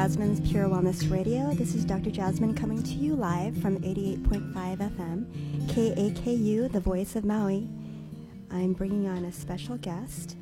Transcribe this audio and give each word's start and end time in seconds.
Jasmine's 0.00 0.40
Pure 0.40 0.68
Wellness 0.68 1.10
Radio. 1.10 1.52
This 1.52 1.74
is 1.74 1.84
Dr. 1.84 2.10
Jasmine 2.10 2.54
coming 2.54 2.82
to 2.82 2.92
you 2.92 3.14
live 3.14 3.54
from 3.58 3.76
88.5 3.82 4.54
FM, 4.78 5.26
KAKU, 5.66 6.72
the 6.72 6.80
voice 6.80 7.16
of 7.16 7.24
Maui. 7.26 7.68
I'm 8.50 8.72
bringing 8.72 9.06
on 9.06 9.26
a 9.26 9.30
special 9.30 9.76
guest. 9.76 10.38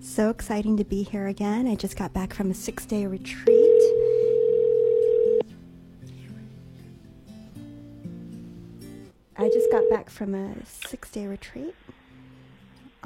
So 0.00 0.30
exciting 0.30 0.78
to 0.78 0.84
be 0.84 1.02
here 1.02 1.26
again. 1.26 1.68
I 1.68 1.74
just 1.74 1.98
got 1.98 2.14
back 2.14 2.32
from 2.32 2.50
a 2.50 2.54
six 2.54 2.86
day 2.86 3.04
retreat. 3.04 3.82
I 9.36 9.50
just 9.50 9.70
got 9.70 9.86
back 9.90 10.08
from 10.08 10.34
a 10.34 10.54
six 10.64 11.10
day 11.10 11.26
retreat 11.26 11.74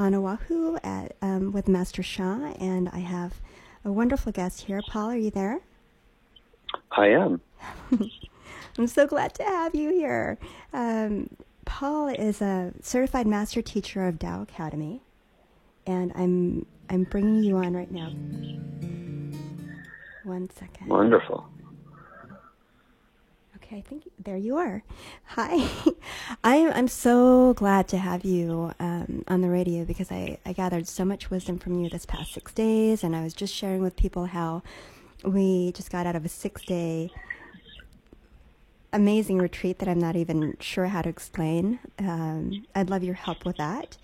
on 0.01 0.15
Oahu 0.15 0.79
at, 0.83 1.15
um, 1.21 1.53
with 1.53 1.69
Master 1.69 2.03
Sha, 2.03 2.55
and 2.59 2.89
I 2.89 3.01
have 3.01 3.35
a 3.85 3.93
wonderful 3.93 4.33
guest 4.33 4.63
here. 4.63 4.81
Paul, 4.89 5.11
are 5.11 5.17
you 5.17 5.31
there? 5.31 5.61
I 6.93 7.09
am. 7.09 7.43
I'm 8.79 8.87
so 8.87 9.07
glad 9.07 9.35
to 9.35 9.43
have 9.45 9.75
you 9.75 9.91
here. 9.91 10.39
Um, 10.73 11.29
Paul 11.67 12.09
is 12.09 12.41
a 12.41 12.73
certified 12.81 13.27
master 13.27 13.61
teacher 13.61 14.09
of 14.09 14.19
Tao 14.19 14.41
Academy, 14.41 15.03
and 15.87 16.13
I'm 16.15 16.65
I'm 16.89 17.05
bringing 17.05 17.43
you 17.43 17.59
on 17.59 17.75
right 17.75 17.91
now. 17.91 18.11
One 20.25 20.49
second. 20.51 20.89
Wonderful. 20.89 21.47
Okay, 23.71 23.79
I 23.79 23.83
think 23.83 24.11
there 24.19 24.37
you 24.37 24.57
are. 24.57 24.83
Hi, 25.27 25.69
I'm 26.43 26.73
I'm 26.73 26.89
so 26.89 27.55
glad 27.55 27.87
to 27.89 27.99
have 27.99 28.25
you 28.25 28.73
um, 28.81 29.23
on 29.29 29.43
the 29.43 29.49
radio 29.49 29.85
because 29.85 30.11
I 30.11 30.39
I 30.45 30.53
gathered 30.53 30.89
so 30.89 31.05
much 31.05 31.31
wisdom 31.31 31.57
from 31.57 31.79
you 31.79 31.89
this 31.89 32.05
past 32.05 32.33
six 32.33 32.53
days, 32.53 33.05
and 33.05 33.15
I 33.15 33.23
was 33.23 33.33
just 33.33 33.55
sharing 33.55 33.81
with 33.81 33.95
people 33.95 34.27
how 34.27 34.65
we 35.23 35.71
just 35.71 35.89
got 35.93 36.05
out 36.05 36.17
of 36.17 36.25
a 36.25 36.29
six 36.29 36.65
day 36.65 37.13
amazing 38.93 39.39
retreat 39.39 39.79
that 39.79 39.89
I'm 39.89 40.01
not 40.01 40.17
even 40.17 40.57
sure 40.59 40.87
how 40.87 41.03
to 41.03 41.09
explain. 41.09 41.79
Um, 42.01 42.67
I'd 42.75 42.91
love 42.91 43.05
your 43.05 43.15
help 43.15 43.45
with 43.45 43.59
that. 43.59 43.99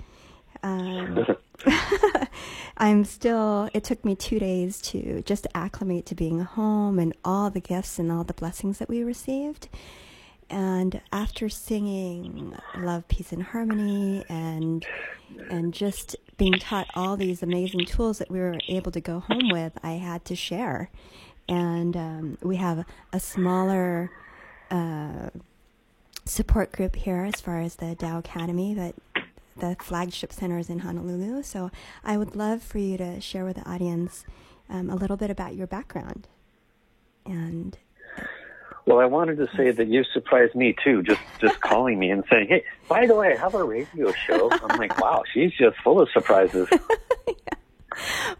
Um, 0.62 1.26
I'm 2.76 3.04
still, 3.04 3.70
it 3.72 3.84
took 3.84 4.04
me 4.04 4.14
two 4.14 4.38
days 4.38 4.80
to 4.82 5.22
just 5.22 5.46
acclimate 5.54 6.06
to 6.06 6.14
being 6.14 6.40
home 6.40 6.98
and 6.98 7.14
all 7.24 7.50
the 7.50 7.60
gifts 7.60 7.98
and 7.98 8.12
all 8.12 8.24
the 8.24 8.34
blessings 8.34 8.78
that 8.78 8.88
we 8.88 9.02
received. 9.02 9.68
And 10.48 11.00
after 11.12 11.48
singing 11.48 12.56
Love, 12.76 13.08
Peace, 13.08 13.32
and 13.32 13.42
Harmony 13.42 14.24
and 14.28 14.86
and 15.50 15.74
just 15.74 16.14
being 16.36 16.52
taught 16.52 16.86
all 16.94 17.16
these 17.16 17.42
amazing 17.42 17.84
tools 17.84 18.18
that 18.18 18.30
we 18.30 18.38
were 18.38 18.58
able 18.68 18.92
to 18.92 19.00
go 19.00 19.20
home 19.20 19.48
with, 19.50 19.72
I 19.82 19.92
had 19.92 20.24
to 20.26 20.36
share. 20.36 20.88
And 21.48 21.96
um, 21.96 22.38
we 22.42 22.56
have 22.56 22.84
a 23.12 23.18
smaller 23.18 24.12
uh, 24.70 25.30
support 26.24 26.70
group 26.70 26.94
here 26.94 27.24
as 27.24 27.40
far 27.40 27.58
as 27.58 27.76
the 27.76 27.96
Tao 27.96 28.18
Academy, 28.18 28.74
but 28.74 28.94
the 29.58 29.76
flagship 29.80 30.32
center 30.32 30.58
is 30.58 30.70
in 30.70 30.80
Honolulu. 30.80 31.42
So 31.42 31.70
I 32.04 32.16
would 32.16 32.36
love 32.36 32.62
for 32.62 32.78
you 32.78 32.96
to 32.98 33.20
share 33.20 33.44
with 33.44 33.56
the 33.56 33.68
audience 33.68 34.24
um, 34.68 34.90
a 34.90 34.96
little 34.96 35.16
bit 35.16 35.30
about 35.30 35.54
your 35.54 35.66
background. 35.66 36.28
And 37.24 37.76
well, 38.86 39.00
I 39.00 39.06
wanted 39.06 39.36
to 39.38 39.48
say 39.56 39.72
that 39.72 39.88
you 39.88 40.04
surprised 40.12 40.54
me 40.54 40.74
too, 40.84 41.02
just 41.02 41.20
just 41.40 41.60
calling 41.60 41.98
me 41.98 42.10
and 42.10 42.22
saying, 42.30 42.46
"Hey, 42.48 42.64
by 42.88 43.06
the 43.06 43.16
way, 43.16 43.32
I 43.32 43.36
have 43.36 43.54
a 43.54 43.64
radio 43.64 44.12
show." 44.12 44.48
I'm 44.50 44.78
like, 44.78 44.98
"Wow, 45.00 45.24
she's 45.32 45.52
just 45.52 45.76
full 45.78 46.00
of 46.00 46.08
surprises." 46.10 46.68
yeah. 47.26 47.34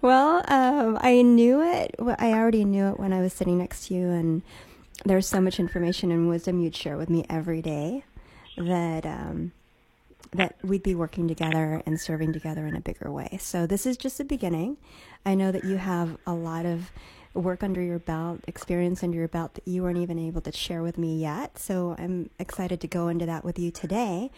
Well, 0.00 0.44
um, 0.46 0.98
I 1.00 1.22
knew 1.22 1.62
it. 1.62 1.96
I 2.18 2.32
already 2.32 2.64
knew 2.64 2.86
it 2.90 3.00
when 3.00 3.12
I 3.12 3.20
was 3.20 3.32
sitting 3.32 3.58
next 3.58 3.88
to 3.88 3.94
you, 3.94 4.08
and 4.08 4.42
there's 5.04 5.26
so 5.26 5.40
much 5.40 5.58
information 5.58 6.12
and 6.12 6.28
wisdom 6.28 6.60
you'd 6.60 6.76
share 6.76 6.96
with 6.96 7.10
me 7.10 7.26
every 7.28 7.60
day 7.60 8.04
that 8.56 9.04
um, 9.04 9.50
that 10.36 10.56
we'd 10.62 10.82
be 10.82 10.94
working 10.94 11.28
together 11.28 11.82
and 11.86 12.00
serving 12.00 12.32
together 12.32 12.66
in 12.66 12.76
a 12.76 12.80
bigger 12.80 13.10
way. 13.10 13.38
So 13.40 13.66
this 13.66 13.86
is 13.86 13.96
just 13.96 14.18
the 14.18 14.24
beginning. 14.24 14.76
I 15.24 15.34
know 15.34 15.52
that 15.52 15.64
you 15.64 15.76
have 15.76 16.16
a 16.26 16.34
lot 16.34 16.66
of 16.66 16.90
work 17.34 17.62
under 17.62 17.82
your 17.82 17.98
belt, 17.98 18.40
experience 18.46 19.02
under 19.02 19.18
your 19.18 19.28
belt 19.28 19.54
that 19.54 19.68
you 19.68 19.82
weren't 19.82 19.98
even 19.98 20.18
able 20.18 20.40
to 20.40 20.52
share 20.52 20.82
with 20.82 20.96
me 20.96 21.18
yet. 21.18 21.58
So 21.58 21.94
I'm 21.98 22.30
excited 22.38 22.80
to 22.80 22.88
go 22.88 23.08
into 23.08 23.26
that 23.26 23.44
with 23.44 23.58
you 23.58 23.70
today. 23.70 24.30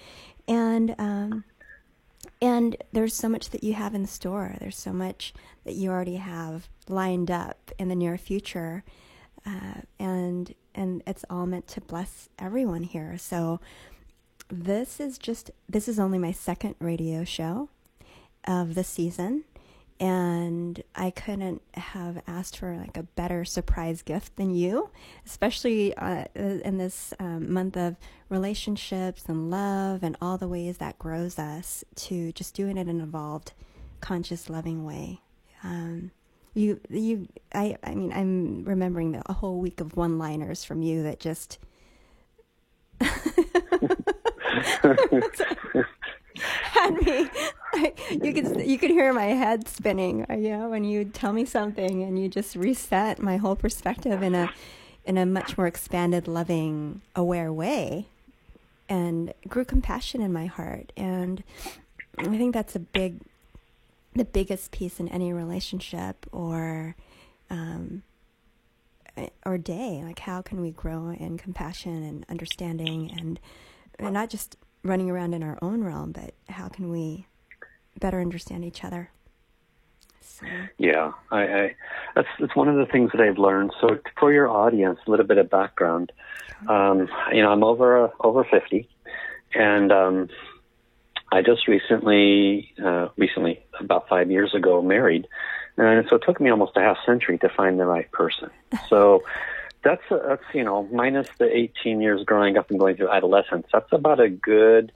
And 0.48 0.94
um, 0.98 1.44
and 2.40 2.76
there's 2.92 3.14
so 3.14 3.28
much 3.28 3.50
that 3.50 3.64
you 3.64 3.74
have 3.74 3.94
in 3.94 4.06
store. 4.06 4.56
There's 4.60 4.76
so 4.76 4.92
much 4.92 5.32
that 5.64 5.74
you 5.74 5.90
already 5.90 6.16
have 6.16 6.68
lined 6.88 7.30
up 7.30 7.70
in 7.78 7.88
the 7.88 7.94
near 7.94 8.18
future, 8.18 8.84
uh, 9.46 9.82
and 9.98 10.54
and 10.74 11.02
it's 11.06 11.24
all 11.30 11.46
meant 11.46 11.66
to 11.68 11.80
bless 11.80 12.28
everyone 12.38 12.82
here. 12.82 13.18
So 13.18 13.60
this 14.48 15.00
is 15.00 15.18
just 15.18 15.50
this 15.68 15.88
is 15.88 15.98
only 15.98 16.18
my 16.18 16.32
second 16.32 16.74
radio 16.78 17.24
show 17.24 17.68
of 18.46 18.74
the 18.74 18.84
season 18.84 19.44
and 20.00 20.82
I 20.94 21.10
couldn't 21.10 21.60
have 21.74 22.22
asked 22.26 22.58
for 22.58 22.76
like 22.76 22.96
a 22.96 23.02
better 23.02 23.44
surprise 23.44 24.02
gift 24.02 24.36
than 24.36 24.54
you, 24.54 24.90
especially 25.26 25.96
uh, 25.96 26.24
in 26.34 26.78
this 26.78 27.12
um, 27.18 27.52
month 27.52 27.76
of 27.76 27.96
relationships 28.28 29.24
and 29.26 29.50
love 29.50 30.04
and 30.04 30.16
all 30.22 30.38
the 30.38 30.46
ways 30.46 30.78
that 30.78 30.98
grows 30.98 31.38
us 31.38 31.84
to 31.96 32.30
just 32.32 32.54
doing 32.54 32.76
it 32.76 32.82
in 32.82 32.88
an 32.88 33.00
evolved, 33.00 33.52
conscious, 34.00 34.48
loving 34.48 34.84
way. 34.84 35.20
Um, 35.64 36.12
you, 36.54 36.80
you, 36.88 37.28
I, 37.52 37.76
I 37.82 37.94
mean, 37.94 38.12
I'm 38.12 38.64
remembering 38.64 39.12
the, 39.12 39.22
a 39.26 39.32
whole 39.32 39.58
week 39.58 39.80
of 39.80 39.96
one-liners 39.96 40.64
from 40.64 40.82
you 40.82 41.02
that 41.02 41.18
just. 41.18 41.58
had 46.72 46.94
me. 47.02 47.30
You 48.10 48.32
could 48.32 48.66
you 48.66 48.78
could 48.78 48.90
hear 48.90 49.12
my 49.12 49.26
head 49.26 49.68
spinning. 49.68 50.26
Uh, 50.28 50.34
you 50.34 50.56
when 50.68 50.84
you 50.84 51.04
tell 51.04 51.32
me 51.32 51.44
something 51.44 52.02
and 52.02 52.18
you 52.18 52.28
just 52.28 52.56
reset 52.56 53.20
my 53.20 53.36
whole 53.36 53.56
perspective 53.56 54.22
in 54.22 54.34
a 54.34 54.50
in 55.04 55.16
a 55.18 55.26
much 55.26 55.56
more 55.56 55.66
expanded, 55.66 56.28
loving, 56.28 57.00
aware 57.16 57.52
way, 57.52 58.06
and 58.88 59.32
grew 59.48 59.64
compassion 59.64 60.20
in 60.20 60.32
my 60.32 60.46
heart. 60.46 60.92
And 60.96 61.42
I 62.18 62.24
think 62.24 62.52
that's 62.54 62.76
a 62.76 62.80
big, 62.80 63.20
the 64.14 64.24
biggest 64.24 64.70
piece 64.70 65.00
in 65.00 65.08
any 65.08 65.32
relationship 65.32 66.26
or. 66.32 66.94
Um, 67.50 68.02
or 69.44 69.58
day 69.58 70.00
like 70.04 70.20
how 70.20 70.40
can 70.40 70.60
we 70.60 70.70
grow 70.70 71.08
in 71.08 71.38
compassion 71.38 72.04
and 72.04 72.24
understanding 72.28 73.10
and, 73.18 73.40
and 73.98 74.14
not 74.14 74.30
just 74.30 74.56
running 74.82 75.10
around 75.10 75.34
in 75.34 75.42
our 75.42 75.58
own 75.60 75.82
realm, 75.82 76.12
but 76.12 76.34
how 76.48 76.68
can 76.68 76.90
we 76.90 77.26
better 77.98 78.20
understand 78.20 78.64
each 78.64 78.84
other? 78.84 79.10
So. 80.20 80.46
Yeah, 80.76 81.12
I, 81.32 81.42
I 81.42 81.76
that's 82.14 82.28
that's 82.38 82.54
one 82.54 82.68
of 82.68 82.76
the 82.76 82.86
things 82.86 83.10
that 83.12 83.20
I've 83.20 83.38
learned. 83.38 83.72
So 83.80 83.98
for 84.18 84.32
your 84.32 84.48
audience, 84.48 85.00
a 85.06 85.10
little 85.10 85.26
bit 85.26 85.38
of 85.38 85.50
background. 85.50 86.12
Um, 86.68 87.08
you 87.32 87.42
know, 87.42 87.50
I'm 87.50 87.64
over 87.64 88.04
uh, 88.04 88.10
over 88.20 88.44
fifty, 88.44 88.88
and 89.54 89.90
um, 89.90 90.28
I 91.30 91.42
just 91.42 91.68
recently, 91.68 92.72
uh, 92.82 93.08
recently 93.16 93.62
about 93.80 94.08
five 94.08 94.30
years 94.30 94.54
ago, 94.54 94.80
married, 94.80 95.26
and 95.76 96.06
so 96.08 96.16
it 96.16 96.22
took 96.24 96.40
me 96.40 96.50
almost 96.50 96.76
a 96.76 96.80
half 96.80 96.96
century 97.04 97.38
to 97.38 97.48
find 97.48 97.78
the 97.78 97.86
right 97.86 98.10
person. 98.12 98.50
So 98.88 99.22
that's 99.82 100.02
a, 100.10 100.20
that's 100.26 100.42
you 100.54 100.64
know 100.64 100.88
minus 100.92 101.28
the 101.38 101.54
18 101.54 102.00
years 102.00 102.24
growing 102.24 102.56
up 102.56 102.70
and 102.70 102.78
going 102.78 102.96
through 102.96 103.10
adolescence. 103.10 103.66
That's 103.72 103.92
about 103.92 104.20
a 104.20 104.28
good 104.28 104.92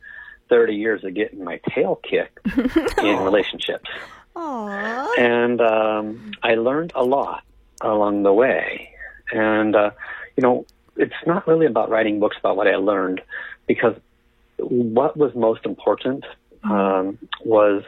30 0.48 0.74
years 0.74 1.04
of 1.04 1.14
getting 1.14 1.44
my 1.44 1.60
tail 1.70 2.00
kicked 2.02 2.46
in 2.98 3.18
relationships. 3.18 3.88
Aww. 4.36 5.18
And 5.18 5.60
um, 5.60 6.32
I 6.42 6.54
learned 6.54 6.92
a 6.94 7.04
lot 7.04 7.42
along 7.80 8.22
the 8.22 8.32
way. 8.32 8.90
And 9.32 9.74
uh, 9.74 9.90
you 10.36 10.42
know, 10.42 10.66
it's 10.96 11.14
not 11.26 11.46
really 11.46 11.66
about 11.66 11.90
writing 11.90 12.20
books 12.20 12.36
about 12.38 12.56
what 12.56 12.66
I 12.66 12.76
learned, 12.76 13.22
because 13.66 13.96
what 14.58 15.16
was 15.16 15.34
most 15.34 15.64
important 15.64 16.24
um, 16.64 17.18
was 17.44 17.82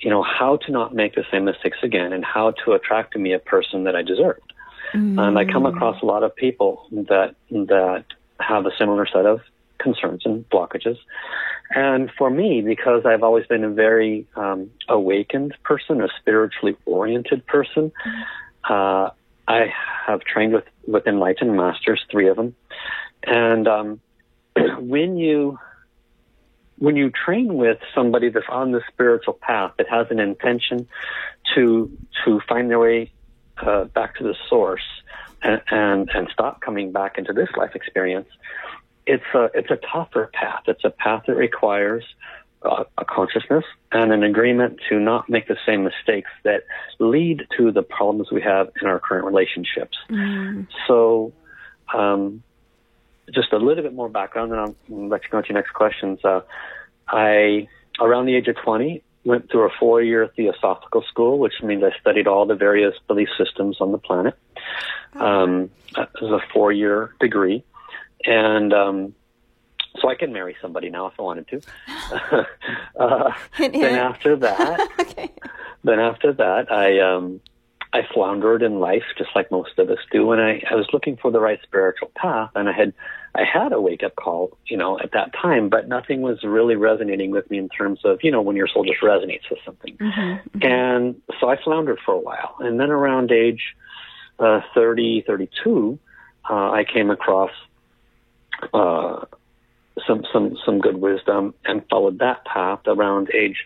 you 0.00 0.10
know 0.10 0.22
how 0.22 0.56
to 0.56 0.72
not 0.72 0.94
make 0.94 1.14
the 1.14 1.24
same 1.30 1.44
mistakes 1.44 1.78
again 1.82 2.12
and 2.12 2.24
how 2.24 2.52
to 2.64 2.72
attract 2.72 3.12
to 3.12 3.18
me 3.18 3.32
a 3.32 3.38
person 3.38 3.84
that 3.84 3.94
I 3.94 4.02
deserved. 4.02 4.49
Mm. 4.92 5.20
And 5.20 5.38
I 5.38 5.44
come 5.44 5.66
across 5.66 6.02
a 6.02 6.06
lot 6.06 6.22
of 6.22 6.34
people 6.34 6.86
that 6.92 7.34
that 7.50 8.04
have 8.40 8.66
a 8.66 8.70
similar 8.78 9.06
set 9.06 9.26
of 9.26 9.40
concerns 9.78 10.22
and 10.24 10.48
blockages. 10.50 10.98
And 11.74 12.10
for 12.18 12.30
me, 12.30 12.62
because 12.62 13.06
I've 13.06 13.22
always 13.22 13.46
been 13.46 13.64
a 13.64 13.70
very 13.70 14.26
um, 14.34 14.70
awakened 14.88 15.54
person, 15.62 16.00
a 16.00 16.08
spiritually 16.20 16.76
oriented 16.84 17.46
person, 17.46 17.92
uh, 18.68 19.10
I 19.46 19.72
have 20.06 20.20
trained 20.20 20.52
with, 20.52 20.64
with 20.86 21.06
enlightened 21.06 21.56
masters, 21.56 22.04
three 22.10 22.28
of 22.28 22.36
them. 22.36 22.56
And 23.22 23.68
um, 23.68 24.00
when 24.78 25.16
you 25.16 25.58
when 26.78 26.96
you 26.96 27.10
train 27.10 27.54
with 27.54 27.78
somebody 27.94 28.30
that's 28.30 28.46
on 28.48 28.72
the 28.72 28.80
spiritual 28.90 29.34
path 29.34 29.72
that 29.76 29.86
has 29.88 30.06
an 30.10 30.18
intention 30.18 30.88
to 31.54 31.90
to 32.24 32.40
find 32.48 32.70
their 32.70 32.78
way 32.78 33.12
uh, 33.62 33.84
back 33.84 34.16
to 34.16 34.24
the 34.24 34.34
source 34.48 34.82
and, 35.42 35.60
and 35.70 36.10
and 36.14 36.28
stop 36.32 36.60
coming 36.60 36.92
back 36.92 37.18
into 37.18 37.32
this 37.32 37.48
life 37.56 37.74
experience, 37.74 38.28
it's 39.06 39.24
a 39.34 39.50
it's 39.54 39.70
a 39.70 39.78
tougher 39.92 40.30
path. 40.32 40.62
It's 40.66 40.84
a 40.84 40.90
path 40.90 41.24
that 41.26 41.36
requires 41.36 42.04
uh, 42.62 42.84
a 42.98 43.04
consciousness 43.04 43.64
and 43.92 44.12
an 44.12 44.22
agreement 44.22 44.80
to 44.88 45.00
not 45.00 45.28
make 45.28 45.48
the 45.48 45.56
same 45.66 45.84
mistakes 45.84 46.30
that 46.44 46.64
lead 46.98 47.46
to 47.56 47.72
the 47.72 47.82
problems 47.82 48.30
we 48.30 48.42
have 48.42 48.70
in 48.80 48.88
our 48.88 49.00
current 49.00 49.24
relationships. 49.24 49.96
Mm. 50.10 50.66
So. 50.86 51.32
Um, 51.92 52.44
just 53.32 53.52
a 53.52 53.58
little 53.58 53.82
bit 53.82 53.94
more 53.94 54.08
background, 54.08 54.52
and 54.52 54.60
I'll 54.60 55.08
let 55.08 55.22
you 55.22 55.28
go 55.30 55.40
to 55.40 55.48
your 55.48 55.54
next 55.54 55.72
questions. 55.72 56.18
Uh, 56.24 56.40
I, 57.08 57.68
around 58.00 58.26
the 58.26 58.34
age 58.34 58.48
of 58.48 58.56
20, 58.56 59.02
went 59.24 59.50
through 59.50 59.66
a 59.66 59.70
four-year 59.78 60.30
theosophical 60.34 61.02
school, 61.02 61.38
which 61.38 61.62
means 61.62 61.82
I 61.84 61.98
studied 62.00 62.26
all 62.26 62.46
the 62.46 62.54
various 62.54 62.94
belief 63.06 63.28
systems 63.36 63.78
on 63.80 63.92
the 63.92 63.98
planet. 63.98 64.34
Oh. 65.14 65.26
Um, 65.26 65.70
it 65.96 66.08
was 66.22 66.42
a 66.42 66.52
four-year 66.52 67.14
degree, 67.20 67.64
and 68.24 68.72
um, 68.72 69.14
so 70.00 70.08
I 70.08 70.14
can 70.14 70.32
marry 70.32 70.56
somebody 70.62 70.90
now 70.90 71.06
if 71.06 71.14
I 71.18 71.22
wanted 71.22 71.48
to. 71.48 71.60
uh, 72.98 73.32
then 73.58 73.96
after 73.96 74.36
that, 74.36 74.88
okay. 75.00 75.30
then 75.84 75.98
after 75.98 76.32
that, 76.34 76.70
I 76.72 77.00
um, 77.00 77.40
I 77.92 78.02
floundered 78.14 78.62
in 78.62 78.78
life 78.78 79.02
just 79.18 79.30
like 79.34 79.50
most 79.50 79.78
of 79.78 79.90
us 79.90 79.98
do, 80.12 80.32
and 80.32 80.40
I, 80.40 80.62
I 80.70 80.76
was 80.76 80.86
looking 80.92 81.16
for 81.16 81.30
the 81.30 81.40
right 81.40 81.60
spiritual 81.62 82.12
path, 82.14 82.50
and 82.54 82.68
I 82.68 82.72
had 82.72 82.94
I 83.34 83.44
had 83.44 83.72
a 83.72 83.80
wake 83.80 84.02
up 84.02 84.16
call, 84.16 84.56
you 84.66 84.76
know, 84.76 84.98
at 84.98 85.12
that 85.12 85.32
time, 85.34 85.68
but 85.68 85.88
nothing 85.88 86.20
was 86.20 86.42
really 86.42 86.74
resonating 86.74 87.30
with 87.30 87.48
me 87.50 87.58
in 87.58 87.68
terms 87.68 88.00
of, 88.04 88.18
you 88.22 88.30
know, 88.30 88.42
when 88.42 88.56
your 88.56 88.66
soul 88.66 88.84
just 88.84 89.00
resonates 89.00 89.48
with 89.50 89.60
something. 89.64 89.96
Mm-hmm, 89.96 90.20
mm-hmm. 90.58 90.62
And 90.62 91.22
so 91.40 91.48
I 91.48 91.56
floundered 91.62 92.00
for 92.04 92.12
a 92.12 92.18
while. 92.18 92.56
And 92.58 92.80
then 92.80 92.90
around 92.90 93.30
age 93.30 93.76
uh, 94.40 94.60
30, 94.74 95.24
32, 95.26 95.98
uh, 96.48 96.70
I 96.70 96.84
came 96.84 97.10
across 97.10 97.52
uh, 98.74 99.24
some, 100.06 100.24
some, 100.32 100.56
some 100.64 100.80
good 100.80 100.96
wisdom 100.96 101.54
and 101.64 101.82
followed 101.88 102.18
that 102.18 102.44
path 102.44 102.80
around 102.86 103.30
age 103.32 103.64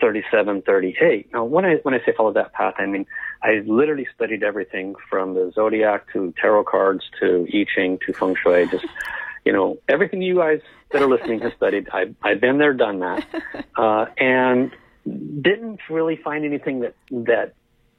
37, 0.00 0.62
38. 0.62 1.32
Now, 1.32 1.44
when 1.44 1.64
I, 1.64 1.76
when 1.76 1.94
I 1.94 1.98
say 1.98 2.12
follow 2.16 2.32
that 2.32 2.52
path, 2.52 2.74
I 2.78 2.86
mean, 2.86 3.06
I 3.42 3.62
literally 3.66 4.06
studied 4.14 4.42
everything 4.42 4.94
from 5.08 5.34
the 5.34 5.52
zodiac 5.54 6.12
to 6.12 6.34
tarot 6.40 6.64
cards 6.64 7.04
to 7.20 7.46
I 7.52 7.66
Ching 7.74 7.98
to 8.06 8.12
feng 8.12 8.34
shui. 8.42 8.66
Just, 8.66 8.86
you 9.44 9.52
know, 9.52 9.78
everything 9.88 10.22
you 10.22 10.36
guys 10.36 10.60
that 10.90 11.02
are 11.02 11.08
listening 11.08 11.40
have 11.40 11.52
studied. 11.56 11.88
I, 11.92 12.14
I've 12.22 12.40
been 12.40 12.58
there, 12.58 12.74
done 12.74 13.00
that, 13.00 13.26
uh, 13.76 14.06
and 14.18 14.72
didn't 15.06 15.80
really 15.88 16.16
find 16.16 16.44
anything 16.44 16.80
that 16.80 16.94
that 17.10 17.54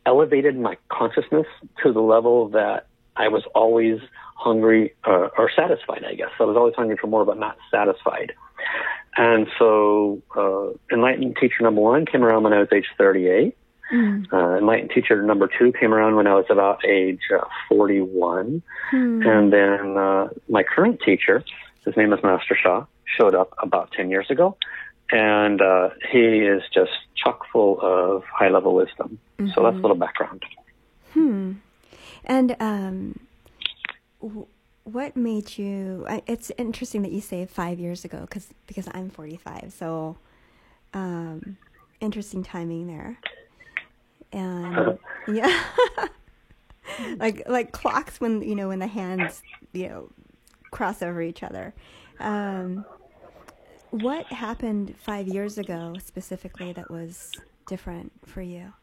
elevated 0.05 0.57
my 0.57 0.77
consciousness 0.89 1.47
to 1.83 1.93
the 1.93 2.01
level 2.01 2.49
that 2.49 2.87
I 3.15 3.27
was 3.27 3.43
always 3.53 3.99
hungry 4.35 4.93
uh, 5.05 5.27
or 5.37 5.51
satisfied. 5.55 6.03
I 6.05 6.15
guess 6.15 6.29
I 6.39 6.43
was 6.43 6.55
always 6.55 6.75
hungry 6.75 6.97
for 6.99 7.07
more, 7.07 7.25
but 7.25 7.37
not 7.37 7.57
satisfied. 7.69 8.33
And 9.17 9.47
so, 9.57 10.21
uh, 10.35 10.93
enlightened 10.93 11.37
teacher 11.39 11.63
number 11.63 11.81
one 11.81 12.05
came 12.05 12.23
around 12.23 12.43
when 12.43 12.53
I 12.53 12.59
was 12.59 12.69
age 12.73 12.85
38. 12.97 13.57
Mm. 13.91 14.31
Uh, 14.31 14.57
enlightened 14.57 14.91
teacher 14.91 15.21
number 15.21 15.47
two 15.47 15.71
came 15.71 15.93
around 15.93 16.15
when 16.15 16.27
I 16.27 16.35
was 16.35 16.45
about 16.49 16.85
age 16.85 17.21
uh, 17.35 17.45
41. 17.69 18.61
Mm. 18.91 19.27
And 19.27 19.53
then 19.53 19.97
uh, 19.97 20.29
my 20.47 20.63
current 20.63 20.99
teacher, 21.03 21.43
his 21.85 21.97
name 21.97 22.13
is 22.13 22.19
Master 22.23 22.55
Sha, 22.61 22.85
showed 23.17 23.33
up 23.33 23.53
about 23.61 23.91
10 23.91 24.09
years 24.09 24.29
ago. 24.29 24.55
And 25.11 25.61
uh, 25.61 25.89
he 26.11 26.19
is 26.19 26.61
just 26.71 26.91
chock 27.15 27.45
full 27.51 27.79
of 27.81 28.23
high 28.25 28.49
level 28.49 28.75
wisdom. 28.75 29.17
Mm-hmm. 29.39 29.51
So 29.55 29.63
that's 29.63 29.77
a 29.77 29.79
little 29.79 29.97
background. 29.97 30.43
Hmm. 31.13 31.53
And 32.25 32.55
um, 32.59 33.19
what 34.83 35.17
made 35.17 35.57
you? 35.57 36.05
It's 36.27 36.51
interesting 36.59 37.01
that 37.01 37.11
you 37.11 37.21
say 37.21 37.47
five 37.47 37.79
years 37.79 38.05
ago, 38.05 38.21
because 38.21 38.53
because 38.67 38.87
I'm 38.93 39.09
45. 39.09 39.73
So 39.73 40.17
um, 40.93 41.57
interesting 41.99 42.43
timing 42.43 42.85
there 42.85 43.17
and 44.31 44.97
yeah, 45.27 45.63
like 47.17 47.43
like 47.47 47.71
clocks 47.71 48.19
when 48.19 48.41
you 48.41 48.55
know 48.55 48.69
when 48.69 48.79
the 48.79 48.87
hands 48.87 49.41
you 49.73 49.87
know 49.87 50.11
cross 50.71 51.01
over 51.01 51.21
each 51.21 51.43
other. 51.43 51.73
Um, 52.19 52.85
what 53.91 54.25
happened 54.27 54.95
five 54.99 55.27
years 55.27 55.57
ago 55.57 55.95
specifically 55.99 56.73
that 56.73 56.91
was 56.91 57.31
different 57.67 58.11
for 58.25 58.41
you? 58.41 58.73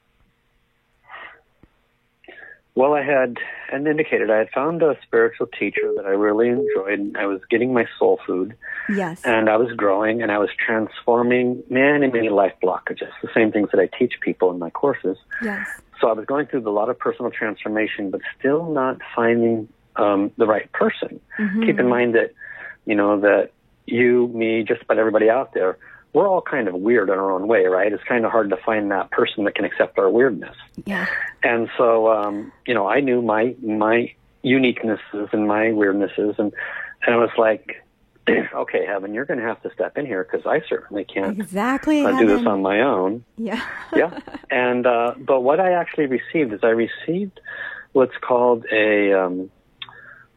Well, 2.77 2.93
I 2.93 3.03
had, 3.03 3.39
and 3.73 3.89
indicated, 3.89 4.31
I 4.31 4.37
had 4.37 4.51
found 4.51 4.83
a 4.83 4.99
spiritual 5.03 5.47
teacher 5.47 5.95
that 5.97 6.05
I 6.05 6.11
really 6.11 6.51
enjoyed. 6.51 7.17
I 7.17 7.25
was 7.25 7.41
getting 7.49 7.73
my 7.73 7.87
soul 7.99 8.21
food. 8.27 8.55
Yes. 8.91 9.23
And 9.25 9.49
I 9.49 9.57
was 9.57 9.73
growing 9.73 10.21
and 10.21 10.31
I 10.31 10.37
was 10.37 10.51
transforming 10.59 11.63
many, 11.71 12.07
many 12.09 12.29
life 12.29 12.53
blockages, 12.63 13.11
the 13.23 13.31
same 13.35 13.51
things 13.51 13.71
that 13.73 13.81
I 13.81 13.89
teach 13.99 14.21
people 14.21 14.51
in 14.51 14.59
my 14.59 14.69
courses. 14.69 15.17
Yes. 15.43 15.67
So 16.03 16.09
I 16.09 16.13
was 16.13 16.27
going 16.27 16.49
through 16.49 16.69
a 16.69 16.71
lot 16.71 16.91
of 16.91 16.99
personal 16.99 17.31
transformation, 17.31 18.11
but 18.11 18.21
still 18.39 18.71
not 18.71 18.99
finding 19.15 19.69
um, 19.97 20.31
the 20.37 20.47
right 20.47 20.71
person. 20.73 21.19
Mm-hmm. 21.39 21.65
Keep 21.65 21.81
in 21.81 21.89
mind 21.89 22.15
that, 22.15 22.35
you 22.85 22.95
know, 22.95 23.19
that 23.21 23.53
you, 23.87 24.29
me, 24.29 24.65
just 24.65 24.83
about 24.83 24.99
everybody 24.99 25.31
out 25.31 25.55
there, 25.55 25.79
we're 26.17 26.27
all 26.27 26.41
kind 26.41 26.67
of 26.67 26.73
weird 26.73 27.11
in 27.11 27.19
our 27.19 27.31
own 27.31 27.47
way, 27.47 27.67
right? 27.67 27.93
It's 27.93 28.03
kind 28.05 28.25
of 28.25 28.31
hard 28.31 28.49
to 28.49 28.57
find 28.57 28.91
that 28.91 29.11
person 29.11 29.45
that 29.45 29.55
can 29.55 29.67
accept 29.67 29.99
our 29.99 30.09
weirdness. 30.09 30.57
Yeah. 30.87 31.05
And 31.43 31.69
so, 31.77 32.11
um, 32.11 32.53
you 32.67 32.73
know, 32.73 32.89
I 32.89 33.01
knew 33.01 33.21
my 33.21 33.55
my 33.63 34.15
uniquenesses 34.43 35.31
and 35.35 35.47
my 35.47 35.67
weirdnesses, 35.67 36.39
and 36.39 36.55
and 37.03 37.15
I 37.15 37.19
was 37.19 37.29
like, 37.37 37.85
okay, 38.31 38.87
heaven, 38.87 39.13
you're 39.13 39.27
going 39.27 39.41
to 39.41 39.45
have 39.45 39.61
to 39.65 39.71
step 39.75 39.99
in 39.99 40.07
here 40.07 40.25
because 40.25 40.47
I 40.47 40.67
certainly 40.67 41.05
can't 41.05 41.39
exactly 41.39 42.03
uh, 42.03 42.19
do 42.19 42.27
this 42.27 42.47
on 42.47 42.63
my 42.63 42.81
own. 42.81 43.23
Yeah. 43.37 43.63
yeah. 43.95 44.19
And 44.51 44.87
uh, 44.87 45.17
but 45.19 45.43
what 45.43 45.61
I 45.61 45.73
actually 45.73 46.07
received 46.07 46.55
is 46.55 46.61
I 46.63 46.71
received 46.71 47.41
what's 47.93 48.17
called 48.23 48.65
a 48.73 49.13
um, 49.13 49.51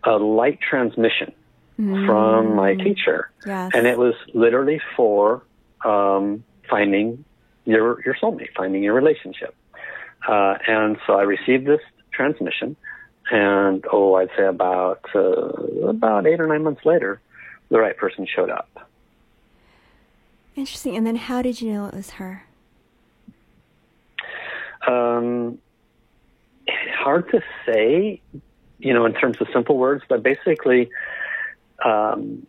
a 0.04 0.18
light 0.18 0.60
transmission 0.60 1.32
mm. 1.80 2.06
from 2.06 2.54
my 2.54 2.76
teacher, 2.76 3.32
yes. 3.46 3.72
and 3.74 3.88
it 3.88 3.98
was 3.98 4.16
literally 4.34 4.82
for 4.98 5.44
um, 5.86 6.44
finding 6.70 7.24
your 7.66 8.02
your 8.04 8.16
soulmate, 8.16 8.50
finding 8.56 8.84
your 8.84 8.94
relationship. 8.94 9.56
Uh, 10.28 10.56
and 10.68 10.98
so 11.08 11.14
I 11.14 11.24
received 11.24 11.66
this 11.66 11.82
transmission, 12.12 12.76
and 13.32 13.86
oh, 13.92 14.16
I'd 14.16 14.30
say 14.38 14.46
about 14.46 15.06
uh, 15.16 15.20
about 15.88 16.28
eight 16.28 16.40
or 16.40 16.48
nine 16.48 16.64
months 16.64 16.86
later, 16.86 17.22
the 17.70 17.80
right 17.80 17.96
person 17.96 18.28
showed 18.28 18.50
up. 18.50 18.88
Interesting. 20.56 20.98
And 20.98 21.08
then, 21.08 21.16
how 21.16 21.42
did 21.42 21.62
you 21.62 21.72
know 21.72 21.86
it 21.86 21.94
was 21.94 22.12
her? 22.12 22.44
Um, 24.86 25.60
hard 26.94 27.30
to 27.32 27.42
say, 27.66 28.22
you 28.80 28.94
know, 28.94 29.06
in 29.06 29.14
terms 29.14 29.38
of 29.40 29.48
simple 29.54 29.78
words, 29.78 30.04
but 30.10 30.22
basically, 30.24 30.90
um, 31.86 32.46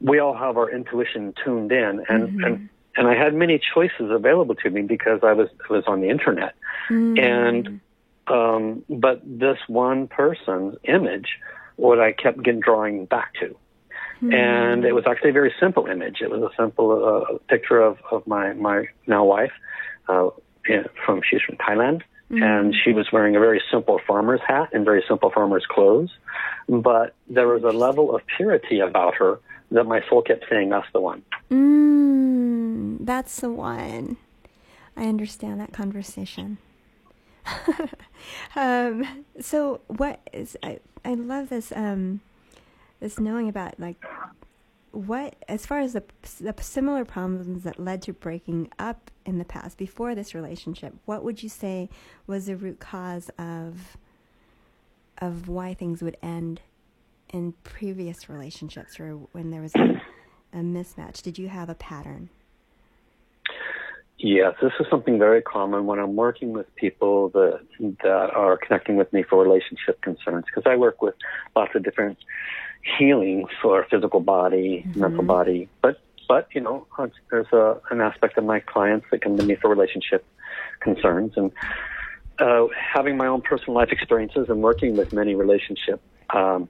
we 0.00 0.18
all 0.18 0.36
have 0.36 0.56
our 0.56 0.70
intuition 0.70 1.34
tuned 1.44 1.72
in, 1.72 2.04
and 2.08 2.28
mm-hmm. 2.28 2.44
and 2.44 2.68
and 2.96 3.08
I 3.08 3.14
had 3.14 3.34
many 3.34 3.60
choices 3.74 4.10
available 4.10 4.54
to 4.56 4.70
me 4.70 4.82
because 4.82 5.20
I 5.22 5.32
was 5.32 5.48
I 5.68 5.72
was 5.72 5.84
on 5.86 6.00
the 6.00 6.08
internet, 6.08 6.54
mm-hmm. 6.88 7.18
and 7.18 7.80
um, 8.26 8.84
but 8.88 9.20
this 9.24 9.58
one 9.68 10.08
person's 10.08 10.76
image, 10.84 11.38
what 11.76 12.00
I 12.00 12.12
kept 12.12 12.42
getting 12.42 12.60
drawing 12.60 13.06
back 13.06 13.34
to, 13.40 13.46
mm-hmm. 13.46 14.32
and 14.32 14.84
it 14.84 14.92
was 14.92 15.04
actually 15.06 15.30
a 15.30 15.34
very 15.34 15.54
simple 15.60 15.86
image. 15.86 16.18
It 16.20 16.30
was 16.30 16.42
a 16.42 16.50
simple 16.56 17.04
uh, 17.04 17.38
picture 17.48 17.80
of 17.80 17.98
of 18.10 18.26
my 18.26 18.52
my 18.52 18.86
now 19.06 19.24
wife, 19.24 19.52
uh, 20.08 20.30
from 21.04 21.22
she's 21.28 21.40
from 21.40 21.56
Thailand. 21.56 22.02
Mm-hmm. 22.28 22.42
And 22.42 22.74
she 22.74 22.92
was 22.92 23.06
wearing 23.12 23.36
a 23.36 23.38
very 23.38 23.62
simple 23.70 24.00
farmer's 24.04 24.40
hat 24.44 24.70
and 24.72 24.84
very 24.84 25.04
simple 25.06 25.30
farmer's 25.30 25.64
clothes. 25.64 26.10
But 26.68 27.14
there 27.28 27.46
was 27.46 27.62
a 27.62 27.68
level 27.68 28.16
of 28.16 28.22
purity 28.36 28.80
about 28.80 29.14
her 29.14 29.38
that 29.70 29.84
my 29.84 30.02
soul 30.08 30.22
kept 30.22 30.44
saying, 30.50 30.70
that's 30.70 30.86
the 30.92 31.00
one. 31.00 31.22
Mm, 31.50 33.04
that's 33.04 33.40
the 33.40 33.50
one. 33.50 34.16
I 34.96 35.04
understand 35.04 35.60
that 35.60 35.72
conversation. 35.72 36.58
um, 38.56 39.24
so 39.40 39.80
what 39.86 40.20
is 40.32 40.56
I, 40.62 40.80
I 41.04 41.14
love 41.14 41.48
this 41.48 41.72
um, 41.72 42.20
this 43.00 43.18
knowing 43.18 43.48
about 43.48 43.78
like 43.78 44.02
what 44.90 45.36
as 45.48 45.66
far 45.66 45.80
as 45.80 45.92
the, 45.92 46.02
the 46.40 46.54
similar 46.60 47.04
problems 47.04 47.64
that 47.64 47.78
led 47.78 48.02
to 48.02 48.12
breaking 48.12 48.70
up 48.78 49.10
in 49.24 49.38
the 49.38 49.44
past 49.44 49.76
before 49.76 50.14
this 50.14 50.34
relationship 50.34 50.94
what 51.04 51.22
would 51.22 51.42
you 51.42 51.48
say 51.48 51.88
was 52.26 52.46
the 52.46 52.56
root 52.56 52.80
cause 52.80 53.30
of 53.38 53.98
of 55.18 55.48
why 55.48 55.74
things 55.74 56.02
would 56.02 56.16
end 56.22 56.62
in 57.32 57.52
previous 57.64 58.28
relationships 58.28 58.98
or 59.00 59.12
when 59.32 59.50
there 59.50 59.62
was 59.62 59.74
a 59.74 60.02
a 60.52 60.58
mismatch? 60.58 61.22
Did 61.22 61.38
you 61.38 61.48
have 61.48 61.68
a 61.68 61.74
pattern? 61.74 62.30
Yes, 64.18 64.54
this 64.62 64.72
is 64.80 64.86
something 64.88 65.18
very 65.18 65.42
common 65.42 65.84
when 65.84 65.98
I'm 65.98 66.16
working 66.16 66.52
with 66.52 66.74
people 66.74 67.28
that 67.30 67.60
that 68.02 68.30
are 68.34 68.56
connecting 68.56 68.96
with 68.96 69.12
me 69.12 69.22
for 69.22 69.42
relationship 69.42 70.00
concerns 70.00 70.44
because 70.46 70.62
I 70.66 70.76
work 70.76 71.02
with 71.02 71.14
lots 71.54 71.74
of 71.74 71.82
different 71.82 72.16
healing 72.98 73.46
for 73.60 73.84
physical 73.90 74.20
body, 74.20 74.84
mm-hmm. 74.86 75.00
mental 75.00 75.22
body, 75.24 75.68
but 75.82 76.00
but 76.28 76.48
you 76.52 76.60
know 76.60 76.86
there's 77.30 77.52
a, 77.52 77.78
an 77.90 78.00
aspect 78.00 78.38
of 78.38 78.44
my 78.44 78.60
clients 78.60 79.06
that 79.10 79.20
come 79.20 79.36
to 79.36 79.44
me 79.44 79.54
for 79.54 79.68
relationship 79.68 80.24
concerns 80.80 81.32
and 81.36 81.52
uh, 82.38 82.66
having 82.94 83.16
my 83.16 83.26
own 83.26 83.42
personal 83.42 83.74
life 83.74 83.90
experiences 83.90 84.46
and 84.48 84.62
working 84.62 84.96
with 84.96 85.12
many 85.12 85.34
relationship 85.34 86.00
um, 86.30 86.68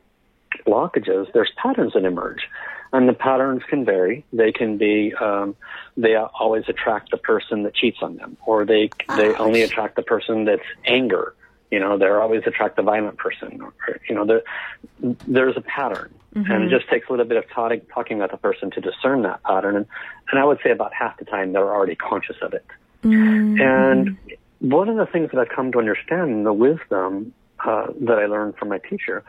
blockages, 0.66 1.32
there's 1.32 1.52
patterns 1.56 1.92
that 1.94 2.04
emerge 2.04 2.48
and 2.92 3.08
the 3.08 3.12
patterns 3.12 3.62
can 3.68 3.84
vary. 3.84 4.24
They 4.32 4.52
can 4.52 4.78
be 4.78 5.14
um, 5.14 5.56
they 5.96 6.14
always 6.14 6.64
attract 6.68 7.10
the 7.10 7.16
person 7.16 7.62
that 7.64 7.74
cheats 7.74 7.98
on 8.02 8.16
them, 8.16 8.36
or 8.46 8.64
they 8.64 8.90
they 9.16 9.34
only 9.34 9.62
attract 9.62 9.96
the 9.96 10.02
person 10.02 10.44
that's 10.44 10.62
anger. 10.84 11.34
You 11.70 11.80
know, 11.80 11.98
they're 11.98 12.22
always 12.22 12.42
attract 12.46 12.76
the 12.76 12.82
violent 12.82 13.18
person. 13.18 13.60
Or, 13.60 13.72
you 14.08 14.14
know, 14.14 14.24
there, 14.24 14.42
there's 15.26 15.56
a 15.56 15.60
pattern, 15.60 16.14
mm-hmm. 16.34 16.50
and 16.50 16.64
it 16.64 16.70
just 16.70 16.88
takes 16.88 17.08
a 17.08 17.12
little 17.12 17.26
bit 17.26 17.38
of 17.38 17.44
talking 17.50 17.80
talking 17.92 18.18
about 18.18 18.30
the 18.30 18.36
person 18.36 18.70
to 18.72 18.80
discern 18.80 19.22
that 19.22 19.42
pattern. 19.42 19.76
And 19.76 19.86
and 20.30 20.40
I 20.40 20.44
would 20.44 20.58
say 20.62 20.70
about 20.70 20.92
half 20.94 21.18
the 21.18 21.24
time 21.24 21.52
they're 21.52 21.74
already 21.74 21.96
conscious 21.96 22.36
of 22.40 22.54
it. 22.54 22.64
Mm-hmm. 23.02 23.60
And 23.60 24.16
one 24.60 24.88
of 24.88 24.96
the 24.96 25.06
things 25.06 25.30
that 25.32 25.40
I've 25.40 25.54
come 25.54 25.72
to 25.72 25.78
understand 25.78 26.46
the 26.46 26.52
wisdom 26.52 27.34
uh, 27.64 27.88
that 28.02 28.18
I 28.18 28.26
learned 28.26 28.56
from 28.56 28.68
my 28.68 28.78
teacher 28.78 29.24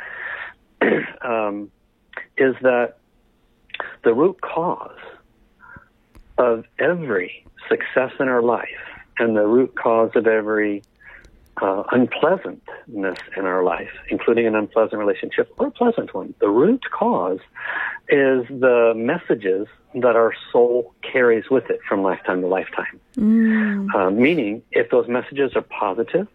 um, 1.22 1.72
is 2.38 2.55
that 2.62 2.98
the 4.03 4.13
root 4.13 4.41
cause 4.41 4.98
of 6.38 6.65
every 6.79 7.46
success 7.67 8.12
in 8.19 8.27
our 8.27 8.41
life 8.41 8.67
and 9.19 9.36
the 9.36 9.46
root 9.46 9.75
cause 9.75 10.12
of 10.15 10.27
every 10.27 10.84
uh, 11.62 11.84
unpleasantness 11.91 13.17
in 13.36 13.46
our 13.46 13.63
life, 13.63 13.89
including 14.10 14.46
an 14.46 14.55
unpleasant 14.55 15.00
relationship 15.00 15.51
or 15.57 15.67
a 15.67 15.72
pleasant 15.72 16.13
one. 16.13 16.34
The 16.39 16.50
root 16.50 16.84
cause 16.91 17.39
is 18.10 18.46
the 18.48 18.93
messages 18.96 19.67
that 19.96 20.15
our 20.15 20.34
soul 20.51 20.93
carries 21.01 21.50
with 21.50 21.69
it 21.69 21.79
from 21.88 22.03
lifetime 22.03 22.41
to 22.41 22.48
lifetime. 22.48 23.00
Mm. 23.15 23.93
Uh, 23.93 24.12
meaning, 24.12 24.62
if 24.72 24.91
those 24.91 25.07
messages 25.07 25.55
are 25.55 25.63
positive, 25.63 26.27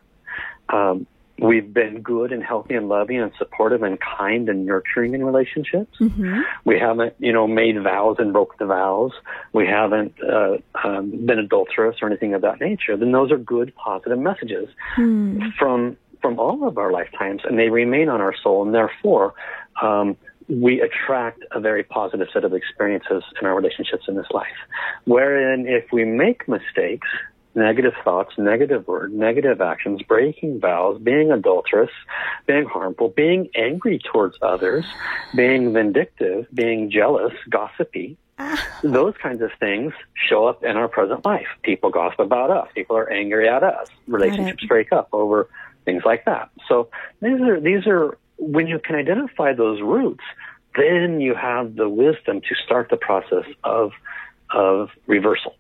um, 0.69 1.07
We've 1.39 1.73
been 1.73 2.03
good 2.03 2.31
and 2.31 2.43
healthy 2.43 2.75
and 2.75 2.89
loving 2.89 3.21
and 3.21 3.33
supportive 3.39 3.83
and 3.83 3.99
kind 4.01 4.49
and 4.49 4.67
nurturing 4.67 5.15
in 5.15 5.25
relationships. 5.25 5.99
Mm-hmm. 5.99 6.41
We 6.65 6.79
haven't, 6.79 7.15
you 7.19 7.33
know, 7.33 7.47
made 7.47 7.83
vows 7.83 8.17
and 8.19 8.33
broke 8.33 8.59
the 8.59 8.67
vows. 8.67 9.13
We 9.53 9.67
haven't 9.67 10.15
uh, 10.23 10.59
um, 10.85 11.27
been 11.27 11.39
adulterous 11.39 11.97
or 12.03 12.09
anything 12.09 12.35
of 12.35 12.43
that 12.43 12.61
nature. 12.61 12.97
Then 12.97 13.13
those 13.13 13.33
are 13.33 13.39
good, 13.39 13.75
positive 13.75 14.19
messages 14.19 14.69
mm. 14.97 15.53
from 15.59 15.97
from 16.21 16.39
all 16.39 16.69
of 16.69 16.79
our 16.79 16.93
lifetimes, 16.93 17.43
and 17.45 17.59
they 17.59 17.69
remain 17.69 18.09
on 18.09 18.21
our 18.21 18.35
soul. 18.45 18.65
And 18.65 18.73
therefore, 18.73 19.35
um, 19.83 20.17
we 20.49 20.81
attract 20.81 21.43
a 21.51 21.61
very 21.61 21.83
positive 21.83 22.29
set 22.33 22.45
of 22.45 22.55
experiences 22.55 23.25
in 23.41 23.47
our 23.47 23.55
relationships 23.55 24.05
in 24.09 24.15
this 24.15 24.27
life. 24.31 24.47
Wherein, 25.05 25.67
if 25.67 25.93
we 25.93 26.05
make 26.05 26.47
mistakes, 26.49 27.09
negative 27.55 27.95
thoughts, 28.05 28.33
negative 28.39 28.87
words, 28.87 29.13
negative 29.15 29.61
actions, 29.61 30.03
breaking 30.03 30.61
vows, 30.61 31.01
being 31.01 31.31
adulterous, 31.31 31.91
being 32.47 32.65
harmful, 32.65 33.09
being 33.09 33.49
angry 33.55 33.99
towards 33.99 34.37
others, 34.43 34.85
being 35.35 35.73
vindictive, 35.73 36.47
being 36.55 36.91
jealous, 36.91 37.33
gossipy. 37.49 38.17
Those 38.83 39.15
kinds 39.23 39.43
of 39.43 39.51
things 39.61 39.93
show 40.15 40.47
up 40.47 40.65
in 40.65 40.77
our 40.77 40.89
present 40.89 41.25
life. 41.25 41.47
People 41.63 41.91
gossip 41.91 42.21
about 42.21 42.51
us. 42.51 42.69
People 42.75 42.97
are 42.97 43.09
angry 43.11 43.49
at 43.49 43.63
us. 43.63 43.89
Relationships 44.09 44.65
break 44.65 44.93
up 44.93 45.09
over 45.13 45.49
things 45.85 46.03
like 46.05 46.25
that. 46.25 46.51
So 46.69 46.89
these 47.21 47.41
are 47.41 47.61
these 47.61 47.87
are 47.87 48.19
when 48.39 48.67
you 48.67 48.79
can 48.79 48.97
identify 48.97 49.53
those 49.53 49.81
roots, 49.81 50.25
then 50.77 51.21
you 51.21 51.35
have 51.35 51.77
the 51.77 51.89
wisdom 51.89 52.41
to 52.41 52.55
start 52.65 52.89
the 52.91 52.97
process 52.97 53.45
of 53.63 53.93
of 54.51 54.91
reversal. 55.07 55.55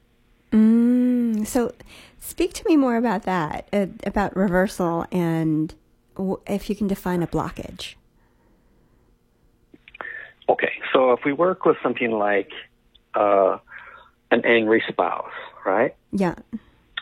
Mm, 0.52 1.01
so, 1.46 1.75
speak 2.20 2.52
to 2.54 2.64
me 2.66 2.76
more 2.76 2.96
about 2.96 3.22
that, 3.25 3.68
uh, 3.72 3.87
about 4.04 4.37
reversal, 4.37 5.06
and 5.12 5.75
w- 6.16 6.40
if 6.46 6.68
you 6.68 6.76
can 6.76 6.87
define 6.87 7.22
a 7.22 7.26
blockage. 7.26 7.94
Okay, 10.49 10.72
so 10.92 11.12
if 11.12 11.25
we 11.25 11.32
work 11.32 11.64
with 11.64 11.76
something 11.82 12.11
like 12.11 12.50
uh, 13.14 13.58
an 14.30 14.44
angry 14.44 14.82
spouse, 14.88 15.30
right? 15.64 15.94
Yeah. 16.11 16.34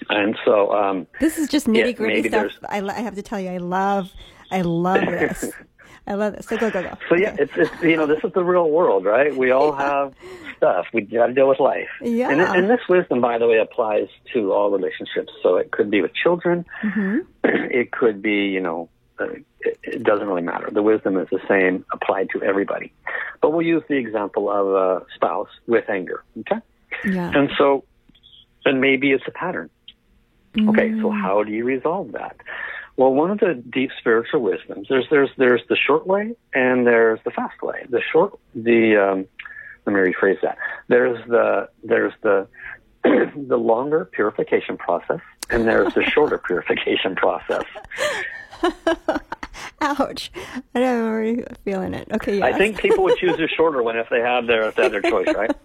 And 0.08 0.36
so 0.44 0.72
um, 0.72 1.06
this 1.20 1.38
is 1.38 1.48
just 1.48 1.66
nitty 1.66 1.96
gritty 1.96 2.28
yeah, 2.28 2.48
stuff. 2.48 2.52
I, 2.68 2.80
I 2.80 3.00
have 3.00 3.14
to 3.16 3.22
tell 3.22 3.40
you, 3.40 3.50
I 3.50 3.58
love, 3.58 4.10
I 4.50 4.62
love 4.62 5.00
this. 5.00 5.52
I 6.10 6.14
love 6.14 6.34
it. 6.34 6.44
So 6.44 6.56
go, 6.56 6.70
go, 6.72 6.82
go. 6.82 6.98
So 7.08 7.14
yeah, 7.14 7.36
it's, 7.38 7.52
it's 7.56 7.82
you 7.82 7.96
know 7.96 8.04
this 8.04 8.18
is 8.24 8.32
the 8.32 8.42
real 8.42 8.68
world, 8.68 9.04
right? 9.04 9.34
We 9.34 9.52
all 9.52 9.70
have 9.70 10.12
stuff. 10.56 10.86
We 10.92 11.02
got 11.02 11.28
to 11.28 11.32
deal 11.32 11.48
with 11.48 11.60
life. 11.60 11.88
Yeah. 12.02 12.30
And, 12.30 12.40
and, 12.40 12.68
this 12.68 12.80
wisdom, 12.88 13.20
by 13.20 13.38
the 13.38 13.46
way, 13.46 13.58
applies 13.58 14.08
to 14.32 14.52
all 14.52 14.72
relationships. 14.72 15.32
So 15.40 15.56
it 15.56 15.70
could 15.70 15.88
be 15.88 16.02
with 16.02 16.12
children. 16.12 16.66
Mm-hmm. 16.82 17.18
It 17.72 17.92
could 17.92 18.20
be, 18.20 18.48
you 18.48 18.60
know, 18.60 18.88
uh, 19.20 19.26
it, 19.60 19.78
it, 19.84 20.02
doesn't 20.02 20.26
really 20.26 20.42
matter. 20.42 20.68
The 20.72 20.82
wisdom 20.82 21.16
is 21.16 21.28
the 21.30 21.40
same 21.48 21.84
applied 21.92 22.28
to 22.30 22.42
everybody. 22.42 22.92
But 23.40 23.52
we'll 23.52 23.64
use 23.64 23.84
the 23.88 23.94
example 23.94 24.50
of 24.50 24.66
a 24.68 25.06
spouse 25.14 25.48
with 25.68 25.88
anger. 25.88 26.24
Okay. 26.40 26.60
Yeah. 27.04 27.30
And 27.32 27.50
so, 27.56 27.84
and 28.64 28.80
maybe 28.80 29.12
it's 29.12 29.24
a 29.28 29.30
pattern. 29.30 29.70
Okay. 30.58 30.90
So 31.00 31.10
mm. 31.10 31.20
how 31.20 31.44
do 31.44 31.52
you 31.52 31.64
resolve 31.64 32.12
that? 32.12 32.36
Well, 33.00 33.14
one 33.14 33.30
of 33.30 33.38
the 33.38 33.54
deep 33.54 33.92
spiritual 33.98 34.42
wisdoms 34.42 34.88
there's 34.90 35.06
there's 35.08 35.30
there's 35.38 35.62
the 35.70 35.76
short 35.76 36.06
way 36.06 36.36
and 36.52 36.86
there's 36.86 37.18
the 37.24 37.30
fast 37.30 37.62
way. 37.62 37.86
The 37.88 38.02
short 38.12 38.38
the 38.54 38.94
um, 38.98 39.26
let 39.86 39.94
me 39.94 40.00
rephrase 40.00 40.38
that. 40.42 40.58
There's 40.88 41.18
the 41.26 41.70
there's 41.82 42.12
the 42.20 42.46
the 43.02 43.56
longer 43.56 44.04
purification 44.04 44.76
process 44.76 45.20
and 45.48 45.66
there's 45.66 45.94
the 45.94 46.02
shorter 46.02 46.36
purification 46.46 47.16
process. 47.16 47.64
Ouch! 49.80 50.30
I 50.74 50.80
don't 50.80 51.02
already 51.06 51.42
feeling 51.64 51.94
it. 51.94 52.06
Okay, 52.12 52.36
yes. 52.36 52.54
I 52.54 52.58
think 52.58 52.80
people 52.80 53.04
would 53.04 53.16
choose 53.16 53.38
the 53.38 53.48
shorter 53.56 53.82
one 53.82 53.96
if 53.96 54.10
they 54.10 54.20
had 54.20 54.46
their 54.46 54.68
if 54.68 54.74
they 54.74 54.82
had 54.82 54.92
their 54.92 55.00
choice, 55.00 55.34
right? 55.34 55.56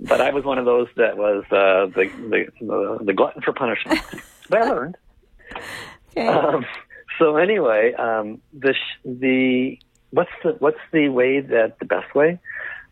but 0.00 0.20
I 0.20 0.32
was 0.32 0.44
one 0.44 0.58
of 0.58 0.66
those 0.66 0.88
that 0.96 1.16
was 1.16 1.44
uh, 1.44 1.86
the, 1.96 2.10
the 2.28 2.46
the 2.60 3.04
the 3.06 3.12
glutton 3.14 3.40
for 3.40 3.54
punishment. 3.54 4.00
But 4.50 4.60
I 4.60 4.70
learned. 4.70 4.98
Okay. 6.16 6.26
Um, 6.26 6.64
so 7.18 7.36
anyway, 7.36 7.92
um, 7.94 8.40
the 8.52 8.74
the 9.04 9.78
what's 10.10 10.30
the 10.42 10.50
what's 10.58 10.78
the 10.92 11.08
way 11.08 11.40
that 11.40 11.78
the 11.78 11.84
best 11.84 12.14
way? 12.14 12.38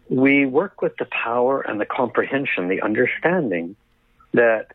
We 0.09 0.47
work 0.47 0.83
with 0.83 0.97
the 0.99 1.07
power 1.07 1.61
and 1.61 1.81
the 1.81 1.87
comprehension, 1.87 2.69
the 2.69 2.83
understanding 2.83 3.77
that 4.33 4.73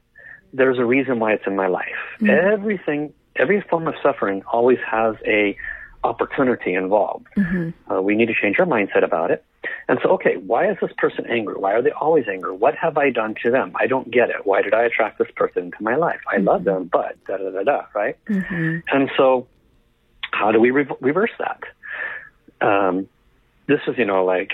there's 0.54 0.80
a 0.80 0.86
reason 0.86 1.20
why 1.20 1.34
it's 1.34 1.46
in 1.46 1.56
my 1.56 1.68
life. 1.68 1.86
Mm-hmm. 2.20 2.30
Everything, 2.30 3.14
every 3.36 3.62
form 3.62 3.88
of 3.88 3.96
suffering 4.02 4.44
always 4.52 4.80
has 4.90 5.16
a 5.26 5.58
opportunity 6.04 6.74
involved. 6.74 7.28
Mm-hmm. 7.38 7.92
Uh, 7.92 8.02
we 8.02 8.16
need 8.16 8.28
to 8.28 8.34
change 8.34 8.60
our 8.60 8.66
mindset 8.66 9.04
about 9.04 9.32
it. 9.32 9.44
And 9.90 10.00
so, 10.04 10.10
okay, 10.12 10.36
why 10.36 10.70
is 10.70 10.78
this 10.82 10.92
person 10.98 11.26
angry? 11.30 11.56
Why 11.56 11.74
are 11.74 11.82
they 11.82 11.92
always 11.92 12.26
angry? 12.30 12.52
What 12.52 12.76
have 12.76 12.98
I 12.98 13.10
done 13.10 13.36
to 13.44 13.52
them? 13.52 13.72
I 13.80 13.88
don't 13.88 14.12
get 14.12 14.30
it. 14.30 14.46
Why 14.46 14.62
did 14.62 14.74
I 14.74 14.84
attract 14.84 15.18
this 15.18 15.30
person 15.36 15.66
into 15.66 15.78
my 15.82 15.96
life? 15.96 16.20
I 16.30 16.36
mm-hmm. 16.36 16.48
love 16.48 16.64
them, 16.66 16.90
but 16.92 17.24
da 17.26 17.38
da 17.38 17.50
da 17.52 17.64
da, 17.64 17.86
right? 17.96 18.18
Mm-hmm. 18.26 18.80
And 18.92 19.10
so, 19.16 19.48
how 20.32 20.52
do 20.52 20.60
we 20.60 20.72
re- 20.72 20.88
reverse 21.00 21.32
that? 21.40 21.64
Um, 22.60 23.08
this 23.68 23.80
is, 23.88 23.98
you 23.98 24.06
know, 24.06 24.26
like 24.26 24.52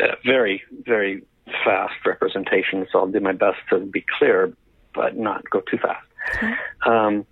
a 0.00 0.16
very, 0.24 0.62
very 0.84 1.24
fast 1.64 1.94
representation, 2.06 2.86
so 2.92 3.00
I'll 3.00 3.08
do 3.08 3.20
my 3.20 3.32
best 3.32 3.58
to 3.70 3.80
be 3.80 4.04
clear, 4.18 4.52
but 4.94 5.16
not 5.16 5.48
go 5.50 5.60
too 5.60 5.78
fast. 5.78 6.06
Mm-hmm. 6.36 6.90
Um, 6.90 7.26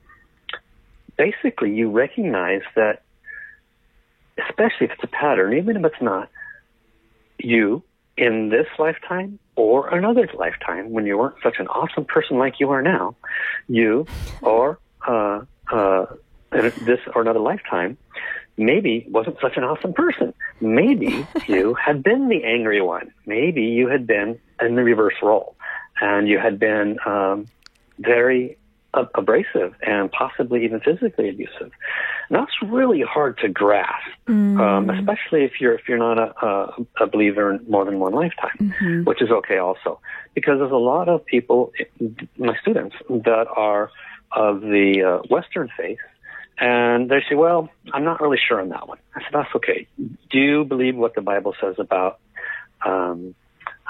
basically, 1.17 1.73
you 1.73 1.91
recognize 1.91 2.63
that 2.75 3.03
especially 4.39 4.87
if 4.87 4.93
it's 4.93 5.05
a 5.05 5.09
pattern, 5.09 5.55
even 5.55 5.77
if 5.77 5.85
it's 5.85 6.03
not, 6.03 6.29
you 7.39 7.83
in 8.17 8.51
this 8.51 8.67
lifetime 8.79 9.39
or 9.57 9.89
another 9.89 10.29
lifetime 10.35 10.91
when 10.91 11.07
you 11.07 11.17
weren't 11.17 11.37
such 11.43 11.57
an 11.59 11.67
awesome 11.69 12.05
person 12.05 12.39
like 12.39 12.61
you 12.61 12.71
are 12.71 12.83
now, 12.83 13.17
you 13.69 14.07
or 14.43 14.79
uh, 15.07 15.41
uh, 15.71 16.07
this 16.51 17.01
or 17.15 17.23
another 17.23 17.41
lifetime 17.41 17.97
maybe 18.59 19.07
wasn't 19.09 19.37
such 19.41 19.57
an 19.57 19.65
awesome 19.65 19.93
person. 19.93 20.35
Maybe 20.61 21.27
you 21.47 21.75
had 21.75 22.03
been 22.03 22.29
the 22.29 22.45
angry 22.45 22.81
one. 22.81 23.13
Maybe 23.27 23.63
you 23.63 23.89
had 23.89 24.07
been 24.07 24.39
in 24.61 24.75
the 24.75 24.85
reverse 24.85 25.15
role 25.23 25.57
and 26.01 26.29
you 26.29 26.39
had 26.39 26.59
been 26.59 26.99
um, 27.07 27.47
very 27.99 28.59
abrasive 28.95 29.75
and 29.83 30.13
possibly 30.13 30.65
even 30.65 30.81
physically 30.81 31.29
abusive. 31.31 31.71
And 32.29 32.39
that's 32.39 32.53
really 32.63 33.01
hard 33.03 33.39
to 33.39 33.49
grasp, 33.49 34.07
Mm. 34.29 34.61
um, 34.61 34.91
especially 34.91 35.45
if 35.45 35.61
you're 35.61 35.75
if 35.75 35.89
you're 35.89 35.99
not 35.99 36.19
a, 36.19 36.47
a, 36.47 37.05
a 37.05 37.07
believer 37.07 37.51
in 37.53 37.65
more 37.69 37.85
than 37.85 37.99
one 37.99 38.13
lifetime, 38.13 38.57
Mhm. 38.61 39.05
which 39.07 39.21
is 39.23 39.31
okay 39.31 39.59
also, 39.59 39.99
because 40.35 40.59
there's 40.59 40.71
a 40.73 40.77
lot 40.77 41.09
of 41.09 41.25
people, 41.25 41.73
my 42.39 42.57
students, 42.59 42.95
that 43.09 43.47
are 43.57 43.91
of 44.31 44.61
the 44.61 45.03
uh, 45.03 45.27
Western 45.29 45.69
faith. 45.77 45.99
And 46.59 47.09
they 47.11 47.23
say, 47.29 47.35
well, 47.35 47.71
I'm 47.93 48.05
not 48.05 48.21
really 48.21 48.39
sure 48.47 48.61
on 48.61 48.69
that 48.69 48.87
one. 48.87 48.99
I 49.17 49.21
said, 49.23 49.33
that's 49.33 49.55
okay. 49.57 49.87
Do 50.31 50.39
you 50.39 50.65
believe 50.65 50.97
what 50.97 51.15
the 51.15 51.23
Bible 51.23 51.55
says 51.61 51.75
about 51.79 52.19
um, 52.85 53.35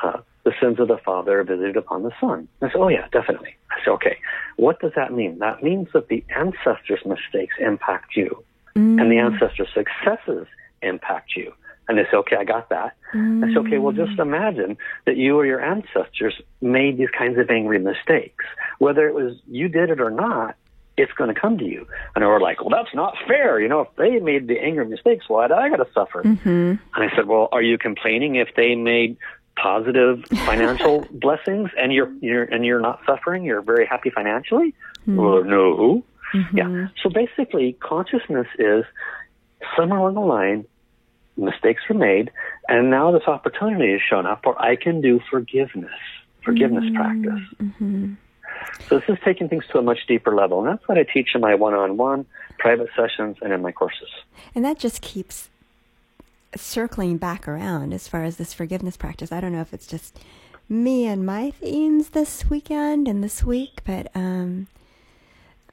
uh, 0.03 0.21
the 0.45 0.53
sins 0.61 0.81
of 0.81 0.89
the 0.89 0.99
father 1.05 1.41
are 1.41 1.45
visited 1.45 1.77
upon 1.77 2.03
the 2.03 2.11
son. 2.21 2.49
I 2.61 2.67
said, 2.69 2.77
oh 2.77 2.89
yeah, 2.89 3.07
definitely. 3.13 3.55
I 3.71 3.77
said, 3.85 3.91
okay, 3.93 4.19
what 4.57 4.81
does 4.81 4.93
that 4.97 5.13
mean? 5.13 5.39
That 5.39 5.63
means 5.63 5.89
that 5.95 6.09
the 6.09 6.25
ancestors' 6.35 7.01
mistakes 7.07 7.55
impact 7.59 8.17
you, 8.17 8.43
Mm. 8.75 9.01
and 9.03 9.13
the 9.13 9.19
ancestors' 9.19 9.69
successes 9.75 10.47
impact 10.81 11.37
you. 11.37 11.53
And 11.89 11.99
they 11.99 12.05
say, 12.05 12.17
okay, 12.19 12.37
I 12.37 12.45
got 12.45 12.71
that. 12.71 12.95
I 13.13 13.49
said, 13.49 13.59
okay, 13.67 13.77
well, 13.77 13.93
just 13.93 14.19
imagine 14.19 14.79
that 15.05 15.19
you 15.19 15.37
or 15.39 15.45
your 15.45 15.61
ancestors 15.61 16.41
made 16.63 16.97
these 16.97 17.11
kinds 17.11 17.39
of 17.39 17.51
angry 17.51 17.79
mistakes. 17.79 18.45
Whether 18.79 19.07
it 19.09 19.15
was 19.15 19.35
you 19.47 19.69
did 19.69 19.91
it 19.91 20.01
or 20.01 20.11
not, 20.11 20.57
it's 20.97 21.13
going 21.13 21.35
to 21.35 21.39
come 21.39 21.59
to 21.59 21.65
you. 21.67 21.87
And 22.15 22.23
they 22.23 22.27
were 22.27 22.41
like, 22.41 22.61
well, 22.61 22.71
that's 22.71 22.95
not 22.95 23.15
fair. 23.27 23.61
You 23.61 23.69
know, 23.69 23.81
if 23.83 23.89
they 23.97 24.19
made 24.21 24.47
the 24.49 24.59
angry 24.59 24.87
mistakes, 24.87 25.29
why 25.29 25.49
do 25.49 25.55
I 25.55 25.69
got 25.69 25.77
to 25.77 25.89
suffer? 25.93 26.23
Mhm. 26.23 26.79
And 26.95 27.05
I 27.11 27.15
said, 27.15 27.27
well, 27.27 27.49
are 27.53 27.63
you 27.63 27.77
complaining 27.77 28.37
if 28.37 28.49
they 28.57 28.75
made 28.75 29.19
positive 29.57 30.25
financial 30.45 31.07
blessings 31.11 31.71
and 31.79 31.93
you're, 31.93 32.13
you're, 32.21 32.45
and 32.45 32.65
you're 32.65 32.81
not 32.81 33.01
suffering? 33.07 33.45
You're 33.45 33.63
very 33.63 33.87
happy 33.87 34.11
financially? 34.11 34.75
Hmm. 35.05 35.17
Well, 35.17 35.45
no. 35.45 36.05
Mm-hmm. 36.35 36.57
Yeah. 36.57 36.89
So 37.03 37.11
basically, 37.11 37.75
consciousness 37.75 38.47
is 38.59 38.85
somewhere 39.77 40.01
along 40.01 40.15
the 40.15 40.21
line, 40.21 40.65
mistakes 41.37 41.83
were 41.89 41.95
made, 41.95 42.31
and 42.69 42.91
now 42.91 43.11
this 43.13 43.27
opportunity 43.27 43.93
has 43.93 44.01
shown 44.01 44.27
up 44.27 44.45
where 44.47 44.61
I 44.61 44.77
can 44.77 45.01
do 45.01 45.21
forgiveness, 45.31 45.91
forgiveness 46.45 46.85
mm-hmm. 46.85 46.97
practice. 46.97 47.49
Mhm. 47.61 48.17
So 48.89 48.99
this 48.99 49.09
is 49.09 49.19
taking 49.25 49.49
things 49.49 49.65
to 49.73 49.79
a 49.79 49.83
much 49.83 50.07
deeper 50.07 50.35
level, 50.35 50.61
and 50.61 50.69
that's 50.69 50.87
what 50.89 50.99
I 50.99 51.05
teach 51.05 51.31
in 51.35 51.41
my 51.41 51.55
one-on-one 51.55 52.27
private 52.59 52.89
sessions 52.97 53.37
and 53.43 53.53
in 53.53 53.63
my 53.63 53.73
courses. 53.73 54.09
And 54.55 54.65
that 54.65 54.79
just 54.79 55.01
keeps 55.03 55.51
circling 56.57 57.17
back 57.17 57.47
around 57.49 57.93
as 57.95 58.09
far 58.09 58.25
as 58.25 58.37
this 58.37 58.53
forgiveness 58.53 58.97
practice. 58.97 59.33
I 59.33 59.41
don't 59.41 59.53
know 59.53 59.61
if 59.61 59.73
it's 59.75 59.87
just 59.87 60.19
me 60.69 61.07
and 61.07 61.25
my 61.27 61.51
themes 61.51 62.11
this 62.11 62.49
weekend 62.49 63.09
and 63.09 63.23
this 63.23 63.43
week, 63.45 63.81
but 63.85 64.11
um, 64.15 64.69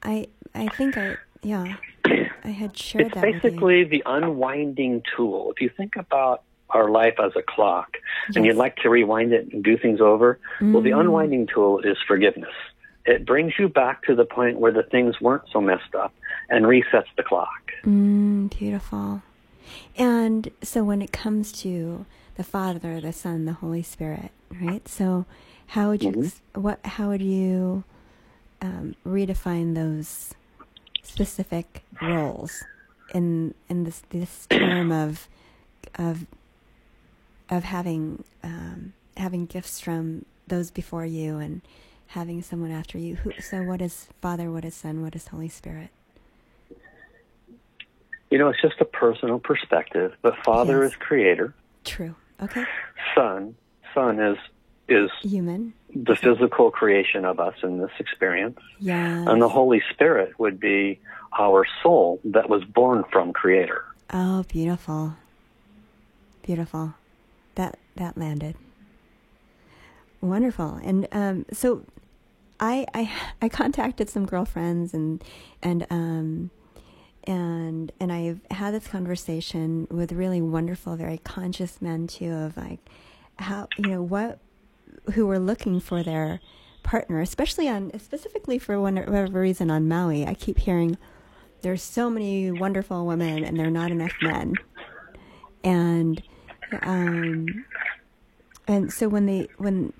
I 0.02 0.28
I 0.54 0.68
think 0.68 0.96
I 0.96 1.16
yeah 1.42 1.76
I 2.44 2.48
had 2.48 2.76
shared 2.76 3.06
It's 3.06 3.14
that 3.14 3.26
you. 3.26 3.32
basically 3.34 3.84
the 3.84 4.02
unwinding 4.06 5.02
tool. 5.16 5.52
If 5.54 5.60
you 5.60 5.70
think 5.76 5.96
about 5.96 6.42
our 6.70 6.88
life 6.88 7.14
as 7.22 7.32
a 7.36 7.42
clock, 7.42 7.96
and 8.36 8.44
you'd 8.46 8.56
like 8.56 8.76
to 8.76 8.88
rewind 8.90 9.32
it 9.32 9.52
and 9.52 9.62
do 9.64 9.76
things 9.76 10.00
over, 10.00 10.38
well, 10.60 10.80
the 10.82 10.90
Mm. 10.90 11.00
unwinding 11.00 11.48
tool 11.52 11.80
is 11.80 11.96
forgiveness. 12.06 12.54
It 13.06 13.26
brings 13.26 13.54
you 13.58 13.68
back 13.68 14.04
to 14.04 14.14
the 14.14 14.24
point 14.24 14.60
where 14.60 14.70
the 14.70 14.84
things 14.84 15.20
weren't 15.20 15.42
so 15.52 15.60
messed 15.60 15.94
up 15.96 16.14
and 16.48 16.66
resets 16.66 17.06
the 17.16 17.24
clock. 17.24 17.72
Mm, 17.84 18.56
beautiful. 18.56 19.20
And 19.96 20.50
so 20.62 20.84
when 20.84 21.02
it 21.02 21.12
comes 21.12 21.52
to 21.62 22.06
the 22.36 22.44
Father, 22.44 23.00
the 23.00 23.12
Son, 23.12 23.44
the 23.44 23.52
Holy 23.54 23.82
Spirit, 23.82 24.30
right? 24.50 24.86
So 24.88 25.26
how 25.68 25.90
would 25.90 26.02
you 26.02 26.14
ex- 26.16 26.40
what 26.54 26.80
how 26.84 27.08
would 27.08 27.22
you 27.22 27.84
um, 28.60 28.94
redefine 29.06 29.74
those 29.74 30.34
specific 31.02 31.82
roles 32.02 32.64
in 33.14 33.54
in 33.68 33.84
this 33.84 34.02
this 34.10 34.46
term 34.50 34.90
of 34.90 35.28
of 35.96 36.26
of 37.50 37.64
having 37.64 38.24
um, 38.42 38.92
having 39.16 39.46
gifts 39.46 39.80
from 39.80 40.24
those 40.46 40.70
before 40.70 41.04
you 41.04 41.38
and 41.38 41.60
having 42.08 42.42
someone 42.42 42.70
after 42.70 42.98
you? 42.98 43.16
Who, 43.16 43.32
so 43.40 43.62
what 43.62 43.80
is 43.80 44.08
Father? 44.20 44.50
What 44.50 44.64
is 44.64 44.74
Son? 44.74 45.02
What 45.02 45.14
is 45.14 45.28
Holy 45.28 45.48
Spirit? 45.48 45.90
You 48.30 48.38
know, 48.38 48.48
it's 48.48 48.62
just 48.62 48.80
a 48.80 48.84
personal 48.84 49.38
perspective, 49.40 50.12
but 50.22 50.34
Father 50.44 50.82
Yes. 50.82 50.92
is 50.92 50.96
creator, 50.96 51.54
True. 51.84 52.14
Okay. 52.42 52.64
Son, 53.14 53.54
Son 53.94 54.20
is 54.20 54.38
is 54.88 55.10
Human. 55.22 55.72
the 55.94 56.16
physical 56.16 56.70
creation 56.70 57.24
of 57.24 57.38
us 57.38 57.54
in 57.62 57.78
this 57.78 57.90
experience. 58.00 58.58
Yeah. 58.80 59.24
And 59.30 59.40
the 59.40 59.48
Holy 59.48 59.80
Spirit 59.92 60.38
would 60.40 60.58
be 60.58 60.98
our 61.38 61.64
soul 61.82 62.18
that 62.24 62.48
was 62.48 62.64
born 62.64 63.04
from 63.12 63.32
Creator. 63.32 63.84
Oh, 64.12 64.42
beautiful. 64.48 65.14
Beautiful. 66.42 66.94
That 67.54 67.78
that 67.96 68.16
landed. 68.18 68.56
Wonderful. 70.20 70.80
And 70.84 71.06
um, 71.12 71.46
so 71.52 71.84
I, 72.58 72.86
I 72.94 73.10
I 73.40 73.48
contacted 73.48 74.10
some 74.10 74.26
girlfriends 74.26 74.92
and 74.92 75.22
and 75.62 75.86
um 75.90 76.50
and 77.24 77.92
and 78.00 78.12
I've 78.12 78.40
had 78.50 78.74
this 78.74 78.86
conversation 78.86 79.86
with 79.90 80.12
really 80.12 80.40
wonderful, 80.40 80.96
very 80.96 81.18
conscious 81.18 81.80
men 81.82 82.06
too 82.06 82.32
of 82.32 82.56
like 82.56 82.78
how 83.38 83.68
you 83.78 83.88
know 83.88 84.02
what 84.02 84.38
who 85.14 85.26
were 85.26 85.38
looking 85.38 85.80
for 85.80 86.02
their 86.02 86.40
partner, 86.82 87.20
especially 87.20 87.68
on 87.68 87.98
specifically 87.98 88.58
for 88.58 88.80
whatever 88.80 89.26
reason 89.26 89.70
on 89.70 89.88
Maui. 89.88 90.26
I 90.26 90.34
keep 90.34 90.58
hearing 90.58 90.96
there's 91.62 91.82
so 91.82 92.08
many 92.08 92.50
wonderful 92.50 93.06
women 93.06 93.44
and 93.44 93.58
there 93.58 93.66
are 93.66 93.70
not 93.70 93.90
enough 93.90 94.12
men, 94.22 94.54
and 95.62 96.22
um, 96.82 97.64
and 98.66 98.92
so 98.92 99.08
when 99.08 99.26
they 99.26 99.48
when 99.58 99.92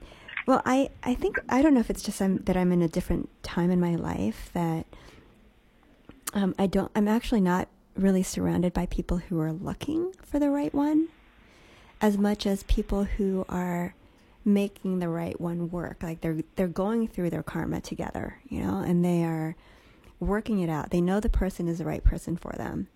well 0.47 0.63
I 0.65 0.91
I 1.03 1.15
think 1.15 1.39
I 1.49 1.61
don't 1.61 1.75
know 1.75 1.81
if 1.81 1.91
it's 1.91 2.03
just 2.03 2.23
I'm, 2.23 2.39
that 2.39 2.57
I'm 2.57 2.73
in 2.73 2.83
a 2.83 2.89
different 2.89 3.29
time 3.43 3.71
in 3.71 3.81
my 3.81 3.95
life 3.95 4.51
that 4.55 4.87
um, 6.35 6.55
I 6.59 6.67
don't 6.67 6.91
I'm 6.95 7.09
actually 7.09 7.41
not 7.41 7.69
really 7.97 8.23
surrounded 8.23 8.73
by 8.73 8.87
people 8.87 9.19
who 9.19 9.39
are 9.41 9.53
looking 9.53 10.13
for 10.23 10.39
the 10.39 10.51
right 10.51 10.73
one 10.73 11.09
as 12.01 12.17
much 12.17 12.47
as 12.47 12.63
people 12.65 13.05
who 13.05 13.45
are 13.49 13.95
making 14.45 15.01
the 15.01 15.09
right 15.09 15.39
one 15.41 15.71
work. 15.71 16.03
Like 16.03 16.21
they're 16.21 16.39
they're 16.57 16.69
going 16.69 17.09
through 17.09 17.31
their 17.31 17.43
karma 17.43 17.81
together 17.81 18.39
you 18.49 18.63
know 18.63 18.79
and 18.79 19.05
they 19.05 19.25
are 19.25 19.57
working 20.19 20.61
it 20.61 20.69
out. 20.71 20.91
They 20.91 21.01
know 21.01 21.19
the 21.21 21.29
person 21.29 21.67
is 21.69 21.79
the 21.79 21.85
right 21.85 22.05
person 22.05 22.37
for 22.37 22.53
them. 22.53 22.89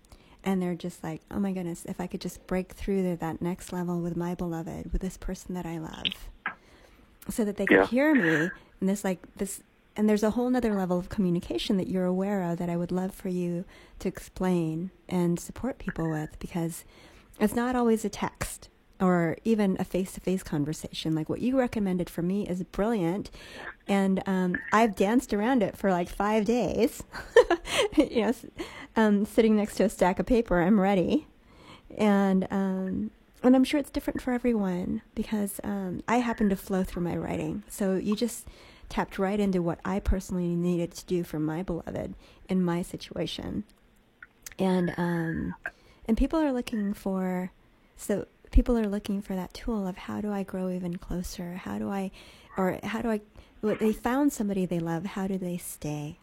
And 0.43 0.61
they're 0.61 0.75
just 0.75 1.03
like 1.03 1.21
oh 1.31 1.39
my 1.39 1.51
goodness 1.51 1.85
if 1.85 1.99
i 1.99 2.05
could 2.05 2.21
just 2.21 2.45
break 2.45 2.73
through 2.73 3.01
to 3.01 3.15
that 3.17 3.41
next 3.41 3.73
level 3.73 3.99
with 3.99 4.15
my 4.15 4.35
beloved 4.35 4.93
with 4.93 5.01
this 5.01 5.17
person 5.17 5.55
that 5.55 5.65
i 5.65 5.79
love 5.79 6.29
so 7.27 7.43
that 7.43 7.57
they 7.57 7.65
can 7.65 7.77
Yeah. 7.77 7.87
hear 7.87 8.13
me 8.13 8.51
and 8.79 8.87
this 8.87 9.03
like 9.03 9.17
this 9.37 9.63
and 9.95 10.09
there's 10.09 10.23
a 10.23 10.31
whole 10.31 10.49
nother 10.49 10.73
level 10.73 10.99
of 10.99 11.09
communication 11.09 11.77
that 11.77 11.87
you're 11.87 12.05
aware 12.05 12.43
of 12.43 12.57
that 12.57 12.69
i 12.69 12.75
would 12.75 12.91
love 12.91 13.13
for 13.13 13.29
you 13.29 13.65
to 13.99 14.07
explain 14.07 14.91
and 15.07 15.39
support 15.39 15.77
people 15.77 16.09
with 16.09 16.37
because 16.39 16.83
it's 17.39 17.55
not 17.55 17.75
always 17.75 18.05
a 18.05 18.09
text 18.09 18.69
or 19.01 19.37
even 19.43 19.75
a 19.79 19.83
face-to-face 19.83 20.43
conversation. 20.43 21.15
Like 21.15 21.27
what 21.27 21.41
you 21.41 21.57
recommended 21.57 22.09
for 22.09 22.21
me 22.21 22.47
is 22.47 22.63
brilliant. 22.63 23.29
And 23.87 24.23
um, 24.25 24.55
i've 24.71 24.95
danced 24.95 25.33
around 25.33 25.61
it 25.61 25.77
for 25.77 25.91
like 25.91 26.09
five 26.09 26.45
days. 26.45 27.03
You 27.97 28.21
know 28.23 28.33
um, 28.95 29.25
sitting 29.25 29.55
next 29.55 29.75
to 29.75 29.83
a 29.83 29.89
stack 29.89 30.19
of 30.19 30.25
paper 30.25 30.61
i'm 30.61 30.79
ready. 30.79 31.27
And 31.97 32.47
um, 32.51 33.11
and 33.43 33.55
i'm 33.55 33.63
sure 33.63 33.79
it's 33.79 33.89
different 33.89 34.21
for 34.21 34.31
everyone 34.31 35.01
because 35.13 35.59
um, 35.63 36.03
i 36.07 36.17
happen 36.17 36.49
to 36.49 36.55
flow 36.55 36.83
through 36.83 37.03
my 37.03 37.15
writing. 37.15 37.63
So 37.69 37.95
you 37.95 38.15
just 38.15 38.47
tapped 38.89 39.17
right 39.19 39.39
into 39.39 39.61
what 39.61 39.79
i 39.85 39.99
personally 39.99 40.55
needed 40.55 40.91
to 40.91 41.05
do 41.05 41.23
for 41.23 41.39
my 41.39 41.63
beloved 41.63 42.13
in 42.49 42.63
my 42.63 42.81
situation 42.81 43.63
and 44.59 44.93
um, 44.97 45.55
and 46.07 46.17
people 46.17 46.39
are 46.39 46.51
looking 46.53 46.93
for 46.93 47.51
so 47.97 48.25
people 48.51 48.77
are 48.77 48.87
looking 48.87 49.21
for 49.21 49.35
that 49.35 49.53
tool 49.53 49.85
of 49.87 49.97
how 49.97 50.21
do 50.21 50.31
I 50.31 50.43
grow 50.43 50.69
even 50.69 50.97
closer? 50.97 51.55
How 51.55 51.77
do 51.77 51.89
I, 51.89 52.11
or 52.57 52.79
how 52.83 53.01
do 53.01 53.09
I? 53.09 53.21
Well, 53.61 53.75
they 53.79 53.91
found 53.91 54.31
somebody 54.31 54.65
they 54.65 54.79
love. 54.79 55.05
How 55.05 55.27
do 55.27 55.37
they 55.37 55.57
stay? 55.57 56.19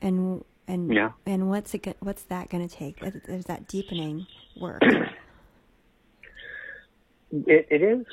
And 0.00 0.44
and 0.68 0.92
Yeah. 0.92 1.10
and 1.26 1.48
what's 1.48 1.74
it? 1.74 1.96
What's 2.00 2.22
that 2.24 2.48
going 2.48 2.66
to 2.66 2.74
take? 2.74 3.00
There's 3.26 3.46
that 3.46 3.66
deepening 3.68 4.26
work. 4.58 4.82
It, 7.48 7.66
it 7.68 7.82
is. 7.82 8.06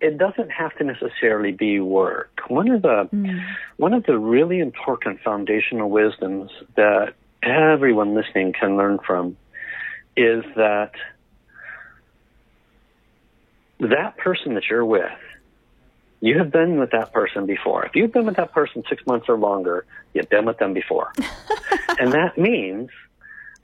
It 0.00 0.18
doesn't 0.18 0.50
have 0.50 0.76
to 0.76 0.84
necessarily 0.84 1.52
be 1.52 1.80
work. 1.80 2.30
One 2.48 2.70
of 2.70 2.82
the 2.82 3.08
Mm. 3.12 3.42
one 3.76 3.94
of 3.94 4.04
the 4.04 4.18
really 4.18 4.58
important 4.60 5.20
foundational 5.20 5.88
wisdoms 5.90 6.50
that 6.76 7.14
everyone 7.42 8.14
listening 8.14 8.52
can 8.52 8.76
learn 8.76 8.98
from 8.98 9.36
is 10.16 10.44
that 10.56 10.92
that 13.80 14.16
person 14.16 14.54
that 14.54 14.68
you're 14.68 14.84
with, 14.84 15.10
You 16.20 16.38
have 16.38 16.50
been 16.50 16.78
with 16.78 16.92
that 16.92 17.12
person 17.12 17.44
before. 17.44 17.84
If 17.84 17.94
you've 17.94 18.12
been 18.12 18.24
with 18.24 18.36
that 18.36 18.52
person 18.52 18.82
six 18.88 19.06
months 19.06 19.28
or 19.28 19.36
longer, 19.36 19.84
you've 20.14 20.30
been 20.30 20.46
with 20.46 20.56
them 20.56 20.72
before. 20.72 21.12
and 21.98 22.12
that 22.14 22.38
means, 22.38 22.88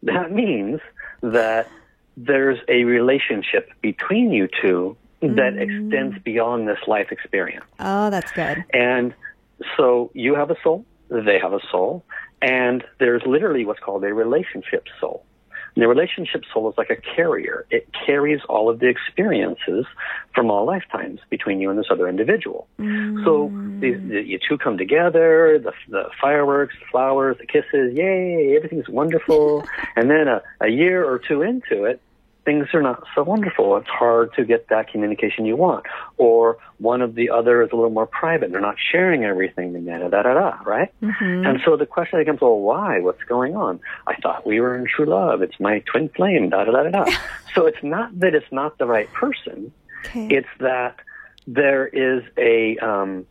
that 0.03 0.31
means 0.31 0.81
that 1.23 1.69
there's 2.19 2.59
a 2.69 2.85
relationship 2.85 3.71
between 3.81 4.31
you 4.31 4.47
two 4.61 4.95
that 5.21 5.55
mm. 5.55 5.61
extends 5.61 6.19
beyond 6.23 6.67
this 6.69 6.79
life 6.87 7.13
experience. 7.13 7.65
Oh, 7.79 8.11
that's 8.11 8.33
good. 8.33 8.65
And 8.73 9.15
so 9.77 10.11
you 10.15 10.35
have 10.35 10.51
a 10.51 10.57
soul, 10.63 10.85
they 11.11 11.39
have 11.39 11.53
a 11.53 11.61
soul, 11.71 12.05
and 12.41 12.83
there's 12.99 13.23
literally 13.27 13.65
what's 13.65 13.81
called 13.81 14.05
a 14.05 14.15
relationship 14.15 14.87
soul. 15.01 15.25
And 15.77 15.83
the 15.83 15.89
relationship 15.89 16.43
soul 16.53 16.69
is 16.69 16.77
like 16.77 16.91
a 16.91 16.97
carrier. 16.97 17.65
It 17.71 17.89
carries 18.07 18.41
all 18.49 18.69
of 18.69 18.81
the 18.81 18.89
experiences 18.89 19.87
from 20.35 20.51
all 20.51 20.67
lifetimes 20.67 21.21
between 21.29 21.61
you 21.61 21.71
and 21.71 21.79
this 21.79 21.87
other 21.91 22.09
individual. 22.09 22.67
Mm. 22.79 23.25
So 23.25 23.51
the, 23.81 23.95
the, 23.95 24.23
you 24.23 24.39
two 24.49 24.59
come 24.59 24.79
together, 24.79 25.61
the, 25.63 25.73
the 25.89 26.11
fireworks, 26.21 26.75
the 26.81 26.87
flowers, 26.91 27.37
the 27.39 27.47
kisses, 27.47 27.95
yay, 27.95 28.57
everything's 28.57 28.89
wonderful. 28.89 29.65
and 29.97 30.11
then 30.11 30.27
a, 30.27 30.43
a 30.61 30.69
year 30.69 31.05
or 31.05 31.21
two 31.21 31.43
into 31.43 31.85
it, 31.85 32.01
things 32.45 32.69
are 32.73 32.83
not 32.83 33.03
so 33.15 33.23
wonderful. 33.23 33.77
It's 33.77 33.89
hard 33.89 34.33
to 34.35 34.45
get 34.45 34.69
that 34.69 34.91
communication 34.91 35.45
you 35.45 35.57
want. 35.57 35.87
Or 36.17 36.59
one 36.79 37.03
of 37.03 37.15
the 37.15 37.31
other 37.31 37.63
is 37.63 37.71
a 37.73 37.77
little 37.77 37.91
more 37.91 38.07
private. 38.07 38.51
They're 38.51 38.61
not 38.61 38.77
sharing 38.93 39.25
everything, 39.25 39.73
da 39.85 39.99
da 39.99 40.09
da 40.09 40.23
da, 40.23 40.35
da 40.35 40.59
right? 40.65 40.93
Mm-hmm. 41.03 41.47
And 41.47 41.61
so 41.65 41.77
the 41.77 41.87
question 41.87 42.19
becomes, 42.19 42.41
well, 42.41 42.59
why? 42.59 43.01
What's 43.01 43.23
going 43.25 43.57
on? 43.57 43.81
I 44.07 44.17
thought 44.17 44.47
we 44.47 44.61
were 44.61 44.77
in 44.77 44.87
true 44.87 45.07
love. 45.07 45.43
It's 45.43 45.59
my 45.61 45.81
twin 45.81 46.09
flame, 46.09 46.51
da 46.51 46.65
da 46.65 46.73
da 46.73 46.83
da 46.85 47.05
da. 47.05 47.13
so 47.55 47.67
it's 47.67 47.83
not 47.83 48.19
that 48.21 48.35
it's 48.35 48.51
not 48.51 48.79
the 48.79 48.87
right 48.87 49.11
person. 49.13 49.73
Okay. 50.07 50.29
It's 50.29 50.49
that 50.61 50.97
there 51.47 51.87
is 51.87 52.23
a, 52.39 52.79
um, 52.79 53.27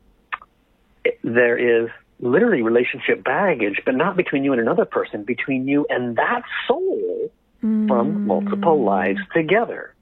there 1.23 1.57
is 1.57 1.89
literally 2.19 2.61
relationship 2.61 3.23
baggage, 3.23 3.81
but 3.85 3.95
not 3.95 4.15
between 4.17 4.43
you 4.43 4.51
and 4.51 4.61
another 4.61 4.85
person, 4.85 5.23
between 5.23 5.67
you 5.67 5.85
and 5.89 6.17
that 6.17 6.43
soul 6.67 7.31
mm. 7.63 7.87
from 7.87 8.25
multiple 8.25 8.83
lives 8.83 9.19
together. 9.33 9.93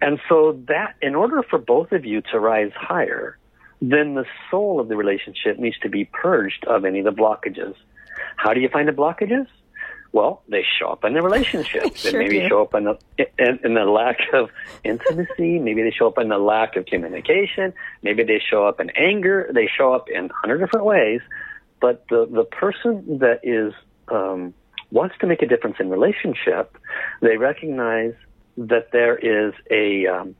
And 0.00 0.20
so 0.28 0.60
that, 0.68 0.94
in 1.00 1.14
order 1.14 1.42
for 1.42 1.58
both 1.58 1.92
of 1.92 2.04
you 2.04 2.20
to 2.32 2.38
rise 2.38 2.72
higher, 2.74 3.38
then 3.80 4.14
the 4.14 4.24
soul 4.50 4.80
of 4.80 4.88
the 4.88 4.96
relationship 4.96 5.58
needs 5.58 5.78
to 5.80 5.88
be 5.88 6.04
purged 6.04 6.64
of 6.66 6.84
any 6.84 7.00
of 7.00 7.04
the 7.04 7.12
blockages. 7.12 7.74
How 8.36 8.54
do 8.54 8.60
you 8.60 8.68
find 8.68 8.88
the 8.88 8.92
blockages? 8.92 9.46
Well, 10.12 10.42
they 10.48 10.64
show 10.78 10.88
up 10.88 11.04
in 11.04 11.12
the 11.14 11.22
relationship. 11.22 11.96
sure 11.96 12.12
they 12.12 12.18
maybe 12.18 12.40
do. 12.40 12.48
show 12.48 12.62
up 12.62 12.74
in 12.74 12.84
the 12.84 12.98
in, 13.38 13.58
in 13.64 13.74
the 13.74 13.84
lack 13.84 14.18
of 14.32 14.50
intimacy. 14.84 15.58
maybe 15.58 15.82
they 15.82 15.90
show 15.90 16.06
up 16.06 16.18
in 16.18 16.28
the 16.28 16.38
lack 16.38 16.76
of 16.76 16.86
communication. 16.86 17.74
Maybe 18.02 18.22
they 18.22 18.38
show 18.38 18.66
up 18.66 18.80
in 18.80 18.90
anger. 18.90 19.50
They 19.52 19.66
show 19.66 19.92
up 19.92 20.08
in 20.08 20.26
a 20.26 20.32
hundred 20.32 20.58
different 20.58 20.86
ways. 20.86 21.20
But 21.80 22.06
the 22.08 22.26
the 22.30 22.44
person 22.44 23.18
that 23.18 23.40
is 23.42 23.74
um, 24.08 24.54
wants 24.90 25.16
to 25.20 25.26
make 25.26 25.42
a 25.42 25.46
difference 25.46 25.76
in 25.80 25.90
relationship, 25.90 26.76
they 27.20 27.36
recognize 27.36 28.14
that 28.56 28.92
there 28.92 29.16
is 29.16 29.52
a 29.70 30.06
um, 30.06 30.34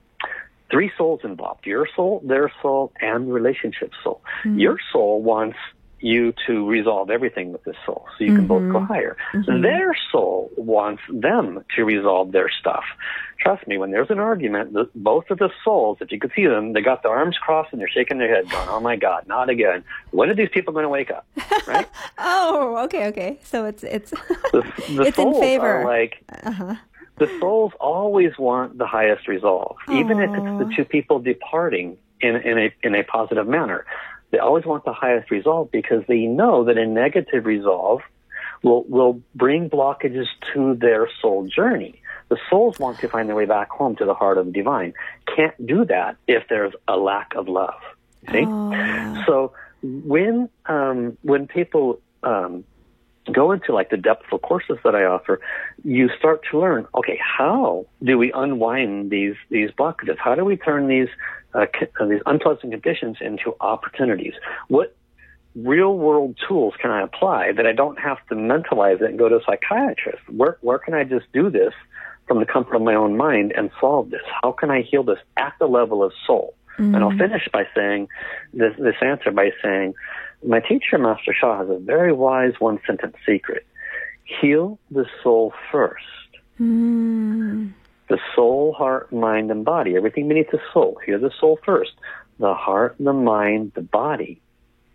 three 0.71 0.91
souls 0.97 1.21
involved: 1.23 1.65
your 1.65 1.87
soul, 1.95 2.21
their 2.25 2.51
soul, 2.61 2.91
and 2.99 3.31
relationship 3.31 3.91
soul. 4.03 4.21
Mm-hmm. 4.43 4.59
Your 4.59 4.77
soul 4.91 5.21
wants 5.21 5.57
you 5.99 6.33
to 6.45 6.67
resolve 6.67 7.09
everything 7.09 7.51
with 7.51 7.63
this 7.63 7.75
soul 7.85 8.05
so 8.17 8.23
you 8.23 8.35
can 8.35 8.47
mm-hmm. 8.47 8.47
both 8.47 8.71
go 8.71 8.79
mm-hmm. 8.79 8.93
higher. 8.93 9.17
Mm-hmm. 9.33 9.61
Their 9.61 9.95
soul 10.11 10.51
wants 10.55 11.01
them 11.09 11.63
to 11.75 11.85
resolve 11.85 12.31
their 12.31 12.49
stuff. 12.49 12.83
Trust 13.39 13.67
me, 13.67 13.77
when 13.77 13.91
there's 13.91 14.09
an 14.09 14.19
argument, 14.19 14.73
the, 14.73 14.89
both 14.95 15.29
of 15.29 15.39
the 15.39 15.49
souls, 15.63 15.97
if 16.01 16.11
you 16.11 16.19
could 16.19 16.31
see 16.35 16.45
them, 16.45 16.73
they 16.73 16.81
got 16.81 17.03
their 17.03 17.11
arms 17.11 17.37
crossed 17.37 17.71
and 17.71 17.79
they're 17.81 17.89
shaking 17.89 18.17
their 18.17 18.33
head 18.33 18.49
going, 18.49 18.67
oh 18.69 18.79
my 18.79 18.95
God, 18.95 19.27
not 19.27 19.49
again. 19.49 19.83
When 20.11 20.29
are 20.29 20.35
these 20.35 20.49
people 20.49 20.73
going 20.73 20.83
to 20.83 20.89
wake 20.89 21.11
up? 21.11 21.25
Right? 21.67 21.87
oh, 22.17 22.77
okay, 22.85 23.07
okay. 23.07 23.39
So 23.43 23.65
it's, 23.65 23.83
it's, 23.83 24.11
the, 24.11 24.71
the 24.89 25.01
it's 25.07 25.17
in 25.17 25.39
favor. 25.39 25.83
like, 25.85 26.23
uh-huh. 26.43 26.75
the 27.17 27.27
souls 27.39 27.73
always 27.79 28.37
want 28.37 28.77
the 28.77 28.87
highest 28.87 29.27
resolve, 29.27 29.77
Aww. 29.87 29.99
even 29.99 30.19
if 30.19 30.29
it's 30.29 30.69
the 30.69 30.73
two 30.75 30.85
people 30.85 31.19
departing 31.19 31.97
in, 32.21 32.35
in 32.37 32.57
a, 32.57 32.73
in 32.83 32.95
a 32.95 33.03
positive 33.03 33.47
manner. 33.47 33.85
They 34.31 34.39
always 34.39 34.65
want 34.65 34.85
the 34.85 34.93
highest 34.93 35.31
resolve 35.31 35.71
because 35.71 36.03
they 36.07 36.25
know 36.25 36.65
that 36.65 36.77
a 36.77 36.85
negative 36.85 37.45
resolve 37.45 38.01
will, 38.63 38.83
will 38.83 39.21
bring 39.35 39.69
blockages 39.69 40.27
to 40.53 40.75
their 40.75 41.09
soul 41.21 41.47
journey. 41.47 42.01
The 42.29 42.37
souls 42.49 42.77
want 42.77 42.99
to 42.99 43.07
find 43.07 43.29
their 43.29 43.35
way 43.35 43.45
back 43.45 43.69
home 43.69 43.95
to 43.97 44.05
the 44.05 44.13
heart 44.13 44.37
of 44.37 44.47
the 44.47 44.51
divine. 44.51 44.93
Can't 45.33 45.65
do 45.65 45.85
that 45.85 46.17
if 46.27 46.43
there's 46.49 46.73
a 46.87 46.97
lack 46.97 47.35
of 47.35 47.47
love. 47.47 47.79
See? 48.31 48.43
Oh. 48.45 49.23
So 49.25 49.53
when, 49.81 50.49
um, 50.65 51.17
when 51.21 51.47
people, 51.47 52.01
um, 52.23 52.65
go 53.31 53.51
into 53.51 53.73
like 53.73 53.89
the 53.89 53.97
depthful 53.97 54.41
courses 54.41 54.77
that 54.83 54.95
I 54.95 55.05
offer, 55.05 55.39
you 55.83 56.09
start 56.17 56.41
to 56.51 56.59
learn, 56.59 56.87
okay, 56.95 57.19
how 57.21 57.85
do 58.03 58.17
we 58.17 58.31
unwind 58.33 59.11
these, 59.11 59.35
these 59.49 59.69
blockages? 59.71 60.17
How 60.17 60.35
do 60.35 60.43
we 60.43 60.57
turn 60.57 60.87
these 60.87 61.09
uh, 61.53 61.65
uh, 61.99 62.05
these 62.05 62.21
unpleasant 62.25 62.71
conditions 62.71 63.17
into 63.21 63.55
opportunities. 63.61 64.33
What 64.67 64.95
real 65.55 65.97
world 65.97 66.37
tools 66.47 66.73
can 66.79 66.91
I 66.91 67.01
apply 67.01 67.53
that 67.53 67.65
I 67.65 67.71
don't 67.71 67.99
have 67.99 68.17
to 68.29 68.35
mentalize 68.35 69.01
it 69.01 69.09
and 69.09 69.17
go 69.17 69.29
to 69.29 69.37
a 69.37 69.43
psychiatrist? 69.45 70.21
Where, 70.29 70.57
where 70.61 70.77
can 70.77 70.93
I 70.93 71.03
just 71.03 71.25
do 71.33 71.49
this 71.49 71.73
from 72.27 72.39
the 72.39 72.45
comfort 72.45 72.75
of 72.75 72.81
my 72.81 72.95
own 72.95 73.17
mind 73.17 73.53
and 73.55 73.71
solve 73.79 74.11
this? 74.11 74.21
How 74.43 74.51
can 74.51 74.69
I 74.69 74.81
heal 74.81 75.03
this 75.03 75.19
at 75.37 75.53
the 75.59 75.67
level 75.67 76.03
of 76.03 76.11
soul? 76.25 76.53
Mm-hmm. 76.77 76.95
And 76.95 77.03
I'll 77.03 77.11
mm. 77.11 77.17
finish 77.17 77.47
by 77.51 77.67
saying 77.75 78.07
this, 78.53 78.73
this 78.77 78.95
answer 79.01 79.31
by 79.31 79.51
saying, 79.63 79.95
my 80.45 80.59
teacher, 80.59 80.97
Master 80.97 81.33
Sha, 81.33 81.57
has 81.59 81.69
a 81.69 81.79
very 81.79 82.13
wise 82.13 82.53
one 82.59 82.79
sentence 82.85 83.15
secret. 83.25 83.65
Heal 84.23 84.77
the 84.91 85.05
soul 85.23 85.53
first. 85.71 86.03
Mm 86.59 87.73
the 88.07 88.19
soul, 88.35 88.73
heart, 88.73 89.11
mind, 89.11 89.51
and 89.51 89.65
body. 89.65 89.95
Everything 89.95 90.27
beneath 90.27 90.51
the 90.51 90.61
soul. 90.73 90.99
Heal 91.05 91.19
the 91.19 91.31
soul 91.39 91.59
first. 91.63 91.91
The 92.39 92.53
heart, 92.53 92.95
the 92.99 93.13
mind, 93.13 93.73
the 93.75 93.81
body 93.81 94.41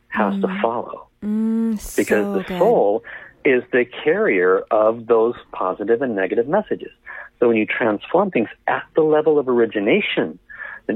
has 0.09 0.35
mm. 0.35 0.43
to 0.43 0.61
follow. 0.61 1.09
Mm, 1.23 1.73
because 1.97 2.25
so 2.25 2.33
the 2.35 2.45
good. 2.45 2.59
soul 2.59 3.05
is 3.45 3.63
the 3.73 3.85
carrier 3.85 4.61
of 4.71 5.07
those 5.07 5.35
positive 5.53 6.03
and 6.03 6.15
negative 6.15 6.49
messages. 6.49 6.93
So 7.41 7.49
when 7.49 7.57
you 7.57 7.67
transform 7.67 8.31
things 8.31 8.49
at 8.69 8.85
the 8.95 9.03
level 9.03 9.39
of 9.39 9.49
origination, 9.49 10.39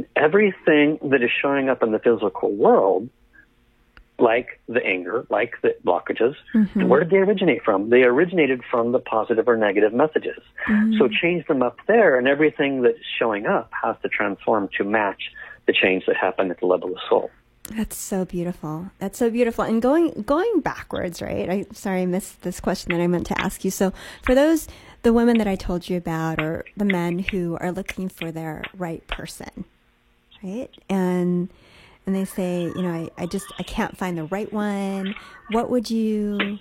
then 0.02 0.06
everything 0.16 0.98
that 1.02 1.22
is 1.22 1.30
showing 1.42 1.68
up 1.68 1.82
in 1.82 1.92
the 1.92 1.98
physical 1.98 2.52
world 2.52 3.08
like 4.18 4.60
the 4.68 4.84
anger, 4.84 5.26
like 5.28 5.54
the 5.62 5.76
blockages. 5.84 6.34
Mm-hmm. 6.54 6.88
Where 6.88 7.00
did 7.00 7.10
they 7.10 7.18
originate 7.18 7.62
from? 7.62 7.90
They 7.90 8.02
originated 8.02 8.62
from 8.70 8.92
the 8.92 8.98
positive 8.98 9.48
or 9.48 9.56
negative 9.56 9.92
messages. 9.92 10.38
Mm-hmm. 10.68 10.98
So 10.98 11.08
change 11.08 11.46
them 11.46 11.62
up 11.62 11.78
there, 11.86 12.18
and 12.18 12.26
everything 12.26 12.82
that's 12.82 12.98
showing 13.18 13.46
up 13.46 13.70
has 13.82 13.96
to 14.02 14.08
transform 14.08 14.68
to 14.78 14.84
match 14.84 15.22
the 15.66 15.72
change 15.72 16.06
that 16.06 16.16
happened 16.16 16.50
at 16.50 16.60
the 16.60 16.66
level 16.66 16.92
of 16.92 16.98
soul. 17.08 17.30
That's 17.70 17.96
so 17.96 18.24
beautiful. 18.24 18.90
That's 19.00 19.18
so 19.18 19.28
beautiful. 19.28 19.64
And 19.64 19.82
going 19.82 20.22
going 20.22 20.60
backwards, 20.60 21.20
right? 21.20 21.50
I 21.50 21.66
sorry 21.72 22.02
I 22.02 22.06
missed 22.06 22.42
this 22.42 22.60
question 22.60 22.92
that 22.92 23.02
I 23.02 23.08
meant 23.08 23.26
to 23.26 23.40
ask 23.40 23.64
you. 23.64 23.72
So 23.72 23.92
for 24.22 24.36
those 24.36 24.68
the 25.02 25.12
women 25.12 25.38
that 25.38 25.48
I 25.48 25.56
told 25.56 25.88
you 25.88 25.96
about 25.96 26.40
or 26.40 26.64
the 26.76 26.84
men 26.84 27.18
who 27.18 27.56
are 27.60 27.72
looking 27.72 28.08
for 28.08 28.30
their 28.30 28.62
right 28.76 29.06
person, 29.08 29.64
right? 30.42 30.70
And 30.88 31.50
and 32.06 32.14
they 32.14 32.24
say, 32.24 32.62
you 32.62 32.82
know, 32.82 32.92
I, 32.92 33.10
I 33.22 33.26
just 33.26 33.46
I 33.58 33.62
can't 33.62 33.96
find 33.96 34.16
the 34.16 34.24
right 34.24 34.52
one. 34.52 35.14
What 35.50 35.70
would 35.70 35.90
you 35.90 36.58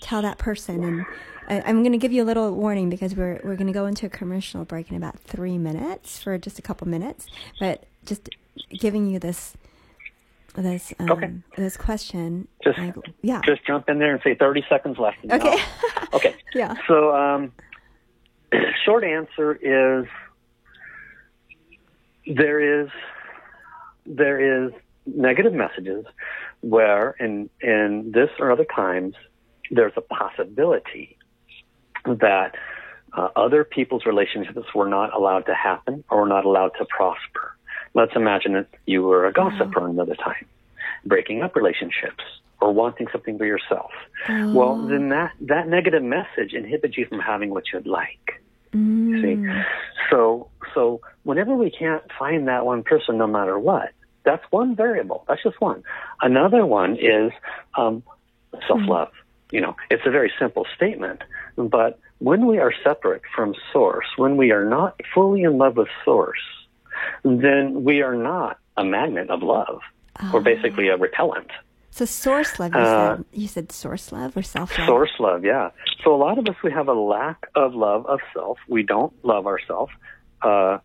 tell 0.00 0.22
that 0.22 0.38
person? 0.38 0.82
And 0.82 1.06
I, 1.48 1.70
am 1.70 1.82
going 1.82 1.92
to 1.92 1.98
give 1.98 2.12
you 2.12 2.22
a 2.22 2.26
little 2.26 2.52
warning 2.52 2.90
because 2.90 3.14
we're 3.14 3.40
we're 3.44 3.56
going 3.56 3.68
to 3.68 3.72
go 3.72 3.86
into 3.86 4.06
a 4.06 4.10
commercial 4.10 4.64
break 4.64 4.90
in 4.90 4.96
about 4.96 5.18
three 5.20 5.56
minutes 5.56 6.18
for 6.18 6.36
just 6.36 6.58
a 6.58 6.62
couple 6.62 6.88
minutes. 6.88 7.26
But 7.60 7.84
just 8.04 8.28
giving 8.78 9.06
you 9.06 9.18
this 9.18 9.54
this 10.54 10.92
um, 10.98 11.10
okay. 11.10 11.32
this 11.56 11.76
question. 11.76 12.48
Just 12.64 12.78
I, 12.78 12.92
yeah. 13.22 13.40
Just 13.44 13.64
jump 13.66 13.88
in 13.88 13.98
there 13.98 14.12
and 14.12 14.20
say 14.22 14.34
30 14.34 14.64
seconds 14.68 14.98
left. 14.98 15.18
Okay. 15.30 15.58
okay. 16.12 16.34
yeah. 16.54 16.74
So 16.86 17.14
um, 17.14 17.52
short 18.84 19.04
answer 19.04 19.54
is 19.54 20.06
there 22.26 22.82
is 22.82 22.88
there 24.08 24.66
is 24.66 24.72
negative 25.06 25.52
messages 25.52 26.04
where 26.60 27.10
in, 27.20 27.48
in 27.60 28.12
this 28.12 28.30
or 28.38 28.50
other 28.50 28.64
times, 28.64 29.14
there's 29.70 29.92
a 29.96 30.00
possibility 30.00 31.16
that 32.04 32.54
uh, 33.16 33.28
other 33.36 33.64
people's 33.64 34.06
relationships 34.06 34.74
were 34.74 34.88
not 34.88 35.14
allowed 35.14 35.46
to 35.46 35.54
happen 35.54 36.04
or 36.10 36.22
were 36.22 36.28
not 36.28 36.44
allowed 36.44 36.72
to 36.78 36.84
prosper. 36.86 37.56
Let's 37.94 38.12
imagine 38.14 38.52
that 38.54 38.68
you 38.86 39.02
were 39.02 39.26
a 39.26 39.32
gossiper 39.32 39.80
wow. 39.80 39.86
another 39.86 40.14
time, 40.14 40.46
breaking 41.04 41.42
up 41.42 41.56
relationships 41.56 42.24
or 42.60 42.72
wanting 42.72 43.06
something 43.12 43.38
for 43.38 43.46
yourself. 43.46 43.90
Oh. 44.28 44.52
Well, 44.52 44.86
then 44.86 45.10
that, 45.10 45.32
that 45.40 45.68
negative 45.68 46.02
message 46.02 46.52
inhibits 46.52 46.96
you 46.96 47.06
from 47.06 47.20
having 47.20 47.50
what 47.50 47.64
you'd 47.72 47.86
like. 47.86 48.42
Mm. 48.72 49.22
See? 49.22 49.64
So, 50.10 50.48
so 50.74 51.00
whenever 51.22 51.54
we 51.54 51.70
can't 51.70 52.02
find 52.18 52.48
that 52.48 52.66
one 52.66 52.82
person, 52.82 53.16
no 53.16 53.26
matter 53.26 53.58
what, 53.58 53.90
That's 54.28 54.44
one 54.50 54.76
variable. 54.76 55.24
That's 55.26 55.42
just 55.42 55.58
one. 55.58 55.82
Another 56.20 56.66
one 56.66 56.96
is 56.96 57.32
um, 57.78 58.02
self-love. 58.68 59.08
Mm-hmm. 59.08 59.56
You 59.56 59.62
know, 59.62 59.76
it's 59.90 60.02
a 60.04 60.10
very 60.10 60.30
simple 60.38 60.66
statement, 60.76 61.22
but 61.56 61.98
when 62.18 62.46
we 62.46 62.58
are 62.58 62.70
separate 62.84 63.22
from 63.34 63.54
Source, 63.72 64.04
when 64.18 64.36
we 64.36 64.50
are 64.52 64.66
not 64.66 65.00
fully 65.14 65.44
in 65.44 65.56
love 65.56 65.78
with 65.78 65.88
Source, 66.04 66.44
then 67.24 67.84
we 67.84 68.02
are 68.02 68.14
not 68.14 68.58
a 68.76 68.84
magnet 68.84 69.30
of 69.30 69.42
love. 69.42 69.80
Oh. 70.20 70.30
We're 70.34 70.42
basically 70.42 70.88
a 70.88 70.98
repellent. 70.98 71.50
So 71.90 72.04
source 72.04 72.60
love, 72.60 72.74
you, 72.74 72.80
uh, 72.80 73.16
said, 73.16 73.24
you 73.32 73.48
said 73.48 73.72
source 73.72 74.12
love 74.12 74.36
or 74.36 74.42
self 74.42 74.76
love? 74.78 74.86
Source 74.86 75.14
love, 75.18 75.42
yeah. 75.42 75.70
So 76.04 76.14
a 76.14 76.20
lot 76.20 76.36
of 76.38 76.46
us, 76.46 76.56
we 76.62 76.70
have 76.70 76.88
a 76.88 76.92
lack 76.92 77.46
of 77.54 77.74
love 77.74 78.04
of 78.06 78.20
self. 78.34 78.58
We 78.68 78.82
don't 78.82 79.12
love 79.24 79.46
ourselves. 79.46 79.92
Uh, 80.42 80.78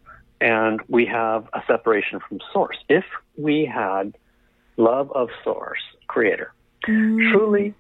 and 0.43 0.81
we 0.89 1.05
have 1.05 1.47
a 1.53 1.61
separation 1.65 2.19
from 2.27 2.39
source. 2.51 2.75
If 2.89 3.05
we 3.37 3.63
had 3.65 4.13
love 4.75 5.09
of 5.13 5.29
source, 5.41 5.79
creator, 6.07 6.51
mm. 6.85 7.31
truly 7.31 7.73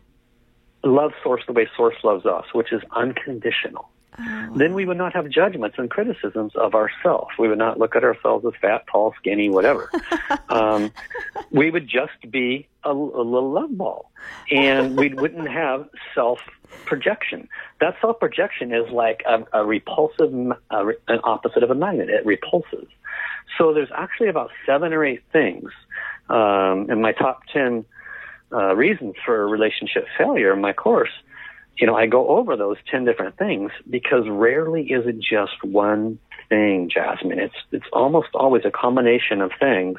love 0.81 1.11
source 1.21 1.43
the 1.45 1.51
way 1.51 1.67
source 1.75 1.95
loves 2.05 2.25
us, 2.25 2.45
which 2.53 2.71
is 2.71 2.81
unconditional, 2.91 3.89
oh. 4.19 4.53
then 4.55 4.73
we 4.73 4.85
would 4.85 4.97
not 4.97 5.13
have 5.13 5.29
judgments 5.29 5.77
and 5.79 5.89
criticisms 5.89 6.53
of 6.55 6.75
ourselves. 6.75 7.31
We 7.37 7.47
would 7.47 7.57
not 7.57 7.79
look 7.79 7.95
at 7.95 8.03
ourselves 8.03 8.45
as 8.45 8.53
fat, 8.61 8.85
tall, 8.91 9.13
skinny, 9.19 9.49
whatever. 9.49 9.91
um, 10.49 10.91
we 11.51 11.71
would 11.71 11.87
just 11.87 12.29
be 12.29 12.67
a, 12.83 12.91
a 12.91 12.93
little 12.93 13.51
love 13.51 13.77
ball, 13.77 14.11
and 14.51 14.97
we 14.97 15.13
wouldn't 15.13 15.49
have 15.49 15.87
self 16.15 16.39
projection. 16.85 17.47
That 17.79 17.95
self 18.01 18.19
projection 18.19 18.73
is 18.73 18.89
like 18.91 19.23
a, 19.25 19.45
a 19.53 19.65
repulsive, 19.65 20.33
a, 20.69 20.87
an 21.07 21.19
opposite 21.23 21.63
of 21.63 21.69
a 21.69 21.75
magnet. 21.75 22.09
It 22.09 22.25
repulses. 22.25 22.87
So 23.57 23.73
there's 23.73 23.91
actually 23.95 24.29
about 24.29 24.51
seven 24.65 24.93
or 24.93 25.05
eight 25.05 25.23
things 25.31 25.69
um, 26.29 26.89
in 26.89 27.01
my 27.01 27.11
top 27.11 27.41
ten 27.51 27.85
uh, 28.51 28.75
reasons 28.75 29.15
for 29.25 29.47
relationship 29.47 30.05
failure 30.17 30.53
in 30.53 30.61
my 30.61 30.73
course. 30.73 31.09
You 31.77 31.87
know, 31.87 31.95
I 31.95 32.05
go 32.05 32.27
over 32.27 32.55
those 32.55 32.77
ten 32.89 33.03
different 33.05 33.37
things 33.37 33.71
because 33.89 34.27
rarely 34.27 34.83
is 34.83 35.07
it 35.07 35.19
just 35.19 35.63
one 35.63 36.19
thing, 36.49 36.89
Jasmine. 36.89 37.39
It's 37.39 37.55
it's 37.71 37.85
almost 37.91 38.29
always 38.33 38.63
a 38.65 38.71
combination 38.71 39.41
of 39.41 39.51
things. 39.59 39.97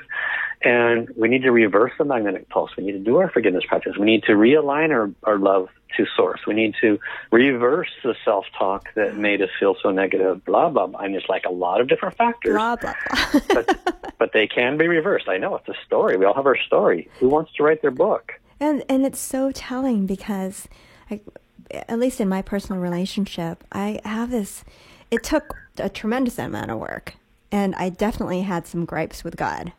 And 0.62 1.10
we 1.14 1.28
need 1.28 1.42
to 1.42 1.50
reverse 1.52 1.92
the 1.98 2.04
magnetic 2.06 2.48
pulse. 2.48 2.70
We 2.76 2.84
need 2.84 2.92
to 2.92 2.98
do 2.98 3.18
our 3.18 3.28
forgiveness 3.28 3.64
practice. 3.68 3.98
We 3.98 4.06
need 4.06 4.22
to 4.24 4.32
realign 4.32 4.92
our, 4.92 5.10
our 5.24 5.38
love 5.38 5.68
to 5.98 6.06
source. 6.16 6.40
We 6.46 6.54
need 6.54 6.74
to 6.80 6.98
reverse 7.30 7.90
the 8.02 8.14
self 8.24 8.46
talk 8.58 8.88
that 8.94 9.16
made 9.16 9.42
us 9.42 9.50
feel 9.60 9.76
so 9.82 9.90
negative, 9.90 10.42
blah, 10.44 10.70
blah, 10.70 10.86
blah. 10.86 11.00
And 11.00 11.14
it's 11.14 11.28
like 11.28 11.44
a 11.44 11.52
lot 11.52 11.82
of 11.82 11.88
different 11.88 12.16
factors. 12.16 12.54
Blah, 12.54 12.76
blah, 12.76 12.94
blah. 13.10 13.40
but, 13.48 14.14
but 14.18 14.32
they 14.32 14.46
can 14.46 14.78
be 14.78 14.88
reversed. 14.88 15.28
I 15.28 15.36
know 15.36 15.54
it's 15.56 15.68
a 15.68 15.74
story. 15.84 16.16
We 16.16 16.24
all 16.24 16.34
have 16.34 16.46
our 16.46 16.58
story. 16.66 17.10
Who 17.18 17.28
wants 17.28 17.52
to 17.56 17.62
write 17.62 17.82
their 17.82 17.90
book? 17.90 18.32
And, 18.58 18.84
and 18.88 19.04
it's 19.04 19.20
so 19.20 19.52
telling 19.52 20.06
because, 20.06 20.66
I, 21.10 21.20
at 21.70 21.98
least 21.98 22.20
in 22.20 22.28
my 22.28 22.42
personal 22.42 22.80
relationship, 22.80 23.64
I 23.72 24.00
have 24.04 24.30
this, 24.30 24.64
it 25.10 25.22
took 25.22 25.56
a 25.78 25.88
tremendous 25.88 26.38
amount 26.38 26.70
of 26.70 26.78
work. 26.78 27.14
And 27.50 27.74
I 27.76 27.88
definitely 27.88 28.42
had 28.42 28.66
some 28.66 28.84
gripes 28.84 29.22
with 29.22 29.36
God. 29.36 29.72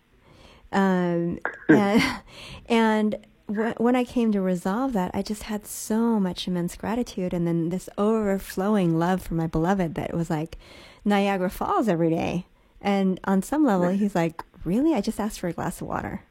Um, 0.72 1.40
and, 1.70 2.04
and 2.68 3.18
when 3.48 3.96
I 3.96 4.04
came 4.04 4.32
to 4.32 4.42
resolve 4.42 4.94
that, 4.94 5.12
I 5.14 5.22
just 5.22 5.44
had 5.44 5.68
so 5.68 6.20
much 6.20 6.48
immense 6.48 6.76
gratitude 6.76 7.34
and 7.34 7.46
then 7.46 7.70
this 7.70 7.90
overflowing 7.98 8.98
love 8.98 9.22
for 9.22 9.36
my 9.36 9.48
beloved 9.48 9.96
that 9.96 10.14
was 10.14 10.30
like 10.30 10.58
Niagara 11.04 11.50
Falls 11.50 11.88
every 11.88 12.10
day. 12.10 12.46
And 12.82 13.20
on 13.24 13.42
some 13.42 13.66
level, 13.66 13.90
he's 13.90 14.16
like, 14.16 14.44
Really? 14.66 14.96
I 14.96 15.02
just 15.02 15.20
asked 15.20 15.40
for 15.40 15.48
a 15.48 15.54
glass 15.54 15.80
of 15.80 15.88
water. 15.88 16.24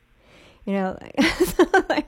You 0.67 0.73
know, 0.73 0.99
like, 1.89 2.07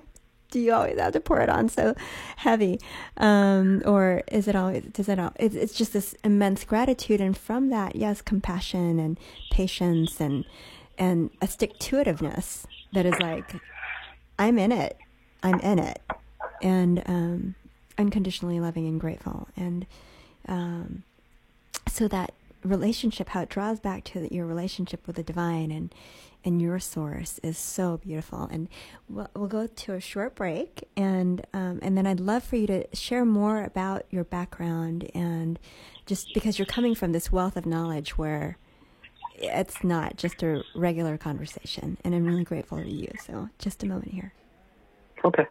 do 0.51 0.61
you 0.61 0.73
always 0.73 0.99
have 0.99 1.13
to 1.13 1.21
pour 1.21 1.41
it 1.41 1.49
on 1.49 1.69
so 1.69 1.95
heavy? 2.37 2.79
Um, 3.17 3.83
or 3.85 4.23
is 4.31 4.49
it 4.49 4.57
always, 4.57 4.85
does 4.85 5.09
it, 5.09 5.19
all, 5.19 5.33
it's, 5.37 5.55
it's 5.55 5.75
just 5.75 5.93
this 5.93 6.15
immense 6.25 6.65
gratitude. 6.65 7.21
And 7.21 7.37
from 7.37 7.69
that, 7.71 7.97
yes, 7.97 8.23
compassion 8.23 8.99
and 8.99 9.19
patience 9.51 10.21
and, 10.21 10.45
and 10.99 11.31
a 11.43 11.47
stick 11.47 11.79
to 11.81 11.97
itiveness 11.97 12.65
that 12.93 13.07
is 13.07 13.19
like, 13.21 13.57
I'm 14.39 14.59
in 14.59 14.73
it. 14.73 14.97
I'm 15.43 15.61
in 15.61 15.79
it. 15.79 16.01
And 16.63 17.03
um, 17.07 17.55
unconditionally 17.99 18.61
loving 18.61 18.87
and 18.87 19.01
grateful. 19.01 19.49
And 19.57 19.87
um, 20.49 21.03
so 21.89 22.09
that 22.09 22.33
relationship, 22.65 23.31
how 23.31 23.43
it 23.43 23.49
draws 23.49 23.81
back 23.81 24.05
to 24.05 24.33
your 24.35 24.47
relationship 24.47 25.07
with 25.07 25.17
the 25.17 25.23
divine 25.23 25.71
and 25.71 25.95
and 26.47 26.63
your 26.63 26.79
source 26.79 27.39
is 27.43 27.59
so 27.59 27.99
beautiful. 27.99 28.49
And 28.51 28.69
we'll, 29.09 29.29
we'll 29.35 29.49
go 29.49 29.67
to 29.67 29.95
a 29.95 30.01
short 30.01 30.35
break, 30.35 30.89
and 30.97 31.45
um, 31.53 31.81
and 31.83 31.99
then 31.99 32.07
I'd 32.07 32.21
love 32.21 32.45
for 32.45 32.57
you 32.57 32.67
to 32.69 32.87
share 32.95 33.25
more 33.25 33.63
about 33.65 34.07
your 34.11 34.25
background 34.25 35.11
and 35.15 35.59
just 36.07 36.33
because 36.33 36.59
you're 36.59 36.67
coming 36.67 36.95
from 36.95 37.13
this 37.13 37.31
wealth 37.31 37.57
of 37.57 37.67
knowledge 37.67 38.17
where 38.17 38.57
it's 39.35 39.85
not 39.85 40.17
just 40.17 40.43
a 40.43 40.63
regular 40.75 41.19
conversation. 41.19 41.99
And 42.05 42.15
I'm 42.15 42.25
really 42.25 42.45
grateful 42.45 42.79
to 42.79 42.91
you. 42.91 43.13
So 43.25 43.51
just 43.59 43.83
a 43.83 43.87
moment 43.87 44.13
here. 44.13 44.33
Okay. 45.25 45.47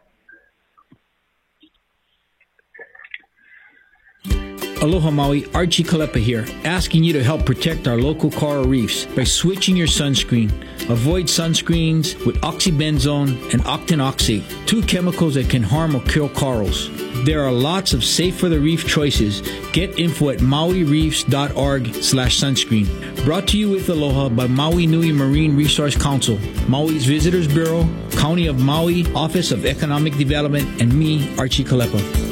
Aloha 4.86 5.10
Maui, 5.10 5.44
Archie 5.52 5.82
Kalepa 5.82 6.20
here, 6.20 6.46
asking 6.62 7.02
you 7.02 7.12
to 7.12 7.24
help 7.24 7.44
protect 7.44 7.88
our 7.88 7.96
local 7.96 8.30
coral 8.30 8.62
reefs 8.62 9.04
by 9.04 9.24
switching 9.24 9.76
your 9.76 9.88
sunscreen. 9.88 10.48
Avoid 10.88 11.24
sunscreens 11.24 12.24
with 12.24 12.36
oxybenzone 12.42 13.52
and 13.52 13.64
octinoxate, 13.64 14.44
two 14.64 14.82
chemicals 14.82 15.34
that 15.34 15.50
can 15.50 15.64
harm 15.64 15.96
or 15.96 16.02
kill 16.02 16.28
corals. 16.28 16.88
There 17.24 17.42
are 17.42 17.50
lots 17.50 17.94
of 17.94 18.04
safe 18.04 18.38
for 18.38 18.48
the 18.48 18.60
reef 18.60 18.86
choices. 18.86 19.40
Get 19.72 19.98
info 19.98 20.30
at 20.30 20.38
mauireefs.org 20.38 21.94
slash 21.94 22.38
sunscreen. 22.38 23.24
Brought 23.24 23.48
to 23.48 23.58
you 23.58 23.68
with 23.70 23.88
Aloha 23.88 24.28
by 24.28 24.46
Maui 24.46 24.86
Nui 24.86 25.10
Marine 25.10 25.56
Resource 25.56 25.96
Council, 25.96 26.38
Maui's 26.68 27.06
Visitors 27.06 27.48
Bureau, 27.48 27.88
County 28.12 28.46
of 28.46 28.62
Maui, 28.62 29.04
Office 29.14 29.50
of 29.50 29.66
Economic 29.66 30.16
Development, 30.16 30.80
and 30.80 30.96
me, 30.96 31.36
Archie 31.38 31.64
Kalepa. 31.64 32.26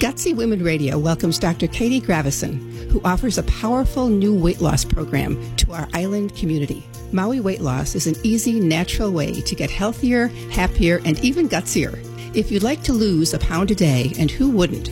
Gutsy 0.00 0.34
Women 0.34 0.64
Radio 0.64 0.98
welcomes 0.98 1.38
Dr. 1.38 1.66
Katie 1.66 2.00
Gravison, 2.00 2.58
who 2.90 3.02
offers 3.04 3.36
a 3.36 3.42
powerful 3.42 4.08
new 4.08 4.34
weight 4.34 4.62
loss 4.62 4.82
program 4.82 5.36
to 5.56 5.74
our 5.74 5.86
island 5.92 6.34
community. 6.34 6.82
Maui 7.12 7.40
Weight 7.40 7.60
Loss 7.60 7.94
is 7.94 8.06
an 8.06 8.14
easy, 8.22 8.60
natural 8.60 9.12
way 9.12 9.42
to 9.42 9.54
get 9.54 9.70
healthier, 9.70 10.28
happier, 10.50 11.02
and 11.04 11.22
even 11.22 11.50
gutsier. 11.50 12.02
If 12.34 12.50
you'd 12.50 12.62
like 12.62 12.82
to 12.84 12.94
lose 12.94 13.34
a 13.34 13.38
pound 13.38 13.72
a 13.72 13.74
day, 13.74 14.14
and 14.18 14.30
who 14.30 14.50
wouldn't? 14.50 14.88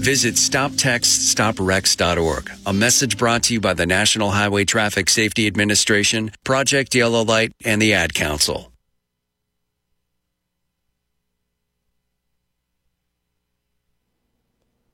Visit 0.00 0.34
StopTextStopWrecks.org. 0.36 2.50
A 2.64 2.72
message 2.72 3.18
brought 3.18 3.42
to 3.44 3.52
you 3.52 3.60
by 3.60 3.74
the 3.74 3.84
National 3.84 4.30
Highway 4.30 4.64
Traffic 4.64 5.10
Safety 5.10 5.46
Administration, 5.46 6.30
Project 6.42 6.94
Yellow 6.94 7.22
Light, 7.22 7.52
and 7.66 7.82
the 7.82 7.92
Ad 7.92 8.14
Council. 8.14 8.72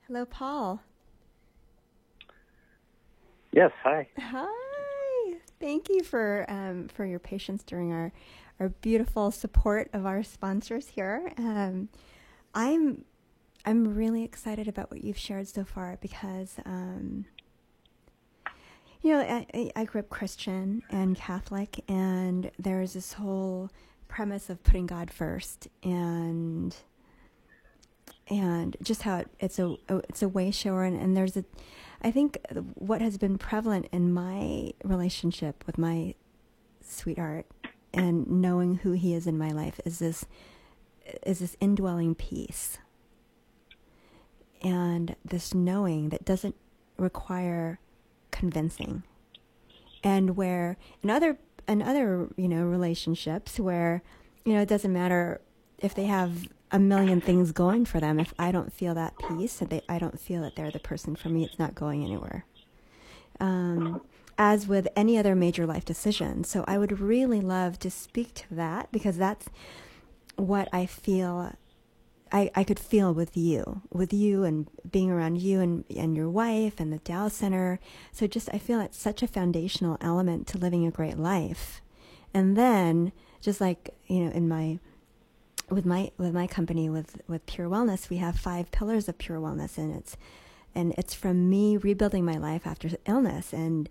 Hello, 0.08 0.24
Paul. 0.24 0.80
Yes, 3.52 3.70
hi. 3.84 4.08
Hi. 4.18 5.34
Thank 5.60 5.88
you 5.88 6.02
for 6.02 6.46
um, 6.48 6.88
for 6.88 7.06
your 7.06 7.20
patience 7.20 7.62
during 7.62 7.92
our 7.92 8.10
our 8.58 8.70
beautiful 8.70 9.30
support 9.30 9.88
of 9.92 10.04
our 10.04 10.24
sponsors 10.24 10.88
here. 10.88 11.32
Um, 11.38 11.90
I'm 12.54 13.04
I'm 13.66 13.96
really 13.96 14.22
excited 14.22 14.68
about 14.68 14.92
what 14.92 15.02
you've 15.02 15.18
shared 15.18 15.48
so 15.48 15.64
far 15.64 15.98
because 16.00 16.54
um, 16.64 17.24
you 19.02 19.12
know 19.12 19.20
I, 19.20 19.72
I 19.74 19.84
grew 19.84 19.98
up 20.00 20.08
Christian 20.08 20.84
and 20.88 21.16
Catholic, 21.16 21.82
and 21.88 22.52
there's 22.60 22.92
this 22.92 23.14
whole 23.14 23.70
premise 24.06 24.48
of 24.48 24.62
putting 24.62 24.86
God 24.86 25.10
first 25.10 25.66
and 25.82 26.76
and 28.28 28.76
just 28.82 29.02
how 29.02 29.18
it, 29.18 29.28
it's 29.40 29.58
a 29.58 29.76
it's 29.88 30.22
a 30.22 30.28
way 30.28 30.52
shower. 30.52 30.84
And, 30.84 31.00
and 31.00 31.16
there's 31.16 31.36
a 31.36 31.44
I 32.02 32.12
think 32.12 32.38
what 32.74 33.00
has 33.00 33.18
been 33.18 33.36
prevalent 33.36 33.88
in 33.90 34.12
my 34.12 34.74
relationship 34.84 35.64
with 35.66 35.76
my 35.76 36.14
sweetheart 36.80 37.46
and 37.92 38.28
knowing 38.28 38.76
who 38.76 38.92
he 38.92 39.12
is 39.12 39.26
in 39.26 39.36
my 39.36 39.50
life 39.50 39.80
is 39.84 39.98
this 39.98 40.24
is 41.24 41.40
this 41.40 41.56
indwelling 41.60 42.14
peace 42.14 42.78
and 44.62 45.16
this 45.24 45.54
knowing 45.54 46.10
that 46.10 46.24
doesn't 46.24 46.54
require 46.96 47.78
convincing. 48.30 49.02
And 50.02 50.36
where 50.36 50.76
in 51.02 51.10
other 51.10 51.38
in 51.68 51.82
other 51.82 52.28
you 52.36 52.48
know 52.48 52.64
relationships 52.64 53.58
where 53.58 54.02
you 54.44 54.54
know 54.54 54.62
it 54.62 54.68
doesn't 54.68 54.92
matter 54.92 55.40
if 55.78 55.94
they 55.94 56.04
have 56.04 56.48
a 56.70 56.78
million 56.78 57.20
things 57.20 57.52
going 57.52 57.84
for 57.84 58.00
them 58.00 58.18
if 58.18 58.32
i 58.38 58.50
don't 58.50 58.72
feel 58.72 58.94
that 58.94 59.14
peace 59.18 59.60
and 59.60 59.70
they, 59.70 59.82
i 59.88 59.98
don't 59.98 60.18
feel 60.18 60.42
that 60.42 60.56
they're 60.56 60.70
the 60.70 60.78
person 60.78 61.14
for 61.14 61.28
me 61.28 61.44
it's 61.44 61.58
not 61.58 61.74
going 61.74 62.04
anywhere. 62.04 62.44
Um, 63.38 64.00
as 64.38 64.66
with 64.66 64.86
any 64.96 65.16
other 65.18 65.34
major 65.34 65.66
life 65.66 65.84
decision. 65.84 66.44
So 66.44 66.64
i 66.66 66.78
would 66.78 67.00
really 67.00 67.40
love 67.40 67.78
to 67.80 67.90
speak 67.90 68.34
to 68.34 68.54
that 68.54 68.90
because 68.92 69.16
that's 69.16 69.48
what 70.36 70.68
i 70.72 70.86
feel 70.86 71.52
I, 72.36 72.50
I 72.54 72.64
could 72.64 72.78
feel 72.78 73.14
with 73.14 73.34
you, 73.34 73.80
with 73.90 74.12
you 74.12 74.44
and 74.44 74.68
being 74.90 75.10
around 75.10 75.40
you 75.40 75.60
and, 75.60 75.84
and 75.96 76.14
your 76.14 76.28
wife 76.28 76.78
and 76.78 76.92
the 76.92 76.98
Tao 76.98 77.28
Center. 77.28 77.80
So 78.12 78.26
just 78.26 78.50
I 78.52 78.58
feel 78.58 78.78
it's 78.78 78.98
such 78.98 79.22
a 79.22 79.26
foundational 79.26 79.96
element 80.02 80.46
to 80.48 80.58
living 80.58 80.86
a 80.86 80.90
great 80.90 81.16
life. 81.16 81.80
And 82.34 82.54
then 82.54 83.12
just 83.40 83.58
like, 83.58 83.94
you 84.06 84.20
know, 84.20 84.30
in 84.32 84.48
my 84.48 84.78
with 85.70 85.86
my 85.86 86.10
with 86.18 86.34
my 86.34 86.46
company 86.46 86.90
with 86.90 87.20
with 87.26 87.44
pure 87.46 87.68
wellness 87.68 88.08
we 88.08 88.18
have 88.18 88.38
five 88.38 88.70
pillars 88.70 89.08
of 89.08 89.18
pure 89.18 89.40
wellness 89.40 89.76
and 89.76 89.96
it's 89.96 90.16
and 90.76 90.94
it's 90.96 91.12
from 91.12 91.50
me 91.50 91.76
rebuilding 91.76 92.24
my 92.24 92.36
life 92.36 92.68
after 92.68 92.88
illness 93.06 93.52
and 93.52 93.88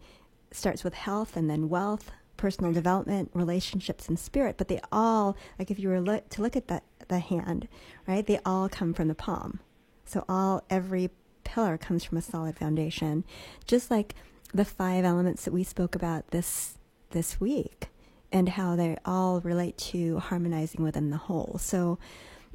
starts 0.52 0.86
with 0.86 0.94
health 0.94 1.36
and 1.36 1.50
then 1.50 1.68
wealth 1.68 2.12
personal 2.38 2.72
development 2.72 3.30
relationships 3.34 4.08
and 4.08 4.18
spirit 4.18 4.56
but 4.58 4.70
they 4.70 4.80
all 4.90 5.36
like 5.60 5.70
if 5.70 5.78
you 5.78 5.90
were 5.90 6.00
lo- 6.00 6.22
to 6.30 6.42
look 6.42 6.56
at 6.56 6.70
that 6.70 6.86
the 7.08 7.20
hand 7.20 7.68
right 8.08 8.28
they 8.28 8.40
all 8.46 8.70
come 8.70 8.94
from 8.94 9.08
the 9.08 9.16
palm 9.16 9.60
so 10.06 10.24
all 10.28 10.64
every 10.70 11.10
pillar 11.44 11.78
comes 11.78 12.04
from 12.04 12.18
a 12.18 12.22
solid 12.22 12.56
foundation 12.56 13.24
just 13.66 13.92
like 13.92 14.16
the 14.54 14.66
five 14.66 15.04
elements 15.04 15.46
that 15.46 15.54
we 15.54 15.64
spoke 15.64 15.96
about 15.96 16.30
this 16.32 16.78
this 17.12 17.40
week 17.40 17.90
and 18.32 18.50
how 18.50 18.76
they 18.76 18.98
all 19.06 19.40
relate 19.42 19.78
to 19.78 20.20
harmonizing 20.20 20.84
within 20.84 21.10
the 21.10 21.18
whole. 21.18 21.58
So 21.60 21.98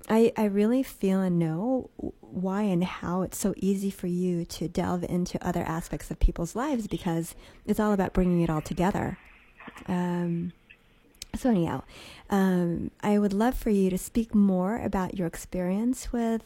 I, 0.09 0.33
I 0.37 0.45
really 0.45 0.83
feel 0.83 1.21
and 1.21 1.39
know 1.39 1.91
why 2.21 2.63
and 2.63 2.85
how 2.85 3.23
it's 3.23 3.39
so 3.39 3.55
easy 3.57 3.91
for 3.91 4.07
you 4.07 4.45
to 4.45 4.69
delve 4.69 5.05
into 5.05 5.45
other 5.45 5.63
aspects 5.63 6.11
of 6.11 6.19
people's 6.19 6.55
lives 6.55 6.87
because 6.87 7.35
it's 7.65 7.81
all 7.81 7.93
about 7.93 8.13
bringing 8.13 8.43
it 8.43 8.51
all 8.51 8.61
together. 8.61 9.19
Um, 9.87 10.53
so, 11.37 11.51
anyhow, 11.51 11.83
um, 12.29 12.91
I 13.01 13.19
would 13.19 13.33
love 13.33 13.55
for 13.55 13.71
you 13.71 13.91
to 13.91 13.99
speak 13.99 14.35
more 14.35 14.79
about 14.79 15.17
your 15.17 15.27
experience 15.27 16.13
with 16.13 16.43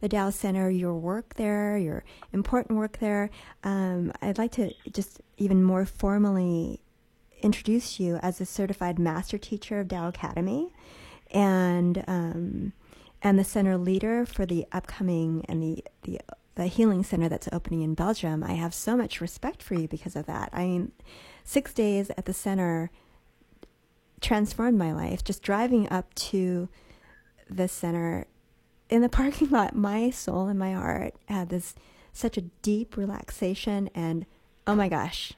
the 0.00 0.08
Tao 0.08 0.30
Center, 0.30 0.68
your 0.70 0.94
work 0.94 1.34
there, 1.34 1.78
your 1.78 2.04
important 2.32 2.78
work 2.78 2.98
there. 2.98 3.30
Um, 3.64 4.12
I'd 4.20 4.38
like 4.38 4.52
to 4.52 4.72
just 4.92 5.20
even 5.38 5.62
more 5.62 5.86
formally 5.86 6.82
introduce 7.42 7.98
you 7.98 8.16
as 8.16 8.40
a 8.40 8.46
certified 8.46 8.98
master 8.98 9.38
teacher 9.38 9.80
of 9.80 9.88
Tao 9.88 10.08
Academy, 10.08 10.70
and 11.30 12.04
um, 12.06 12.72
and 13.22 13.38
the 13.38 13.44
center 13.44 13.78
leader 13.78 14.26
for 14.26 14.44
the 14.46 14.66
upcoming 14.72 15.44
and 15.48 15.62
the 15.62 15.84
the 16.02 16.20
the 16.56 16.66
healing 16.66 17.02
center 17.02 17.28
that's 17.28 17.48
opening 17.52 17.82
in 17.82 17.94
Belgium. 17.94 18.42
I 18.42 18.54
have 18.54 18.74
so 18.74 18.96
much 18.96 19.20
respect 19.20 19.62
for 19.62 19.74
you 19.74 19.88
because 19.88 20.16
of 20.16 20.26
that. 20.26 20.50
I 20.52 20.64
mean, 20.64 20.92
six 21.44 21.72
days 21.72 22.10
at 22.16 22.24
the 22.24 22.32
center 22.32 22.90
transformed 24.20 24.78
my 24.78 24.92
life. 24.92 25.24
Just 25.24 25.42
driving 25.42 25.88
up 25.90 26.14
to 26.14 26.68
the 27.48 27.68
center 27.68 28.26
in 28.88 29.02
the 29.02 29.08
parking 29.08 29.50
lot, 29.50 29.74
my 29.74 30.10
soul 30.10 30.48
and 30.48 30.58
my 30.58 30.72
heart 30.72 31.14
had 31.26 31.48
this 31.48 31.74
such 32.12 32.36
a 32.38 32.42
deep 32.62 32.96
relaxation 32.96 33.90
and 33.94 34.24
oh 34.66 34.74
my 34.74 34.88
gosh, 34.88 35.32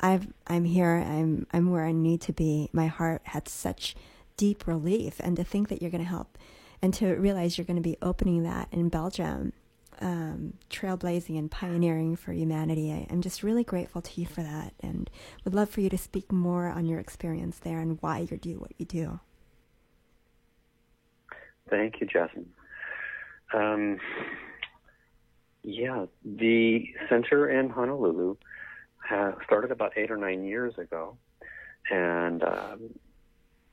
I've 0.00 0.28
I'm 0.46 0.64
here. 0.64 1.04
I'm 1.06 1.46
I'm 1.52 1.70
where 1.70 1.84
I 1.84 1.92
need 1.92 2.20
to 2.22 2.32
be. 2.32 2.70
My 2.72 2.86
heart 2.86 3.22
had 3.24 3.48
such 3.48 3.96
deep 4.36 4.66
relief, 4.66 5.20
and 5.20 5.36
to 5.36 5.44
think 5.44 5.68
that 5.68 5.82
you're 5.82 5.90
going 5.90 6.04
to 6.04 6.08
help, 6.08 6.38
and 6.80 6.94
to 6.94 7.14
realize 7.14 7.58
you're 7.58 7.64
going 7.64 7.76
to 7.76 7.82
be 7.82 7.98
opening 8.00 8.44
that 8.44 8.68
in 8.70 8.88
Belgium, 8.88 9.52
um, 10.00 10.54
trailblazing 10.70 11.38
and 11.38 11.50
pioneering 11.50 12.16
for 12.16 12.32
humanity. 12.32 12.92
I, 12.92 13.06
I'm 13.10 13.20
just 13.20 13.42
really 13.42 13.64
grateful 13.64 14.02
to 14.02 14.20
you 14.20 14.26
for 14.26 14.42
that, 14.42 14.74
and 14.80 15.10
would 15.44 15.54
love 15.54 15.70
for 15.70 15.80
you 15.80 15.90
to 15.90 15.98
speak 15.98 16.30
more 16.32 16.68
on 16.68 16.86
your 16.86 17.00
experience 17.00 17.58
there 17.58 17.78
and 17.80 17.98
why 18.00 18.26
you 18.30 18.36
do 18.36 18.58
what 18.58 18.72
you 18.78 18.86
do. 18.86 19.20
Thank 21.68 22.00
you, 22.00 22.06
Jasmine. 22.06 22.50
Um, 23.52 23.98
yeah, 25.62 26.06
the 26.24 26.86
center 27.08 27.48
in 27.48 27.70
Honolulu 27.70 28.36
started 29.44 29.70
about 29.70 29.92
eight 29.96 30.10
or 30.10 30.16
nine 30.16 30.44
years 30.44 30.76
ago, 30.78 31.16
and 31.90 32.42
um, 32.42 32.90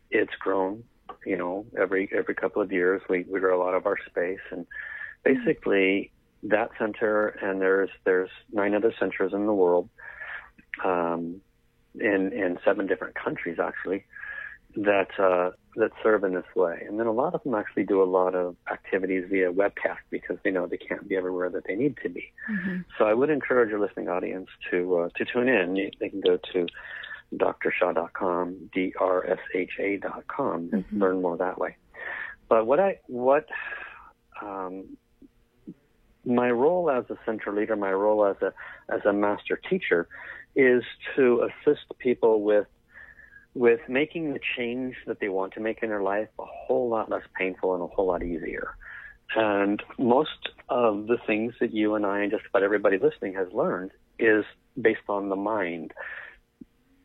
it's 0.10 0.34
grown. 0.40 0.84
You 1.26 1.38
know, 1.38 1.66
every 1.78 2.10
every 2.14 2.36
couple 2.36 2.62
of 2.62 2.72
years 2.72 3.02
we 3.10 3.26
we 3.30 3.40
grow 3.40 3.60
a 3.60 3.62
lot 3.64 3.76
of 3.76 3.86
our 3.86 3.98
space, 4.08 4.40
and 4.52 4.66
basically 5.24 6.12
that 6.50 6.70
center 6.78 7.28
and 7.28 7.62
there's 7.62 7.90
there's 8.04 8.30
nine 8.52 8.74
other 8.76 8.94
centers 9.00 9.34
in 9.34 9.46
the 9.46 9.54
world, 9.54 9.90
um, 10.84 11.42
in 11.96 12.32
in 12.34 12.58
seven 12.64 12.88
different 12.88 13.16
countries 13.16 13.58
actually, 13.60 14.06
that 14.76 15.08
uh, 15.20 15.52
that 15.76 15.92
serve 16.04 16.24
in 16.24 16.34
this 16.34 16.46
way. 16.56 16.84
And 16.88 17.00
then 17.00 17.08
a 17.08 17.12
lot 17.12 17.34
of 17.34 17.44
them 17.44 17.56
actually 17.56 17.84
do 17.84 18.02
a 18.02 18.06
lot 18.06 18.36
of 18.36 18.56
activities 18.72 19.26
via 19.30 19.52
webcast 19.52 20.00
because 20.10 20.38
they 20.44 20.52
know 20.52 20.68
they 20.68 20.78
can't 20.78 21.08
be 21.08 21.16
everywhere 21.16 21.50
that 21.50 21.66
they 21.68 21.76
need 21.76 21.98
to 22.04 22.10
be. 22.10 22.32
Mm-hmm. 22.50 22.82
So 22.98 23.06
I 23.06 23.14
would 23.14 23.30
encourage 23.30 23.70
your 23.70 23.80
listening 23.80 24.10
audience 24.10 24.50
to 24.72 25.00
uh, 25.00 25.10
to 25.16 25.26
tune 25.26 25.50
in. 25.50 25.92
They 26.00 26.10
can 26.10 26.22
go 26.22 26.38
to 26.54 26.68
drsha.com, 27.34 28.70
d-r-s-h-a.com, 28.74 30.70
and 30.72 30.86
mm-hmm. 30.86 31.02
learn 31.02 31.22
more 31.22 31.38
that 31.38 31.58
way. 31.58 31.76
But 32.48 32.68
what 32.68 32.80
I 32.80 33.00
what 33.08 33.48
um, 34.42 34.98
my 36.26 36.50
role 36.52 36.90
as 36.90 37.06
a 37.10 37.18
center 37.26 37.54
leader, 37.54 37.76
my 37.76 37.92
role 37.92 38.26
as 38.26 38.38
a 38.42 38.54
as 38.94 39.02
a 39.06 39.14
master 39.14 39.60
teacher, 39.70 40.08
is 40.56 40.84
to 41.16 41.48
assist 41.48 41.86
people 42.00 42.44
with 42.44 42.68
with 43.54 43.80
making 43.88 44.34
the 44.34 44.40
change 44.58 44.96
that 45.08 45.20
they 45.20 45.30
want 45.30 45.54
to 45.54 45.62
make 45.62 45.82
in 45.82 45.90
their 45.90 46.04
life 46.04 46.28
a 46.40 46.46
whole 46.46 46.90
lot 46.90 47.10
less 47.10 47.24
painful 47.38 47.74
and 47.74 47.84
a 47.84 47.88
whole 47.88 48.08
lot 48.08 48.22
easier. 48.22 48.76
And 49.36 49.82
most 49.98 50.50
of 50.70 51.08
the 51.08 51.18
things 51.26 51.54
that 51.60 51.74
you 51.74 51.96
and 51.96 52.06
I 52.06 52.20
and 52.22 52.32
just 52.32 52.44
about 52.50 52.64
everybody 52.64 52.98
listening 52.98 53.34
has 53.36 53.48
learned 53.54 53.92
is 54.20 54.44
based 54.80 55.08
on 55.08 55.30
the 55.30 55.36
mind. 55.36 55.94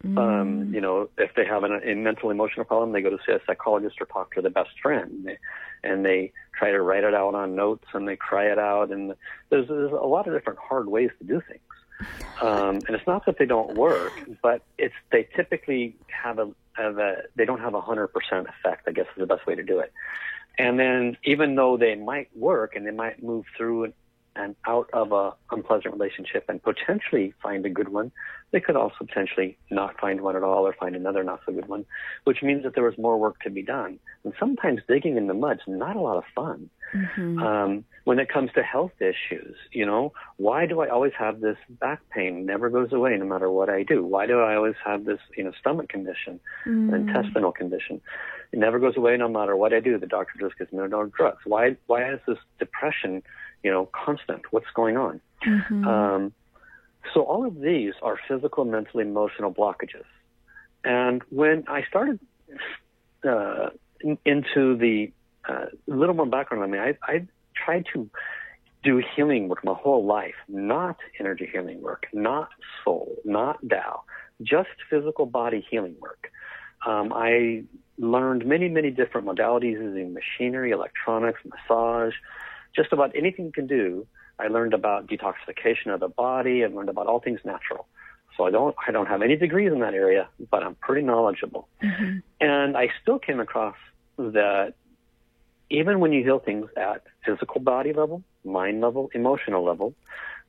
Mm. 0.05 0.19
Um, 0.19 0.75
you 0.75 0.81
know, 0.81 1.09
if 1.19 1.35
they 1.35 1.45
have 1.45 1.63
an, 1.63 1.81
a 1.85 1.95
mental 1.95 2.31
emotional 2.31 2.65
problem, 2.65 2.93
they 2.93 3.03
go 3.03 3.11
to 3.11 3.19
see 3.25 3.33
a 3.33 3.41
psychologist 3.47 3.97
or 4.01 4.07
talk 4.07 4.35
to 4.35 4.43
their 4.43 4.51
best 4.51 4.71
friend, 4.83 5.25
they, 5.25 5.39
and 5.83 6.05
they 6.05 6.33
try 6.53 6.71
to 6.71 6.81
write 6.81 7.05
it 7.05 7.15
out 7.15 7.35
on 7.35 7.55
notes 7.55 7.87
and 7.93 8.07
they 8.07 8.17
cry 8.17 8.47
it 8.47 8.59
out. 8.59 8.91
And 8.91 9.15
there's, 9.49 9.69
there's 9.69 9.93
a 9.93 10.07
lot 10.07 10.27
of 10.27 10.35
different 10.35 10.59
hard 10.59 10.89
ways 10.89 11.11
to 11.19 11.25
do 11.25 11.41
things. 11.49 11.61
Um, 12.41 12.81
and 12.87 12.91
it's 12.91 13.07
not 13.07 13.27
that 13.27 13.39
they 13.39 13.47
don't 13.47 13.77
work, 13.77 14.13
but 14.43 14.63
it's 14.79 14.95
they 15.13 15.29
typically 15.37 15.97
have 16.09 16.39
a, 16.39 16.51
have 16.73 16.99
a 16.99 17.25
they 17.37 17.45
don't 17.45 17.61
have 17.61 17.75
a 17.75 17.81
hundred 17.81 18.09
percent 18.09 18.47
effect. 18.49 18.89
I 18.89 18.93
guess 18.93 19.07
is 19.15 19.21
the 19.21 19.27
best 19.27 19.47
way 19.47 19.55
to 19.55 19.63
do 19.63 19.81
it. 19.81 19.93
And 20.59 20.79
then 20.79 21.17
even 21.25 21.55
though 21.55 21.77
they 21.77 21.95
might 21.95 22.35
work 22.37 22.75
and 22.77 22.87
they 22.87 22.91
might 22.91 23.23
move 23.23 23.45
through 23.57 23.93
and 24.37 24.55
out 24.67 24.89
of 24.93 25.13
a 25.13 25.33
unpleasant 25.51 25.95
relationship 25.95 26.45
and 26.49 26.63
potentially 26.63 27.35
find 27.43 27.65
a 27.67 27.71
good 27.71 27.89
one, 27.89 28.13
they 28.53 28.61
could 28.61 28.77
also 28.77 29.05
potentially 29.05 29.57
not 29.71 29.99
find 30.01 30.21
one 30.21 30.37
at 30.37 30.43
all 30.43 30.67
or 30.67 30.73
find 30.73 30.97
another 30.97 31.23
not 31.23 31.41
so 31.47 31.53
good 31.53 31.69
one, 31.69 31.85
which 32.25 32.43
means 32.43 32.63
that 32.65 32.75
there 32.75 32.85
was 32.85 32.97
more 32.99 33.19
work 33.19 33.41
to 33.41 33.51
be 33.51 33.63
done. 33.63 33.99
And 34.25 34.33
sometimes 34.39 34.81
digging 34.89 35.17
in 35.17 35.27
the 35.27 35.35
mud's 35.35 35.61
not 35.67 35.97
a 35.97 36.01
lot 36.01 36.17
of 36.17 36.25
fun. 36.35 36.71
Mm-hmm. 36.95 37.39
Um, 37.39 37.85
when 38.05 38.19
it 38.19 38.29
comes 38.29 38.51
to 38.55 38.63
health 38.63 38.93
issues, 38.99 39.55
you 39.71 39.87
know, 39.87 40.13
why 40.37 40.67
do 40.67 40.81
I 40.81 40.89
always 40.89 41.13
have 41.19 41.41
this 41.41 41.57
back 41.69 42.01
pain? 42.11 42.45
Never 42.45 42.69
goes 42.69 42.93
away 42.93 43.17
no 43.17 43.27
matter 43.27 43.51
what 43.51 43.69
I 43.69 43.83
do. 43.85 44.05
Why 44.05 44.27
do 44.27 44.41
I 44.41 44.57
always 44.57 44.75
have 44.85 45.05
this, 45.05 45.21
you 45.37 45.45
know, 45.45 45.53
stomach 45.61 45.89
condition, 45.89 46.41
mm. 46.67 46.93
intestinal 46.95 47.53
condition? 47.53 48.01
It 48.53 48.59
never 48.59 48.79
goes 48.81 48.97
away 48.97 49.17
no 49.17 49.29
matter 49.29 49.55
what 49.55 49.73
I 49.73 49.81
do. 49.81 49.99
The 49.99 50.07
doctor 50.07 50.35
just 50.41 50.59
gives 50.59 50.73
me 50.73 50.79
no 50.89 51.05
drugs. 51.05 51.43
Why, 51.45 51.77
why 51.87 52.13
is 52.13 52.21
this 52.27 52.39
depression, 52.59 53.23
you 53.63 53.71
know, 53.71 53.89
constant? 53.93 54.43
What's 54.51 54.71
going 54.75 54.97
on? 54.97 55.21
Mm-hmm. 55.47 55.87
Um, 55.87 56.33
so 57.15 57.23
all 57.23 57.47
of 57.47 57.61
these 57.61 57.95
are 58.03 58.19
physical, 58.29 58.65
mental, 58.65 59.01
emotional 59.01 59.53
blockages. 59.53 60.05
And 60.85 61.23
when 61.31 61.65
I 61.69 61.83
started 61.89 62.21
uh, 63.27 63.71
in, 64.01 64.19
into 64.25 64.77
the 64.77 65.13
uh, 65.49 65.67
little 65.87 66.15
more 66.15 66.27
background 66.27 66.63
on 66.63 66.71
me, 66.71 66.79
I, 66.79 66.97
I 67.03 67.27
tried 67.55 67.87
to 67.93 68.09
do 68.83 69.03
healing 69.15 69.49
work 69.49 69.65
my 69.65 69.75
whole 69.75 70.07
life, 70.07 70.35
not 70.49 70.97
energy 71.19 71.49
healing 71.51 71.83
work, 71.83 72.07
not 72.13 72.49
soul, 72.85 73.17
not 73.25 73.59
Tao, 73.69 74.03
just 74.43 74.71
physical 74.89 75.27
body 75.27 75.67
healing 75.71 75.97
work. 76.01 76.31
Um, 76.87 77.13
I 77.15 77.65
learned 77.99 78.47
many, 78.47 78.69
many 78.69 78.91
different 78.91 79.27
modalities 79.27 79.73
using 79.73 80.15
machinery, 80.15 80.71
electronics, 80.71 81.41
massage, 81.45 82.15
just 82.75 82.93
about 82.93 83.13
anything 83.15 83.47
you 83.47 83.53
can 83.53 83.67
do. 83.67 84.07
I 84.39 84.49
learned 84.49 84.75
about 84.75 85.07
detoxification 85.07 85.93
of 85.93 86.01
the 86.01 86.09
body. 86.09 86.65
I 86.65 86.69
learned 86.69 86.89
about 86.89 87.07
all 87.07 87.21
things 87.21 87.41
natural. 87.45 87.87
So 88.37 88.47
I 88.47 88.51
don't, 88.51 88.75
I 88.87 88.91
don't 88.91 89.07
have 89.07 89.23
any 89.23 89.37
degrees 89.37 89.73
in 89.73 89.81
that 89.81 89.93
area, 89.93 90.29
but 90.51 90.63
I'm 90.63 90.75
pretty 90.77 91.03
knowledgeable. 91.03 91.69
Mm-hmm. 91.83 92.19
And 92.41 92.77
I 92.77 92.89
still 93.03 93.19
came 93.19 93.41
across 93.41 93.77
that 94.17 94.75
even 95.69 96.01
when 96.01 96.13
you 96.13 96.23
heal 96.23 96.39
things 96.39 96.67
at 96.77 97.03
physical 97.25 97.61
body 97.61 97.93
level, 97.93 98.23
mind 98.45 98.81
level, 98.81 99.11
emotional 99.15 99.65
level, 99.65 99.95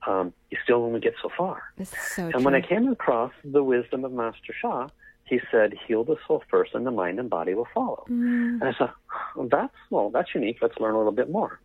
um, 0.07 0.33
you 0.49 0.57
still 0.63 0.83
only 0.83 0.99
get 0.99 1.13
so 1.21 1.29
far. 1.37 1.63
So 1.83 2.23
and 2.23 2.33
true. 2.33 2.43
when 2.43 2.55
I 2.55 2.61
came 2.61 2.87
across 2.91 3.31
the 3.43 3.63
wisdom 3.63 4.03
of 4.03 4.11
Master 4.11 4.53
Sha, 4.59 4.87
he 5.25 5.39
said, 5.51 5.73
"Heal 5.87 6.03
the 6.03 6.17
soul 6.27 6.43
first, 6.49 6.73
and 6.73 6.85
the 6.85 6.91
mind 6.91 7.19
and 7.19 7.29
body 7.29 7.53
will 7.53 7.67
follow." 7.73 8.05
Mm. 8.09 8.61
And 8.61 8.63
I 8.63 8.73
said, 8.77 8.89
"That's 9.49 9.75
well, 9.89 10.09
that's 10.09 10.33
unique. 10.33 10.57
Let's 10.61 10.77
learn 10.79 10.95
a 10.95 10.97
little 10.97 11.11
bit 11.13 11.29
more." 11.29 11.59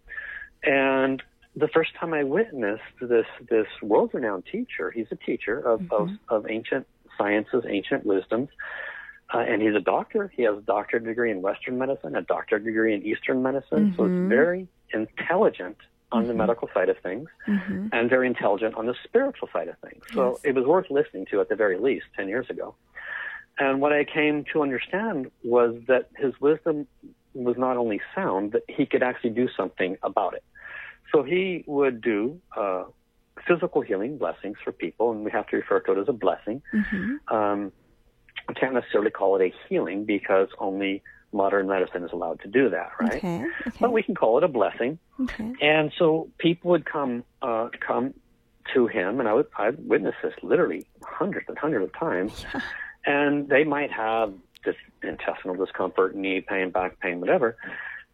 And 0.66 1.22
the 1.54 1.68
first 1.68 1.94
time 1.94 2.12
I 2.12 2.24
witnessed 2.24 2.82
this 3.00 3.26
this 3.48 3.66
world-renowned 3.82 4.44
teacher, 4.50 4.90
he's 4.90 5.06
a 5.10 5.16
teacher 5.16 5.58
of 5.58 5.80
mm-hmm. 5.80 5.94
of, 5.94 6.44
of 6.44 6.50
ancient 6.50 6.86
sciences, 7.16 7.64
ancient 7.66 8.04
wisdoms, 8.04 8.50
uh, 9.32 9.38
and 9.38 9.62
he's 9.62 9.74
a 9.74 9.80
doctor. 9.80 10.30
He 10.34 10.42
has 10.42 10.58
a 10.58 10.62
doctorate 10.62 11.04
degree 11.04 11.30
in 11.30 11.40
Western 11.40 11.78
medicine, 11.78 12.14
a 12.14 12.22
doctorate 12.22 12.64
degree 12.64 12.94
in 12.94 13.02
Eastern 13.04 13.42
medicine. 13.42 13.90
Mm-hmm. 13.90 13.96
So 13.96 14.04
it's 14.04 14.10
mm-hmm. 14.10 14.28
very 14.28 14.68
intelligent 14.92 15.78
on 16.12 16.22
mm-hmm. 16.22 16.28
the 16.28 16.34
medical 16.34 16.68
side 16.72 16.88
of 16.88 16.98
things 16.98 17.28
mm-hmm. 17.48 17.88
and 17.92 18.08
very 18.08 18.26
intelligent 18.26 18.74
on 18.76 18.86
the 18.86 18.94
spiritual 19.04 19.48
side 19.52 19.68
of 19.68 19.76
things. 19.78 20.04
So 20.12 20.32
yes. 20.32 20.40
it 20.44 20.54
was 20.54 20.64
worth 20.64 20.90
listening 20.90 21.26
to 21.30 21.40
at 21.40 21.48
the 21.48 21.56
very 21.56 21.78
least 21.78 22.06
10 22.16 22.28
years 22.28 22.48
ago. 22.50 22.74
And 23.58 23.80
what 23.80 23.92
I 23.92 24.04
came 24.04 24.44
to 24.52 24.62
understand 24.62 25.30
was 25.42 25.80
that 25.88 26.10
his 26.16 26.38
wisdom 26.40 26.86
was 27.34 27.56
not 27.56 27.76
only 27.76 28.00
sound, 28.14 28.52
but 28.52 28.62
he 28.68 28.86
could 28.86 29.02
actually 29.02 29.30
do 29.30 29.48
something 29.56 29.96
about 30.02 30.34
it. 30.34 30.44
So 31.12 31.22
he 31.22 31.64
would 31.66 32.00
do 32.00 32.40
uh, 32.56 32.84
physical 33.46 33.82
healing 33.82 34.18
blessings 34.18 34.56
for 34.62 34.72
people, 34.72 35.12
and 35.12 35.24
we 35.24 35.30
have 35.30 35.46
to 35.48 35.56
refer 35.56 35.80
to 35.80 35.92
it 35.92 35.98
as 35.98 36.08
a 36.08 36.12
blessing. 36.12 36.62
Mm-hmm. 36.72 37.34
Um, 37.34 37.72
we 38.48 38.54
can't 38.54 38.74
necessarily 38.74 39.10
call 39.10 39.36
it 39.40 39.42
a 39.42 39.54
healing 39.68 40.04
because 40.04 40.48
only 40.58 41.02
modern 41.32 41.68
medicine 41.68 42.02
is 42.04 42.12
allowed 42.12 42.40
to 42.40 42.48
do 42.48 42.70
that, 42.70 42.90
right? 43.00 43.14
Okay, 43.14 43.44
okay. 43.66 43.76
But 43.80 43.92
we 43.92 44.02
can 44.02 44.14
call 44.14 44.38
it 44.38 44.44
a 44.44 44.48
blessing. 44.48 44.98
Okay. 45.20 45.52
And 45.60 45.92
so 45.98 46.30
people 46.38 46.70
would 46.70 46.86
come 46.86 47.24
uh, 47.42 47.68
come 47.86 48.14
to 48.74 48.86
him, 48.86 49.20
and 49.20 49.28
I 49.28 49.34
would 49.34 49.46
I 49.56 49.70
witnessed 49.70 50.18
this 50.22 50.34
literally 50.42 50.86
hundreds 51.02 51.48
and 51.48 51.58
hundreds 51.58 51.84
of 51.86 51.98
times, 51.98 52.44
yeah. 52.54 52.60
and 53.04 53.48
they 53.48 53.64
might 53.64 53.92
have 53.92 54.32
this 54.64 54.76
intestinal 55.02 55.56
discomfort, 55.56 56.16
knee 56.16 56.40
pain, 56.40 56.70
back 56.70 56.98
pain, 57.00 57.20
whatever. 57.20 57.56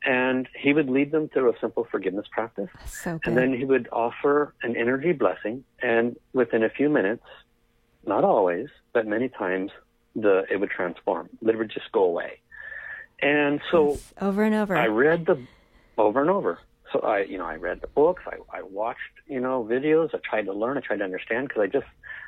And 0.04 0.48
he 0.58 0.72
would 0.72 0.90
lead 0.90 1.12
them 1.12 1.28
through 1.28 1.50
a 1.50 1.58
simple 1.60 1.86
forgiveness 1.90 2.26
practice. 2.30 2.68
So 2.86 3.20
and 3.24 3.36
then 3.36 3.54
he 3.54 3.64
would 3.64 3.88
offer 3.92 4.54
an 4.62 4.76
energy 4.76 5.12
blessing. 5.12 5.64
And 5.80 6.16
within 6.32 6.64
a 6.64 6.70
few 6.70 6.88
minutes, 6.88 7.24
not 8.06 8.24
always, 8.24 8.68
but 8.92 9.06
many 9.06 9.28
times, 9.28 9.70
the 10.14 10.44
it 10.50 10.58
would 10.58 10.70
transform. 10.70 11.30
It 11.40 11.56
would 11.56 11.70
just 11.70 11.90
go 11.92 12.04
away. 12.04 12.40
And 13.20 13.60
so 13.70 13.98
over 14.20 14.42
and 14.42 14.54
over. 14.54 14.76
I 14.76 14.88
read 14.88 15.26
the 15.26 15.40
over 15.96 16.20
and 16.20 16.30
over. 16.30 16.58
So 16.92 17.00
I, 17.00 17.20
you 17.20 17.38
know, 17.38 17.46
I 17.46 17.56
read 17.56 17.80
the 17.80 17.86
books. 17.86 18.22
I, 18.26 18.36
I 18.58 18.62
watched, 18.62 18.98
you 19.26 19.40
know, 19.40 19.64
videos. 19.64 20.14
I 20.14 20.18
tried 20.18 20.46
to 20.46 20.52
learn. 20.52 20.76
I 20.76 20.80
tried 20.80 20.98
to 20.98 21.04
understand 21.04 21.48
because 21.48 21.62
I 21.62 21.66
just, 21.68 21.86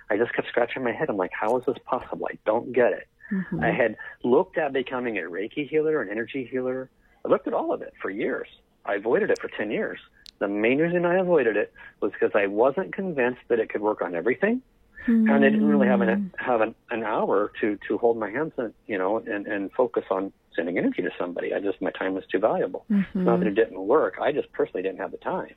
I 0.08 0.16
just 0.16 0.32
kept 0.32 0.48
scratching 0.48 0.82
my 0.82 0.92
head. 0.92 1.10
I'm 1.10 1.16
like, 1.16 1.32
how 1.38 1.58
is 1.58 1.66
this 1.66 1.76
possible? 1.84 2.28
I 2.30 2.38
don't 2.46 2.72
get 2.72 2.92
it. 2.92 3.08
Mm-hmm. 3.30 3.62
I 3.62 3.72
had 3.72 3.96
looked 4.22 4.56
at 4.56 4.72
becoming 4.72 5.18
a 5.18 5.22
Reiki 5.22 5.68
healer, 5.68 6.00
an 6.00 6.08
energy 6.08 6.48
healer. 6.50 6.88
I 7.24 7.28
looked 7.28 7.46
at 7.46 7.54
all 7.54 7.72
of 7.72 7.82
it 7.82 7.94
for 8.00 8.10
years. 8.10 8.48
I 8.84 8.96
avoided 8.96 9.30
it 9.30 9.40
for 9.40 9.48
10 9.48 9.70
years. 9.70 9.98
The 10.38 10.48
main 10.48 10.78
reason 10.78 11.06
I 11.06 11.18
avoided 11.18 11.56
it 11.56 11.72
was 12.00 12.12
because 12.12 12.32
I 12.34 12.46
wasn't 12.46 12.92
convinced 12.92 13.40
that 13.48 13.58
it 13.58 13.70
could 13.70 13.80
work 13.80 14.02
on 14.02 14.14
everything. 14.14 14.62
Mm-hmm. 15.06 15.28
And 15.28 15.44
I 15.44 15.50
didn't 15.50 15.66
really 15.66 15.86
have 15.86 16.00
an 16.00 16.32
have 16.38 16.62
an, 16.62 16.74
an 16.90 17.04
hour 17.04 17.52
to 17.60 17.78
to 17.88 17.98
hold 17.98 18.16
my 18.16 18.30
hands 18.30 18.52
and 18.56 18.72
you 18.86 18.96
know 18.96 19.18
and 19.18 19.46
and 19.46 19.70
focus 19.72 20.04
on 20.10 20.32
sending 20.56 20.78
energy 20.78 21.02
to 21.02 21.10
somebody. 21.18 21.52
I 21.52 21.60
just 21.60 21.82
my 21.82 21.90
time 21.90 22.14
was 22.14 22.24
too 22.26 22.38
valuable. 22.38 22.86
Mm-hmm. 22.90 23.24
Not 23.24 23.40
that 23.40 23.48
it 23.48 23.54
didn't 23.54 23.80
work. 23.80 24.14
I 24.20 24.32
just 24.32 24.50
personally 24.52 24.82
didn't 24.82 24.98
have 24.98 25.10
the 25.10 25.18
time. 25.18 25.54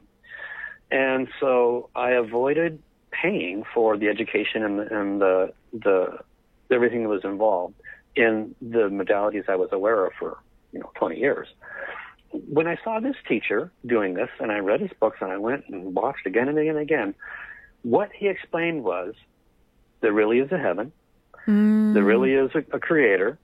And 0.92 1.30
so 1.40 1.90
I 1.96 2.12
avoided 2.12 2.82
paying 3.12 3.64
for 3.74 3.98
the 3.98 4.10
education 4.10 4.64
and 4.64 4.80
the, 4.80 5.00
and 5.00 5.22
the 5.22 5.54
the 5.72 6.20
everything 6.70 7.04
that 7.04 7.10
was 7.10 7.24
involved 7.24 7.76
in 8.18 8.54
the 8.62 8.90
modalities 8.90 9.48
I 9.48 9.56
was 9.56 9.70
aware 9.72 10.06
of 10.06 10.14
for 10.20 10.40
you 10.78 10.84
know 10.84 10.92
20 10.96 11.20
years. 11.20 11.48
When 12.32 12.68
I 12.68 12.78
saw 12.84 13.00
this 13.00 13.16
teacher 13.28 13.72
doing 13.86 14.14
this, 14.14 14.30
and 14.40 14.52
I 14.52 14.60
read 14.60 14.80
his 14.80 14.92
books, 15.00 15.18
and 15.22 15.32
I 15.32 15.38
went 15.38 15.66
and 15.68 15.96
watched 15.96 16.26
again 16.26 16.48
and 16.48 16.58
again 16.58 16.76
and 16.76 16.80
again, 16.80 17.16
what 17.82 18.12
he 18.14 18.28
explained 18.28 18.84
was 18.84 19.16
there 20.02 20.14
really 20.14 20.40
is 20.40 20.52
a 20.52 20.58
heaven. 20.58 20.92
Mm. 21.48 21.94
There 21.94 22.04
really 22.04 22.34
is 22.34 22.52
a, 22.54 22.64
a 22.76 22.80
creator. 22.80 23.40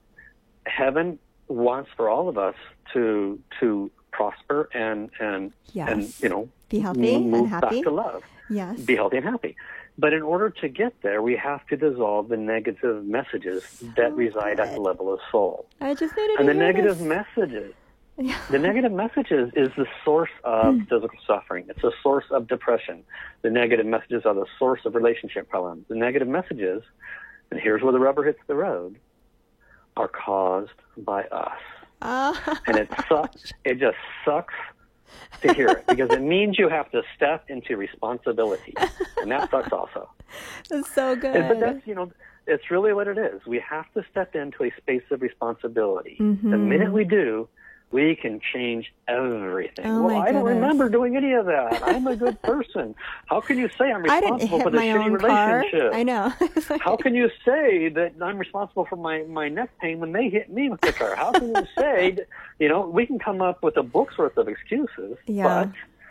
Heaven 0.66 1.18
wants 1.48 1.90
for 1.96 2.08
all 2.08 2.28
of 2.28 2.38
us 2.38 2.54
to 2.92 3.40
to 3.60 3.90
prosper 4.12 4.68
and 4.72 5.10
and 5.18 5.52
yes. 5.72 5.90
and 5.90 6.14
you 6.22 6.28
know 6.28 6.48
be 6.68 6.78
healthy 6.78 7.18
move 7.18 7.34
and 7.34 7.48
happy. 7.48 7.76
back 7.76 7.84
to 7.84 7.90
love. 7.90 8.22
Yes. 8.48 8.78
Be 8.80 8.94
healthy 8.94 9.16
and 9.16 9.26
happy. 9.26 9.56
But 9.96 10.12
in 10.12 10.22
order 10.22 10.50
to 10.50 10.68
get 10.68 11.02
there, 11.02 11.22
we 11.22 11.36
have 11.36 11.66
to 11.68 11.76
dissolve 11.76 12.28
the 12.28 12.36
negative 12.36 13.04
messages 13.04 13.62
that 13.96 14.10
oh, 14.12 14.16
reside 14.16 14.56
good. 14.56 14.66
at 14.66 14.74
the 14.74 14.80
level 14.80 15.12
of 15.12 15.20
soul. 15.30 15.66
I 15.80 15.94
just 15.94 16.16
needed 16.16 16.40
and 16.40 16.48
to 16.48 16.52
the 16.52 16.58
negative 16.58 16.98
this. 16.98 17.06
messages 17.06 17.74
the 18.16 18.58
negative 18.58 18.92
messages 18.92 19.50
is 19.56 19.70
the 19.76 19.86
source 20.04 20.30
of 20.44 20.76
mm. 20.76 20.88
physical 20.88 21.18
suffering. 21.26 21.66
It's 21.68 21.82
a 21.82 21.90
source 22.02 22.24
of 22.30 22.46
depression. 22.46 23.02
The 23.42 23.50
negative 23.50 23.86
messages 23.86 24.22
are 24.24 24.34
the 24.34 24.46
source 24.58 24.80
of 24.84 24.94
relationship 24.94 25.48
problems. 25.48 25.86
The 25.88 25.96
negative 25.96 26.28
messages, 26.28 26.82
and 27.50 27.58
here's 27.60 27.82
where 27.82 27.92
the 27.92 27.98
rubber 27.98 28.24
hits 28.24 28.38
the 28.46 28.54
road, 28.54 28.98
are 29.96 30.08
caused 30.08 30.70
by 30.96 31.24
us. 31.24 31.58
Uh. 32.02 32.34
And 32.66 32.76
it 32.76 32.88
sucks. 33.08 33.52
It 33.64 33.80
just 33.80 33.96
sucks 34.24 34.54
to 35.42 35.52
hear 35.52 35.68
it 35.68 35.86
because 35.86 36.10
it 36.10 36.22
means 36.22 36.58
you 36.58 36.68
have 36.68 36.90
to 36.92 37.02
step 37.16 37.44
into 37.48 37.76
responsibility, 37.76 38.74
and 39.18 39.30
that 39.30 39.50
sucks 39.50 39.72
also. 39.72 40.08
That's 40.70 40.92
so 40.94 41.14
good. 41.14 41.48
But 41.48 41.60
that's 41.60 41.86
you 41.86 41.94
know 41.94 42.10
it's 42.46 42.70
really 42.70 42.92
what 42.92 43.06
it 43.06 43.18
is. 43.18 43.46
We 43.46 43.60
have 43.60 43.86
to 43.94 44.04
step 44.10 44.34
into 44.34 44.64
a 44.64 44.72
space 44.76 45.04
of 45.10 45.22
responsibility. 45.22 46.16
Mm-hmm. 46.20 46.50
The 46.50 46.58
minute 46.58 46.92
we 46.92 47.04
do, 47.04 47.48
we 47.94 48.16
can 48.16 48.40
change 48.52 48.92
everything. 49.06 49.86
Oh 49.86 50.02
well, 50.02 50.20
I 50.20 50.32
don't 50.32 50.44
remember 50.44 50.88
doing 50.88 51.16
any 51.16 51.32
of 51.32 51.46
that. 51.46 51.80
I'm 51.84 52.08
a 52.08 52.16
good 52.16 52.42
person. 52.42 52.92
How 53.26 53.40
can 53.40 53.56
you 53.56 53.70
say 53.78 53.92
I'm 53.92 54.02
responsible 54.10 54.58
for 54.58 54.70
the 54.70 54.78
shitty 54.78 55.22
relationship? 55.22 55.92
Car. 55.92 55.94
I 55.94 56.02
know. 56.02 56.32
How 56.80 56.96
can 56.96 57.14
you 57.14 57.30
say 57.44 57.88
that 57.90 58.14
I'm 58.20 58.36
responsible 58.36 58.84
for 58.86 58.96
my, 58.96 59.22
my 59.22 59.48
neck 59.48 59.70
pain 59.80 60.00
when 60.00 60.10
they 60.10 60.28
hit 60.28 60.52
me 60.52 60.70
with 60.70 60.80
the 60.80 60.92
car? 60.92 61.14
How 61.14 61.30
can 61.30 61.50
you 61.54 61.66
say, 61.78 62.10
that, 62.10 62.26
you 62.58 62.68
know, 62.68 62.80
we 62.88 63.06
can 63.06 63.20
come 63.20 63.40
up 63.40 63.62
with 63.62 63.76
a 63.76 63.84
book's 63.84 64.18
worth 64.18 64.36
of 64.38 64.48
excuses, 64.48 65.16
yeah. 65.26 65.66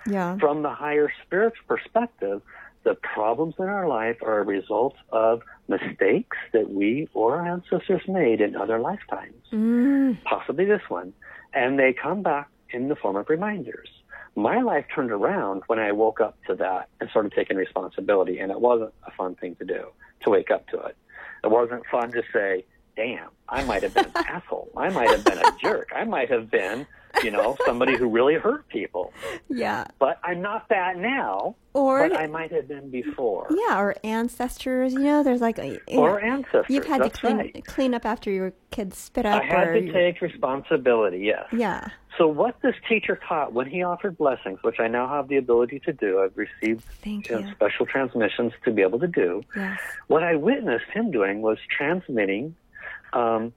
but 0.05 0.09
yeah. 0.09 0.37
from 0.37 0.61
the 0.61 0.73
higher 0.73 1.11
spiritual 1.25 1.65
perspective, 1.67 2.41
the 2.85 2.95
problems 2.95 3.55
in 3.59 3.65
our 3.65 3.89
life 3.89 4.17
are 4.21 4.39
a 4.39 4.43
result 4.43 4.95
of 5.11 5.41
mistakes 5.67 6.37
that 6.53 6.69
we 6.69 7.09
or 7.13 7.37
our 7.37 7.45
ancestors 7.45 8.01
made 8.07 8.39
in 8.39 8.55
other 8.55 8.79
lifetimes, 8.79 9.33
Mm. 9.51 10.23
possibly 10.23 10.65
this 10.65 10.81
one, 10.87 11.13
and 11.53 11.77
they 11.79 11.93
come 11.93 12.21
back 12.21 12.49
in 12.69 12.87
the 12.87 12.95
form 12.95 13.15
of 13.15 13.29
reminders. 13.29 13.89
My 14.35 14.61
life 14.61 14.85
turned 14.93 15.11
around 15.11 15.61
when 15.67 15.77
I 15.79 15.91
woke 15.91 16.19
up 16.19 16.37
to 16.47 16.55
that 16.55 16.89
and 16.99 17.09
started 17.09 17.33
taking 17.33 17.55
responsibility, 17.55 18.39
and 18.39 18.51
it 18.51 18.59
wasn't 18.59 18.93
a 19.05 19.11
fun 19.11 19.35
thing 19.35 19.55
to 19.57 19.65
do 19.65 19.87
to 20.23 20.29
wake 20.29 20.49
up 20.49 20.67
to 20.69 20.79
it. 20.81 20.97
It 21.43 21.51
wasn't 21.51 21.83
fun 21.91 22.11
to 22.13 22.23
say, 22.33 22.65
damn, 22.95 23.29
I 23.47 23.63
might 23.65 23.83
have 23.83 23.93
been 23.93 24.05
an 24.05 24.11
asshole. 24.15 24.71
I 24.75 24.89
might 24.89 25.09
have 25.09 25.23
been 25.23 25.37
a 25.37 25.51
jerk. 25.61 25.89
I 25.95 26.03
might 26.03 26.31
have 26.31 26.49
been, 26.49 26.87
you 27.23 27.31
know, 27.31 27.57
somebody 27.65 27.97
who 27.97 28.07
really 28.07 28.35
hurt 28.35 28.67
people. 28.69 29.13
Yeah. 29.49 29.85
But 29.99 30.19
I'm 30.23 30.41
not 30.41 30.69
that 30.69 30.97
now. 30.97 31.55
Or 31.73 32.07
but 32.07 32.17
I 32.17 32.27
might 32.27 32.51
have 32.51 32.67
been 32.67 32.91
before. 32.91 33.47
yeah, 33.49 33.79
or 33.79 33.95
ancestors. 34.03 34.93
You 34.93 34.99
know, 34.99 35.23
there's 35.23 35.41
like 35.41 35.57
know, 35.57 35.79
Or 35.87 36.21
ancestors. 36.21 36.65
You've 36.69 36.85
had 36.85 37.01
to 37.01 37.09
clean 37.09 37.37
right. 37.37 37.65
clean 37.65 37.95
up 37.95 38.05
after 38.05 38.29
your 38.29 38.53
kids 38.69 38.97
spit 38.97 39.25
up. 39.25 39.41
I 39.41 39.45
had 39.45 39.67
or 39.69 39.81
to 39.81 39.91
take 39.91 40.21
responsibility, 40.21 41.19
yes. 41.19 41.45
Yeah. 41.51 41.89
So 42.17 42.27
what 42.27 42.61
this 42.61 42.75
teacher 42.87 43.19
taught 43.27 43.53
when 43.53 43.67
he 43.67 43.81
offered 43.81 44.17
blessings, 44.17 44.59
which 44.61 44.79
I 44.79 44.87
now 44.87 45.07
have 45.07 45.29
the 45.29 45.37
ability 45.37 45.79
to 45.85 45.93
do, 45.93 46.21
I've 46.21 46.37
received 46.37 46.83
Thank 47.03 47.29
you 47.29 47.41
know, 47.41 47.51
special 47.51 47.87
transmissions 47.87 48.53
to 48.65 48.71
be 48.71 48.83
able 48.83 48.99
to 48.99 49.07
do. 49.07 49.41
Yes. 49.55 49.79
What 50.07 50.21
I 50.23 50.35
witnessed 50.35 50.85
him 50.93 51.09
doing 51.09 51.41
was 51.41 51.57
transmitting 51.75 52.55
um, 53.13 53.51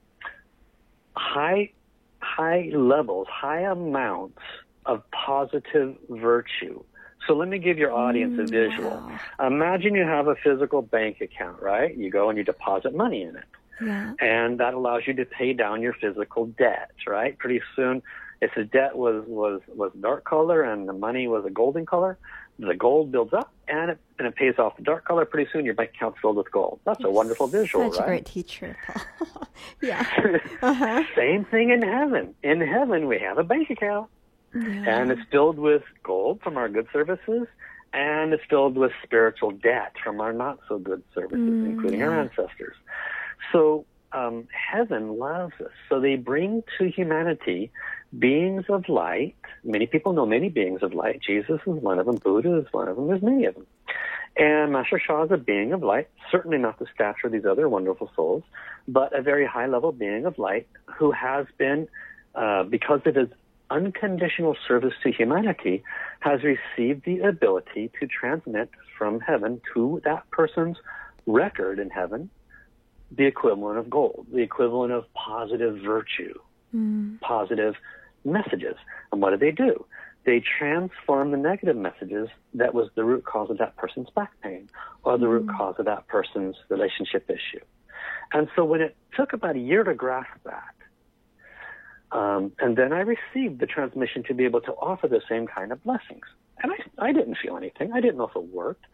high, 1.15 1.73
high 2.21 2.71
levels, 2.75 3.27
high 3.31 3.61
amounts 3.63 4.39
of 4.87 5.03
positive 5.11 5.97
virtue. 6.09 6.83
So 7.27 7.35
let 7.35 7.49
me 7.49 7.59
give 7.59 7.79
your 7.79 7.93
audience 7.93 8.35
a 8.39 8.43
mm, 8.43 8.51
visual. 8.51 9.05
wow. 9.09 9.21
Imagine 9.41 9.95
you 9.95 10.05
have 10.05 10.29
a 10.29 10.37
physical 10.37 10.83
bank 10.83 11.21
account, 11.21 11.61
right? 11.63 11.97
You 11.97 12.11
go 12.11 12.29
and 12.29 12.39
you 12.39 12.45
deposit 12.45 12.95
money 12.95 13.23
in 13.23 13.37
it 13.37 13.45
Yeah. 13.81 14.15
and 14.21 14.59
that 14.61 14.75
allows 14.75 15.03
you 15.07 15.15
to 15.15 15.25
pay 15.25 15.53
down 15.53 15.83
your 15.83 15.95
physical 15.95 16.47
debt, 16.47 16.91
right? 17.07 17.37
Pretty 17.39 17.61
soon, 17.75 18.03
if 18.41 18.53
the 18.57 18.65
debt 18.65 18.97
was 18.97 19.25
was 19.27 19.61
was 19.69 19.93
dark 20.01 20.25
color 20.25 20.63
and 20.63 20.89
the 20.89 20.93
money 20.93 21.27
was 21.29 21.45
a 21.47 21.51
golden 21.51 21.87
color, 21.87 22.19
the 22.59 22.75
gold 22.75 23.11
builds 23.13 23.33
up 23.35 23.53
and 23.69 23.91
it 23.93 23.99
and 24.19 24.27
it 24.29 24.35
pays 24.37 24.55
off 24.59 24.77
the 24.77 24.83
dark 24.83 25.05
color. 25.05 25.25
Pretty 25.25 25.51
soon, 25.53 25.65
your 25.65 25.75
bank 25.75 25.91
account's 25.95 26.19
filled 26.21 26.37
with 26.37 26.51
gold. 26.51 26.81
That's 26.85 27.03
a 27.05 27.11
wonderful 27.11 27.47
visual, 27.49 27.93
Such 27.93 28.03
a 28.03 28.07
great 28.07 28.27
teacher, 28.27 28.77
Paul. 28.87 29.49
yeah. 29.83 30.07
Uh-huh. 30.63 31.03
Same 31.15 31.45
thing 31.45 31.71
in 31.71 31.83
heaven. 31.83 32.35
In 32.43 32.61
heaven, 32.61 33.07
we 33.09 33.19
have 33.19 33.39
a 33.39 33.45
bank 33.45 33.71
account, 33.71 34.09
Yeah. 34.55 34.63
and 35.01 35.11
it's 35.11 35.21
filled 35.31 35.59
with 35.59 35.83
gold 36.03 36.41
from 36.43 36.57
our 36.57 36.69
good 36.69 36.87
services, 36.93 37.47
and 37.93 38.33
it's 38.33 38.43
filled 38.49 38.77
with 38.77 38.93
spiritual 39.05 39.51
debt 39.51 39.93
from 40.03 40.21
our 40.21 40.33
not 40.33 40.59
so 40.69 40.79
good 40.79 41.03
services, 41.15 41.39
Mm, 41.39 41.67
including 41.67 42.03
our 42.03 42.19
ancestors. 42.19 42.75
So 43.53 43.85
um, 44.17 44.49
heaven 44.51 45.19
loves 45.19 45.53
us. 45.61 45.73
So 45.89 46.01
they 46.01 46.17
bring 46.17 46.63
to 46.79 46.89
humanity 46.91 47.71
beings 48.19 48.65
of 48.69 48.89
light. 48.89 49.37
Many 49.63 49.87
people 49.87 50.15
know 50.15 50.25
many 50.25 50.49
beings 50.49 50.83
of 50.83 50.95
light. 50.95 51.21
Jesus 51.25 51.61
is 51.67 51.75
one 51.83 51.99
of 51.99 52.07
them. 52.07 52.17
Buddha 52.17 52.59
is 52.59 52.67
one 52.73 52.89
of 52.89 52.97
them. 52.97 53.09
There's 53.09 53.23
many 53.23 53.45
of 53.45 53.55
them. 53.55 53.67
And 54.37 54.73
Master 54.73 55.01
Sha 55.05 55.25
is 55.25 55.31
a 55.31 55.37
being 55.37 55.73
of 55.73 55.83
light, 55.83 56.09
certainly 56.31 56.59
not 56.59 56.79
the 56.79 56.87
stature 56.95 57.27
of 57.27 57.33
these 57.33 57.47
other 57.47 57.69
wonderful 57.69 58.11
souls, 58.15 58.43
but 58.87 59.19
a 59.19 59.23
very 59.23 59.47
high 59.47 59.67
level 59.67 59.93
being 59.93 60.27
of 60.27 60.39
light 60.39 60.69
who 60.99 61.11
has 61.11 61.47
been, 61.59 61.89
uh, 62.35 62.63
because 62.65 63.01
of 63.07 63.15
his 63.15 63.29
unconditional 63.71 64.57
service 64.69 64.93
to 65.03 65.11
humanity, 65.11 65.83
has 66.21 66.41
received 66.43 67.05
the 67.05 67.21
ability 67.21 67.91
to 67.99 68.07
transmit 68.07 68.71
from 68.99 69.21
heaven 69.21 69.61
to 69.75 70.01
that 70.05 70.31
person's 70.31 70.77
record 71.27 71.79
in 71.79 71.91
heaven 71.91 72.31
the 73.11 73.25
equivalent 73.25 73.79
of 73.79 73.91
gold, 73.91 74.27
the 74.33 74.43
equivalent 74.43 74.93
of 74.93 75.05
positive 75.15 75.79
virtue, 75.85 76.39
hmm. 76.73 77.17
positive 77.21 77.75
messages. 78.25 78.77
And 79.13 79.21
what 79.21 79.31
do 79.31 79.37
they 79.37 79.53
do? 79.53 79.85
They 80.25 80.43
transform 80.59 81.31
the 81.31 81.37
negative 81.37 81.77
messages 81.77 82.29
that 82.55 82.75
was 82.75 82.89
the 82.97 83.05
root 83.05 83.25
cause 83.25 83.49
of 83.51 83.59
that 83.59 83.77
person's 83.77 84.11
back 84.11 84.33
pain 84.43 84.69
or 85.05 85.19
the 85.19 85.29
root 85.29 85.49
hmm. 85.49 85.57
cause 85.57 85.77
of 85.79 85.87
that 85.87 86.07
person's 86.09 86.57
relationship 86.69 87.31
issue. 87.31 87.65
And 88.33 88.49
so 88.57 88.65
when 88.65 88.81
it 88.81 88.97
took 89.17 89.33
about 89.33 89.57
a 89.57 89.61
year 89.61 89.85
to 89.85 89.95
grasp 89.95 90.31
that, 90.45 90.75
um, 92.13 92.53
and 92.59 92.77
then 92.77 92.93
I 92.93 93.01
received 93.01 93.61
the 93.61 93.67
transmission 93.67 94.23
to 94.25 94.35
be 94.35 94.45
able 94.45 94.61
to 94.63 94.73
offer 94.73 95.09
the 95.09 95.21
same 95.29 95.47
kind 95.47 95.73
of 95.73 95.83
blessings. 95.85 96.25
And 96.63 96.73
I, 96.73 97.09
I 97.09 97.13
didn't 97.13 97.37
feel 97.43 97.57
anything. 97.57 97.93
I 97.93 98.01
didn't 98.01 98.17
know 98.17 98.29
if 98.29 98.37
it 98.37 98.45
worked. 98.45 98.85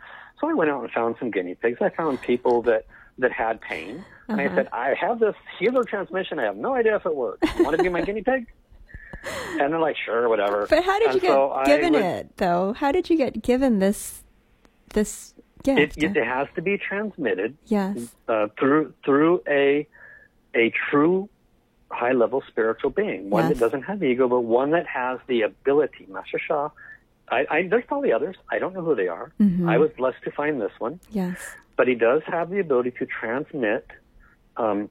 So 0.40 0.48
I 0.48 0.54
went 0.54 0.70
out 0.70 0.82
and 0.82 0.90
found 0.90 1.16
some 1.18 1.30
guinea 1.30 1.54
pigs. 1.54 1.78
I 1.80 1.90
found 1.90 2.20
people 2.20 2.62
that, 2.62 2.86
that 3.18 3.30
had 3.30 3.60
pain. 3.60 4.04
And 4.28 4.40
I 4.40 4.48
said, 4.48 4.68
I 4.72 4.94
have 5.00 5.20
this 5.20 5.34
healer 5.58 5.84
transmission. 5.84 6.38
I 6.38 6.44
have 6.44 6.56
no 6.56 6.74
idea 6.74 6.96
if 6.96 7.06
it 7.06 7.14
works. 7.14 7.46
You 7.56 7.64
want 7.64 7.76
to 7.76 7.82
be 7.82 7.88
my 7.90 8.00
guinea 8.02 8.22
pig? 8.22 8.46
And 9.60 9.72
they're 9.72 9.78
like, 9.78 9.96
sure, 10.04 10.28
whatever. 10.28 10.66
But 10.68 10.82
how 10.84 10.98
did 10.98 11.08
And 11.10 11.14
you 11.16 11.20
get 11.20 11.28
so 11.30 11.62
given 11.66 11.92
would- 11.92 12.02
it 12.02 12.36
though? 12.38 12.72
How 12.72 12.90
did 12.90 13.08
you 13.10 13.16
get 13.16 13.42
given 13.42 13.78
this 13.78 14.24
this 14.94 15.34
gift? 15.62 15.96
it, 15.98 16.16
it 16.16 16.24
has 16.24 16.48
to 16.56 16.62
be 16.62 16.76
transmitted 16.78 17.56
yes. 17.66 18.14
uh, 18.26 18.48
through 18.58 18.94
through 19.04 19.42
a 19.46 19.86
a 20.54 20.72
true 20.90 21.28
high 22.02 22.12
level 22.12 22.42
spiritual 22.48 22.90
being, 22.90 23.30
one 23.30 23.44
Yes. 23.44 23.52
that 23.52 23.60
doesn't 23.64 23.82
have 23.90 24.02
ego, 24.02 24.26
but 24.28 24.40
one 24.40 24.70
that 24.72 24.86
has 24.88 25.20
the 25.28 25.42
ability. 25.42 26.04
Master 26.08 26.40
Sha, 26.46 26.70
I, 27.30 27.46
I, 27.54 27.68
there's 27.70 27.84
probably 27.86 28.12
others. 28.12 28.36
I 28.50 28.58
don't 28.58 28.74
know 28.74 28.82
who 28.88 28.96
they 28.96 29.06
are. 29.18 29.32
Mm-hmm. 29.40 29.68
I 29.68 29.78
was 29.78 29.90
blessed 29.96 30.22
to 30.24 30.30
find 30.32 30.60
this 30.60 30.72
one, 30.80 30.98
Yes. 31.12 31.38
but 31.76 31.86
he 31.86 31.94
does 31.94 32.22
have 32.26 32.50
the 32.50 32.58
ability 32.58 32.90
to 32.98 33.06
transmit 33.06 33.86
um, 34.56 34.90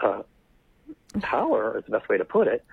uh, 0.00 0.22
power. 1.20 1.78
Is 1.78 1.84
the 1.84 1.92
best 1.96 2.08
way 2.08 2.18
to 2.18 2.24
put 2.24 2.46
it. 2.48 2.64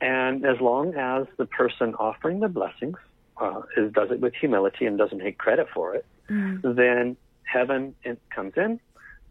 And 0.00 0.44
as 0.46 0.60
long 0.60 0.94
as 0.94 1.26
the 1.38 1.46
person 1.46 1.94
offering 1.96 2.38
the 2.40 2.48
blessings 2.48 2.98
uh, 3.40 3.62
is, 3.76 3.92
does 3.92 4.10
it 4.12 4.20
with 4.20 4.34
humility 4.34 4.84
and 4.86 4.96
doesn't 4.96 5.20
take 5.26 5.38
credit 5.38 5.66
for 5.74 5.94
it, 5.98 6.06
then 6.28 7.16
heaven 7.42 7.94
comes 8.34 8.52
in, 8.56 8.78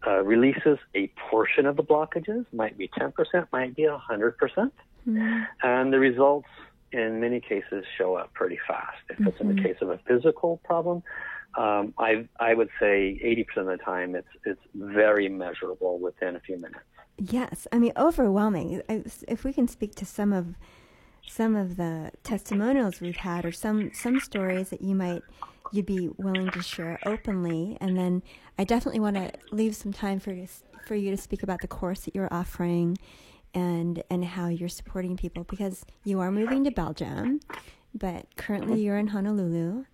uh, 0.06 0.22
releases 0.22 0.78
a 0.94 1.08
portion 1.30 1.66
of 1.66 1.76
the 1.76 1.82
blockages, 1.82 2.46
might 2.52 2.78
be 2.78 2.88
10%, 2.88 3.12
might 3.52 3.74
be 3.74 3.82
100%, 3.82 4.70
and 5.62 5.92
the 5.92 5.98
results 5.98 6.48
in 6.92 7.20
many 7.20 7.40
cases 7.40 7.84
show 7.98 8.14
up 8.14 8.32
pretty 8.32 8.58
fast. 8.66 8.98
If 9.10 9.26
it's 9.26 9.40
in 9.40 9.54
the 9.54 9.60
case 9.60 9.76
of 9.80 9.90
a 9.90 9.98
physical 10.06 10.58
problem, 10.64 11.02
um, 11.56 11.94
I, 11.98 12.28
I 12.38 12.54
would 12.54 12.68
say 12.78 13.20
80% 13.24 13.56
of 13.62 13.66
the 13.66 13.76
time 13.78 14.14
it's, 14.14 14.28
it's 14.44 14.60
very 14.74 15.28
measurable 15.28 15.98
within 15.98 16.36
a 16.36 16.40
few 16.40 16.56
minutes. 16.56 16.84
Yes, 17.18 17.66
I 17.72 17.78
mean 17.78 17.92
overwhelming. 17.96 18.82
If 18.88 19.42
we 19.42 19.52
can 19.52 19.68
speak 19.68 19.94
to 19.96 20.04
some 20.04 20.32
of 20.32 20.54
some 21.28 21.56
of 21.56 21.76
the 21.76 22.12
testimonials 22.22 23.00
we've 23.00 23.16
had, 23.16 23.44
or 23.44 23.52
some 23.52 23.90
some 23.94 24.20
stories 24.20 24.68
that 24.68 24.82
you 24.82 24.94
might 24.94 25.22
you'd 25.72 25.86
be 25.86 26.10
willing 26.16 26.50
to 26.50 26.62
share 26.62 26.98
openly, 27.04 27.76
and 27.80 27.96
then 27.96 28.22
I 28.58 28.64
definitely 28.64 29.00
want 29.00 29.16
to 29.16 29.32
leave 29.50 29.76
some 29.76 29.92
time 29.92 30.20
for 30.20 30.32
you 30.32 30.46
to, 30.46 30.52
for 30.86 30.94
you 30.94 31.10
to 31.10 31.16
speak 31.16 31.42
about 31.42 31.60
the 31.60 31.68
course 31.68 32.00
that 32.00 32.14
you're 32.14 32.32
offering, 32.32 32.98
and 33.54 34.02
and 34.10 34.24
how 34.24 34.48
you're 34.48 34.68
supporting 34.68 35.16
people 35.16 35.44
because 35.44 35.84
you 36.04 36.20
are 36.20 36.30
moving 36.30 36.64
to 36.64 36.70
Belgium, 36.70 37.40
but 37.94 38.26
currently 38.36 38.80
you're 38.80 38.98
in 38.98 39.08
Honolulu. 39.08 39.84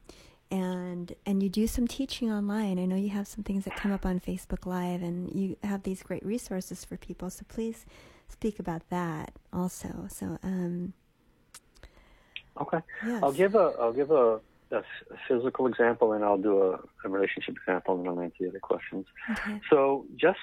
And 0.50 1.14
and 1.24 1.42
you 1.42 1.48
do 1.48 1.66
some 1.66 1.88
teaching 1.88 2.30
online. 2.30 2.78
I 2.78 2.84
know 2.84 2.96
you 2.96 3.08
have 3.08 3.26
some 3.26 3.42
things 3.42 3.64
that 3.64 3.74
come 3.74 3.90
up 3.90 4.04
on 4.04 4.20
Facebook 4.20 4.66
Live, 4.66 5.02
and 5.02 5.32
you 5.34 5.56
have 5.62 5.82
these 5.82 6.02
great 6.02 6.24
resources 6.26 6.84
for 6.84 6.98
people. 6.98 7.30
So 7.30 7.44
please 7.48 7.86
speak 8.28 8.58
about 8.58 8.86
that 8.90 9.32
also. 9.50 10.08
So 10.10 10.38
um, 10.42 10.92
Okay. 12.60 12.78
Yes. 13.06 13.22
I'll 13.22 13.32
give 13.32 13.54
a 13.54 13.72
I'll 13.80 13.92
give 13.92 14.10
a, 14.10 14.40
a 14.72 14.82
physical 15.28 15.66
example 15.66 16.12
and 16.12 16.24
I'll 16.24 16.38
do 16.38 16.62
a, 16.62 16.80
a 17.04 17.08
relationship 17.08 17.56
example 17.56 17.98
and 17.98 18.08
I'll 18.08 18.20
answer 18.20 18.36
the 18.40 18.48
other 18.48 18.60
questions. 18.60 19.06
okay, 19.30 19.60
So 19.70 20.06
just 20.16 20.38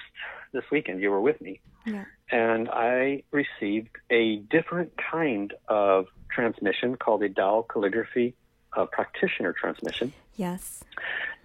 this 0.52 0.64
weekend 0.70 1.00
you 1.02 1.10
were 1.10 1.20
with 1.20 1.40
me 1.40 1.60
yeah, 1.86 2.04
and 2.30 2.68
I 2.68 3.22
received 3.32 3.88
a 4.10 4.36
different 4.36 4.92
kind 4.96 5.52
of 5.68 6.06
transmission 6.30 6.96
called 6.96 7.22
a 7.22 7.28
Tao 7.28 7.66
calligraphy 7.68 8.34
uh, 8.76 8.86
practitioner 8.86 9.52
transmission. 9.52 10.12
yes, 10.36 10.84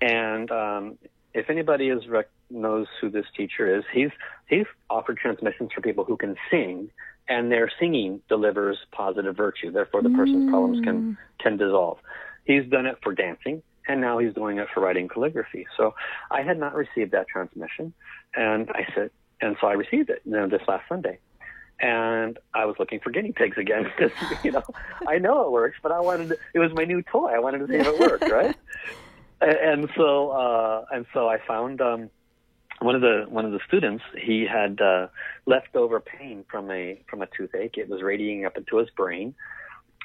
And 0.02 0.52
um, 0.52 0.98
if 1.34 1.50
anybody 1.50 1.90
is 1.90 2.08
rec- 2.08 2.30
knows 2.50 2.88
who 3.02 3.10
this 3.10 3.26
teacher 3.36 3.78
is, 3.78 3.84
he's 3.92 4.12
he's 4.48 4.66
offered 4.90 5.18
transmissions 5.18 5.72
for 5.74 5.82
people 5.82 6.04
who 6.04 6.18
can 6.18 6.36
sing, 6.52 6.92
and 7.28 7.52
their 7.52 7.72
singing 7.80 8.22
delivers 8.30 8.78
positive 8.92 9.36
virtue. 9.36 9.72
Therefore, 9.72 10.04
the 10.04 10.12
person's 10.12 10.50
problems 10.50 10.84
can 10.84 11.18
can 11.40 11.58
dissolve. 11.58 11.98
He's 12.46 12.66
done 12.70 12.86
it 12.86 12.98
for 13.04 13.14
dancing, 13.14 13.62
and 13.88 14.02
now 14.02 14.18
he's 14.20 14.34
doing 14.34 14.58
it 14.58 14.68
for 14.74 14.80
writing 14.80 15.08
calligraphy. 15.08 15.68
So 15.78 15.96
I 16.32 16.42
had 16.42 16.60
not 16.60 16.76
received 16.76 17.12
that 17.12 17.28
transmission, 17.28 17.94
and 18.36 18.70
I 18.70 18.88
said, 18.96 19.12
and 19.42 19.58
so 19.60 19.68
I 19.68 19.74
received 19.74 20.10
it 20.10 20.22
you 20.26 20.32
know, 20.32 20.48
this 20.48 20.62
last 20.68 20.88
Sunday. 20.88 21.20
And 21.80 22.40
I 22.54 22.66
was 22.66 22.78
looking 22.80 23.02
for 23.02 23.10
guinea 23.10 23.34
pigs 23.34 23.58
again 23.58 23.84
because 23.98 24.12
you 24.44 24.52
know 24.52 24.64
I 25.08 25.18
know 25.18 25.46
it 25.46 25.52
works, 25.52 25.78
but 25.84 25.92
I 25.92 26.00
wanted 26.00 26.30
to, 26.30 26.38
it 26.54 26.60
was 26.60 26.72
my 26.74 26.86
new 26.86 27.02
toy. 27.02 27.32
I 27.36 27.40
wanted 27.40 27.60
to 27.60 27.68
see 27.68 27.76
if 27.76 27.88
it 27.88 28.00
worked, 28.00 28.32
right? 28.32 28.56
and 29.42 29.90
so 29.96 30.30
uh, 30.30 30.86
and 30.92 31.06
so 31.14 31.28
I 31.28 31.40
found 31.46 31.82
um, 31.82 32.10
one 32.80 32.96
of 32.96 33.02
the 33.02 33.26
one 33.28 33.46
of 33.46 33.52
the 33.52 33.60
students. 33.68 34.04
He 34.18 34.46
had 34.46 34.80
uh, 34.82 35.08
leftover 35.46 36.00
pain 36.00 36.46
from 36.50 36.72
a 36.72 37.02
from 37.10 37.22
a 37.22 37.28
toothache. 37.28 37.78
It 37.78 37.90
was 37.90 38.02
radiating 38.02 38.46
up 38.46 38.58
into 38.58 38.78
his 38.78 38.90
brain, 38.92 39.36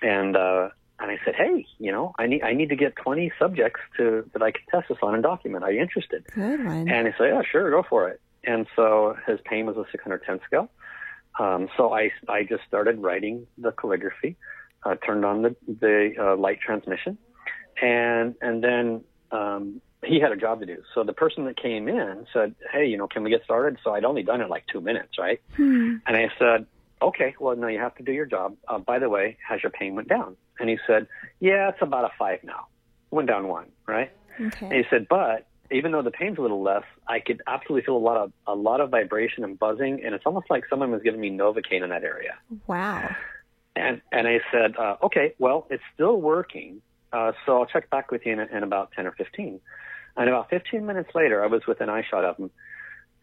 and 0.02 0.36
uh, 0.36 0.70
and 1.00 1.10
I 1.10 1.18
said, 1.24 1.34
hey, 1.34 1.66
you 1.78 1.90
know, 1.90 2.12
I 2.18 2.26
need 2.26 2.42
I 2.42 2.52
need 2.52 2.68
to 2.68 2.76
get 2.76 2.94
20 2.96 3.32
subjects 3.38 3.80
to 3.96 4.28
that 4.32 4.42
I 4.42 4.50
can 4.50 4.62
test 4.70 4.88
this 4.88 4.98
on 5.02 5.14
and 5.14 5.22
document. 5.22 5.64
Are 5.64 5.72
you 5.72 5.80
interested? 5.80 6.24
Good 6.34 6.64
one. 6.64 6.88
And 6.88 7.06
he 7.06 7.12
said, 7.16 7.28
yeah, 7.28 7.42
sure, 7.50 7.70
go 7.70 7.82
for 7.88 8.08
it. 8.08 8.20
And 8.44 8.66
so 8.76 9.16
his 9.26 9.38
pain 9.44 9.66
was 9.66 9.76
a 9.76 9.84
610 9.90 10.40
scale. 10.46 10.70
Um, 11.38 11.68
so 11.76 11.92
I 11.92 12.10
I 12.28 12.42
just 12.42 12.64
started 12.68 12.98
writing 12.98 13.46
the 13.56 13.72
calligraphy, 13.72 14.36
uh, 14.84 14.96
turned 14.96 15.24
on 15.24 15.42
the 15.42 15.56
the 15.66 16.12
uh, 16.18 16.36
light 16.36 16.60
transmission, 16.60 17.16
and 17.80 18.34
and 18.42 18.62
then 18.62 19.04
um, 19.30 19.80
he 20.04 20.20
had 20.20 20.32
a 20.32 20.36
job 20.36 20.60
to 20.60 20.66
do. 20.66 20.82
So 20.94 21.04
the 21.04 21.12
person 21.12 21.44
that 21.46 21.56
came 21.56 21.88
in 21.88 22.26
said, 22.32 22.54
"Hey, 22.72 22.86
you 22.86 22.98
know, 22.98 23.06
can 23.06 23.22
we 23.22 23.30
get 23.30 23.44
started?" 23.44 23.78
So 23.84 23.94
I'd 23.94 24.04
only 24.04 24.22
done 24.22 24.40
it 24.40 24.50
like 24.50 24.64
two 24.66 24.80
minutes, 24.80 25.18
right? 25.18 25.40
Hmm. 25.56 25.96
And 26.06 26.16
I 26.16 26.28
said, 26.38 26.66
"Okay, 27.02 27.34
well, 27.40 27.56
no, 27.56 27.66
you 27.68 27.78
have 27.78 27.94
to 27.96 28.02
do 28.02 28.12
your 28.12 28.26
job. 28.26 28.56
Uh, 28.68 28.78
by 28.78 28.98
the 28.98 29.08
way, 29.08 29.36
has 29.46 29.62
your 29.62 29.70
pain 29.70 29.94
went 29.94 30.08
down?" 30.08 30.36
And 30.58 30.68
he 30.68 30.78
said, 30.86 31.06
"Yeah, 31.40 31.68
it's 31.68 31.82
about 31.82 32.04
a 32.04 32.10
five 32.18 32.42
now. 32.44 32.66
Went 33.10 33.28
down 33.28 33.48
one, 33.48 33.66
right?" 33.86 34.10
Okay. 34.40 34.66
And 34.66 34.74
he 34.74 34.84
said, 34.90 35.06
"But 35.08 35.46
even 35.70 35.92
though 35.92 36.02
the 36.02 36.10
pain's 36.10 36.38
a 36.38 36.42
little 36.42 36.62
less, 36.62 36.84
I 37.08 37.20
could 37.20 37.42
absolutely 37.46 37.84
feel 37.86 37.96
a 37.96 37.98
lot 37.98 38.16
of 38.16 38.32
a 38.46 38.54
lot 38.54 38.80
of 38.80 38.90
vibration 38.90 39.44
and 39.44 39.58
buzzing, 39.58 40.02
and 40.04 40.14
it's 40.14 40.26
almost 40.26 40.50
like 40.50 40.64
someone 40.68 40.90
was 40.90 41.02
giving 41.02 41.20
me 41.20 41.30
novocaine 41.30 41.82
in 41.82 41.90
that 41.90 42.04
area." 42.04 42.34
Wow. 42.66 43.08
And 43.76 44.00
and 44.12 44.26
I 44.26 44.40
said, 44.52 44.76
uh, 44.76 44.96
okay, 45.04 45.34
well, 45.38 45.66
it's 45.70 45.82
still 45.94 46.20
working, 46.20 46.82
uh, 47.12 47.32
so 47.46 47.58
I'll 47.58 47.66
check 47.66 47.88
back 47.88 48.10
with 48.10 48.26
you 48.26 48.32
in, 48.32 48.40
in 48.40 48.62
about 48.62 48.92
ten 48.92 49.06
or 49.06 49.12
fifteen. 49.12 49.60
And 50.16 50.28
about 50.28 50.50
fifteen 50.50 50.86
minutes 50.86 51.10
later, 51.14 51.42
I 51.42 51.46
was 51.46 51.66
within 51.66 51.88
eyeshot 51.88 52.24
of 52.24 52.36
him. 52.36 52.50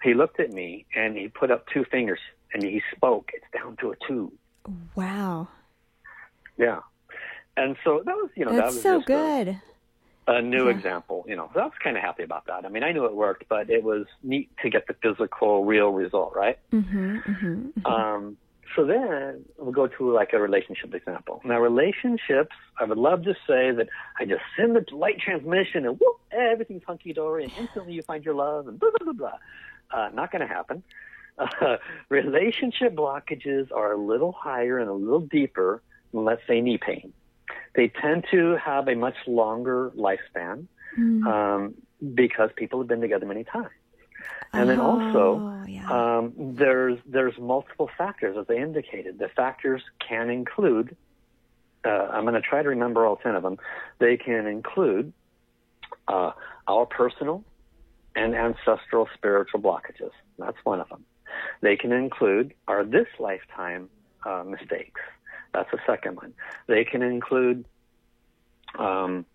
He 0.02 0.14
looked 0.14 0.40
at 0.40 0.52
me 0.52 0.86
and 0.96 1.18
he 1.18 1.28
put 1.28 1.52
up 1.52 1.66
two 1.74 1.84
fingers 1.84 2.20
and 2.54 2.64
he 2.64 2.82
spoke. 2.96 3.32
It's 3.34 3.46
down 3.54 3.78
to 3.82 3.92
a 3.92 3.96
two. 4.08 4.32
Wow. 4.96 5.48
Yeah. 6.58 6.80
And 7.56 7.76
so 7.84 8.02
that 8.06 8.16
was, 8.16 8.30
you 8.36 8.46
know, 8.46 8.56
that 8.56 8.66
was 8.66 8.82
so 8.82 8.98
just 9.00 9.10
a- 9.10 9.14
good. 9.14 9.62
a 10.28 10.42
new 10.42 10.66
Yeah. 10.66 10.72
example. 10.76 11.26
You 11.28 11.36
know, 11.36 11.50
so 11.54 11.60
I 11.62 11.64
was 11.64 11.74
kind 11.84 11.98
of 11.98 12.04
happy 12.04 12.24
about 12.24 12.46
that. 12.48 12.66
I 12.66 12.70
mean, 12.70 12.84
I 12.84 12.92
knew 12.92 13.06
it 13.06 13.16
worked, 13.16 13.46
but 13.50 13.70
it 13.70 13.84
was 13.84 14.06
neat 14.24 14.50
to 14.62 14.70
get 14.70 14.88
the 14.88 14.94
physical, 14.96 15.66
real 15.66 15.90
result, 15.92 16.34
right? 16.36 16.60
Mm-hmm, 16.72 17.18
mm-hmm. 17.18 17.86
Um, 17.86 18.38
so 18.76 18.86
then 18.86 19.46
we'll 19.58 19.72
go 19.72 19.88
to 19.88 20.12
like 20.12 20.34
a 20.34 20.40
relationship 20.40 20.94
example. 20.94 21.42
Now, 21.46 21.60
relationships, 21.60 22.56
I 22.80 22.84
would 22.84 22.98
love 22.98 23.24
to 23.24 23.34
say 23.48 23.72
that 23.72 23.88
I 24.20 24.26
just 24.26 24.44
send 24.58 24.76
the 24.76 24.84
light 24.94 25.20
transmission 25.20 25.86
and 25.86 25.98
whoop, 26.00 26.20
everything's 26.32 26.84
hunky 26.84 27.14
dory, 27.14 27.46
and 27.46 27.54
instantly 27.58 27.94
you 27.94 28.02
find 28.04 28.24
your 28.26 28.36
love 28.36 28.68
and 28.68 28.78
blah 28.80 28.90
blah 28.98 29.14
blah 29.14 29.14
blah. 29.14 29.38
Uh, 29.90 30.10
not 30.14 30.32
going 30.32 30.42
to 30.42 30.54
happen. 30.54 30.84
Uh, 31.38 31.78
relationship 32.10 32.96
blockages 32.96 33.72
are 33.72 33.94
a 33.94 33.98
little 33.98 34.32
higher 34.32 34.80
and 34.80 34.90
a 34.90 34.94
little 34.94 35.20
deeper 35.22 35.82
than, 36.12 36.26
let's 36.26 36.42
say, 36.48 36.62
knee 36.62 36.78
pain. 36.78 37.14
They 37.76 37.90
tend 37.90 38.26
to 38.32 38.56
have 38.58 38.88
a 38.88 38.96
much 38.96 39.16
longer 39.28 39.92
lifespan 39.96 40.66
um, 40.98 41.76
because 42.16 42.50
people 42.56 42.80
have 42.80 42.88
been 42.88 43.02
together 43.02 43.26
many 43.28 43.44
times. 43.44 43.70
And 44.54 44.68
then 44.70 44.80
also, 44.80 45.40
Oh, 45.42 45.66
yeah. 45.68 46.18
um, 46.18 46.34
there's 46.38 46.98
there's 47.06 47.38
multiple 47.38 47.90
factors, 47.98 48.36
as 48.38 48.46
I 48.50 48.54
indicated. 48.60 49.20
The 49.20 49.28
factors 49.30 49.84
can 50.08 50.30
include. 50.30 50.96
Uh, 51.86 51.90
I'm 51.90 52.24
going 52.24 52.34
to 52.34 52.42
try 52.42 52.64
to 52.64 52.70
remember 52.70 53.06
all 53.06 53.18
ten 53.18 53.36
of 53.36 53.44
them. 53.44 53.58
They 54.00 54.18
can 54.18 54.48
include 54.48 55.14
uh, 56.08 56.32
our 56.68 56.86
personal 56.88 57.44
and 58.16 58.34
ancestral 58.34 59.08
spiritual 59.14 59.60
blockages. 59.62 60.12
That's 60.40 60.58
one 60.64 60.80
of 60.82 60.90
them. 60.90 61.06
They 61.62 61.76
can 61.76 61.92
include 61.92 62.54
our 62.68 62.84
this 62.84 63.08
lifetime 63.20 63.90
uh, 64.26 64.44
mistakes. 64.46 65.02
That's 65.54 65.70
the 65.72 65.80
second 65.88 66.18
one. 66.18 66.34
They 66.68 66.84
can 66.84 67.02
include 67.02 67.66
um, 68.78 69.26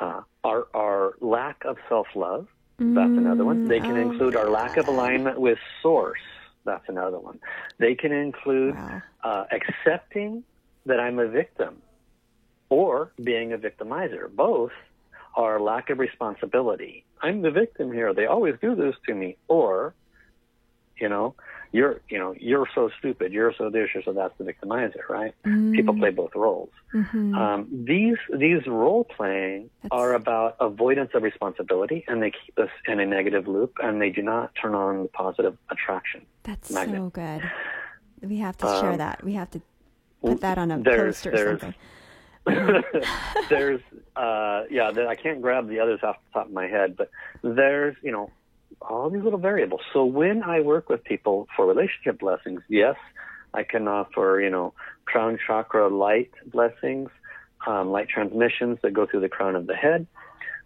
uh, 0.00 0.22
our 0.42 0.66
our 0.74 1.14
lack 1.20 1.64
of 1.64 1.76
self 1.88 2.06
love. 2.14 2.46
That's 2.78 3.16
another 3.16 3.44
one. 3.44 3.68
They 3.68 3.78
can 3.78 3.96
oh, 3.96 4.00
include 4.00 4.34
our 4.34 4.50
lack 4.50 4.76
of 4.76 4.88
alignment 4.88 5.40
with 5.40 5.58
source. 5.80 6.18
That's 6.64 6.88
another 6.88 7.18
one. 7.18 7.38
They 7.78 7.94
can 7.94 8.10
include 8.10 8.74
Wow. 8.74 9.02
uh, 9.22 9.44
accepting 9.52 10.42
that 10.86 10.98
I'm 10.98 11.18
a 11.20 11.28
victim 11.28 11.82
or 12.70 13.12
being 13.22 13.52
a 13.52 13.58
victimizer. 13.58 14.28
Both 14.34 14.72
are 15.36 15.60
lack 15.60 15.90
of 15.90 15.98
responsibility. 15.98 17.04
I'm 17.22 17.42
the 17.42 17.50
victim 17.50 17.92
here. 17.92 18.12
They 18.12 18.26
always 18.26 18.54
do 18.60 18.74
this 18.74 18.94
to 19.06 19.14
me. 19.14 19.36
Or, 19.48 19.94
you 21.00 21.08
know, 21.08 21.34
you're, 21.72 22.00
you 22.08 22.18
know, 22.18 22.34
you're 22.38 22.68
so 22.74 22.88
stupid. 22.98 23.32
You're 23.32 23.52
so 23.56 23.68
this. 23.68 23.88
You're 23.94 24.02
so 24.04 24.12
that's 24.12 24.32
the 24.38 24.44
victimizer, 24.44 25.08
right? 25.08 25.34
People 25.72 25.94
play 25.96 26.10
both 26.10 26.34
roles. 26.36 26.70
Mm-hmm. 26.94 27.34
Um, 27.34 27.84
these 27.86 28.16
these 28.36 28.64
role 28.66 29.02
playing 29.04 29.70
are 29.90 30.14
about 30.14 30.56
avoidance 30.60 31.10
of 31.14 31.22
responsibility, 31.24 32.04
and 32.06 32.22
they 32.22 32.30
keep 32.30 32.56
us 32.58 32.70
in 32.86 33.00
a 33.00 33.06
negative 33.06 33.48
loop, 33.48 33.72
and 33.82 34.00
they 34.00 34.10
do 34.10 34.22
not 34.22 34.52
turn 34.60 34.74
on 34.74 35.02
the 35.02 35.08
positive 35.08 35.56
attraction. 35.70 36.22
That's 36.44 36.70
magnet. 36.70 36.96
so 37.00 37.08
good. 37.10 37.42
We 38.22 38.38
have 38.38 38.56
to 38.58 38.66
share 38.66 38.92
Um, 38.92 38.98
that. 38.98 39.24
We 39.24 39.32
have 39.34 39.50
to 39.50 39.60
put 40.22 40.40
that 40.42 40.58
on 40.58 40.70
a 40.70 40.78
there's- 40.80 41.22
post 41.22 41.26
or 41.26 41.30
there's- 41.32 41.60
something. 41.60 41.74
there's 43.48 43.80
uh 44.16 44.64
yeah 44.70 44.92
i 45.08 45.14
can't 45.14 45.40
grab 45.40 45.66
the 45.66 45.80
others 45.80 46.00
off 46.02 46.16
the 46.28 46.40
top 46.40 46.46
of 46.46 46.52
my 46.52 46.66
head 46.66 46.94
but 46.94 47.08
there's 47.42 47.96
you 48.02 48.12
know 48.12 48.30
all 48.82 49.10
these 49.10 49.22
little 49.22 49.38
variables. 49.38 49.80
So 49.92 50.04
when 50.04 50.42
i 50.42 50.60
work 50.60 50.88
with 50.88 51.04
people 51.04 51.48
for 51.56 51.66
relationship 51.66 52.18
blessings 52.20 52.62
yes 52.68 52.96
i 53.52 53.62
can 53.62 53.88
offer 53.88 54.40
you 54.42 54.50
know 54.50 54.74
crown 55.04 55.38
chakra 55.46 55.88
light 55.88 56.32
blessings 56.46 57.10
um, 57.66 57.90
light 57.90 58.08
transmissions 58.08 58.78
that 58.82 58.92
go 58.92 59.06
through 59.06 59.20
the 59.20 59.28
crown 59.28 59.56
of 59.56 59.66
the 59.66 59.74
head. 59.74 60.06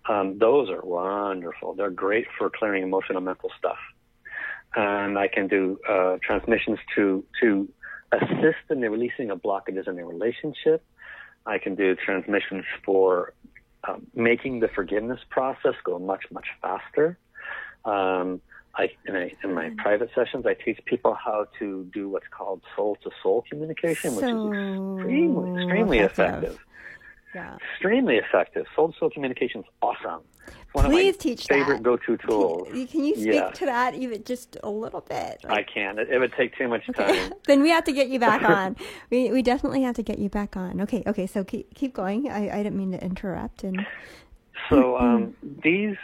Um, 0.09 0.39
those 0.39 0.71
are 0.71 0.81
wonderful. 0.83 1.75
They're 1.75 1.91
great 1.91 2.27
for 2.37 2.51
clearing 2.51 2.83
emotional 2.83 3.21
mental 3.21 3.51
stuff. 3.59 3.79
And 4.75 5.19
i 5.19 5.29
can 5.29 5.49
do 5.49 5.79
uh, 5.89 6.19
transmissions 6.23 6.79
to 6.95 7.25
to 7.41 7.69
assist 8.13 8.65
in 8.71 8.81
the 8.81 8.91
releasing 8.91 9.31
of 9.31 9.41
blockages 9.43 9.89
in 9.89 9.99
a 9.99 10.05
relationship. 10.05 10.85
I 11.47 11.59
can 11.59 11.75
do 11.75 11.95
transmissions 11.95 12.65
for 12.85 13.33
um, 13.87 14.07
making 14.15 14.61
the 14.61 14.69
forgiveness 14.69 15.21
process 15.31 15.75
go 15.85 15.99
much 15.99 16.25
much 16.31 16.49
faster. 16.61 17.19
Um, 17.89 18.41
I, 18.75 18.91
in, 19.07 19.17
a, 19.17 19.29
in 19.43 19.55
my 19.55 19.71
private 19.79 20.11
sessions, 20.15 20.45
I 20.47 20.55
teach 20.55 20.79
people 20.85 21.15
how 21.15 21.47
to 21.59 21.89
do 21.93 22.09
what's 22.09 22.27
called 22.37 22.63
soul 22.77 22.97
to 23.03 23.11
soul 23.23 23.45
communication, 23.49 24.15
which 24.15 24.27
is 24.27 24.53
extremely 24.97 25.51
extremely 25.57 25.99
effective. 25.99 26.55
effective. 26.55 26.59
Yeah. 27.35 27.57
Extremely 27.73 28.17
effective. 28.17 28.67
Soul 28.77 28.93
to 28.93 28.99
soul 28.99 29.11
communication 29.11 29.61
is 29.61 29.67
awesome. 29.83 30.23
It's 30.47 30.57
one 30.73 30.87
Please 30.87 31.15
of 31.15 31.21
my 31.21 31.23
teach 31.23 31.47
favorite 31.47 31.83
go-to 31.83 32.17
tools. 32.19 32.69
Can, 32.73 32.87
can 32.87 33.05
you 33.05 33.17
speak 33.17 33.55
to 33.55 33.67
that 33.67 33.95
even 33.95 34.25
just 34.25 34.57
a 34.63 34.71
little 34.71 35.01
bit? 35.01 35.45
I 35.49 35.63
can. 35.63 35.99
It, 35.99 36.09
it 36.11 36.19
would 36.19 36.33
take 36.35 36.57
too 36.57 36.69
much 36.69 36.89
Okay. 36.91 37.29
time. 37.29 37.33
then 37.47 37.63
we 37.63 37.71
have 37.71 37.85
to 37.85 37.93
get 37.93 38.09
you 38.09 38.19
back 38.19 38.43
on. 38.43 38.77
we 39.11 39.31
we 39.31 39.43
definitely 39.43 39.83
have 39.83 39.97
to 39.97 40.03
get 40.03 40.19
you 40.19 40.29
back 40.29 40.57
on. 40.57 40.81
Okay, 40.83 41.03
okay. 41.07 41.27
So 41.27 41.45
keep 41.45 41.75
keep 41.75 41.95
going. 41.95 42.31
I, 42.31 42.51
I 42.51 42.63
didn't 42.63 42.77
mean 42.77 42.93
to 42.93 43.03
interrupt. 43.03 43.65
And 43.65 43.85
So 44.71 44.97
um, 44.99 45.35
these, 45.63 45.97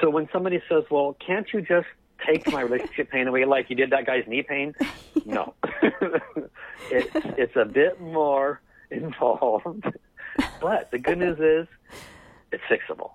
so 0.00 0.10
when 0.10 0.28
somebody 0.32 0.60
says, 0.68 0.84
"Well, 0.90 1.16
can't 1.24 1.46
you 1.52 1.60
just 1.60 1.86
take 2.26 2.50
my 2.50 2.62
relationship 2.62 3.10
pain 3.10 3.28
away 3.28 3.44
like 3.44 3.70
you 3.70 3.76
did 3.76 3.90
that 3.90 4.06
guy's 4.06 4.26
knee 4.26 4.42
pain?" 4.42 4.74
No, 5.24 5.54
it's 6.88 7.10
it's 7.36 7.56
a 7.56 7.64
bit 7.64 8.00
more 8.00 8.60
involved. 8.92 9.84
But 10.60 10.92
the 10.92 10.98
good 11.00 11.18
news 11.18 11.40
is, 11.40 11.66
it's 12.52 12.62
fixable. 12.70 13.10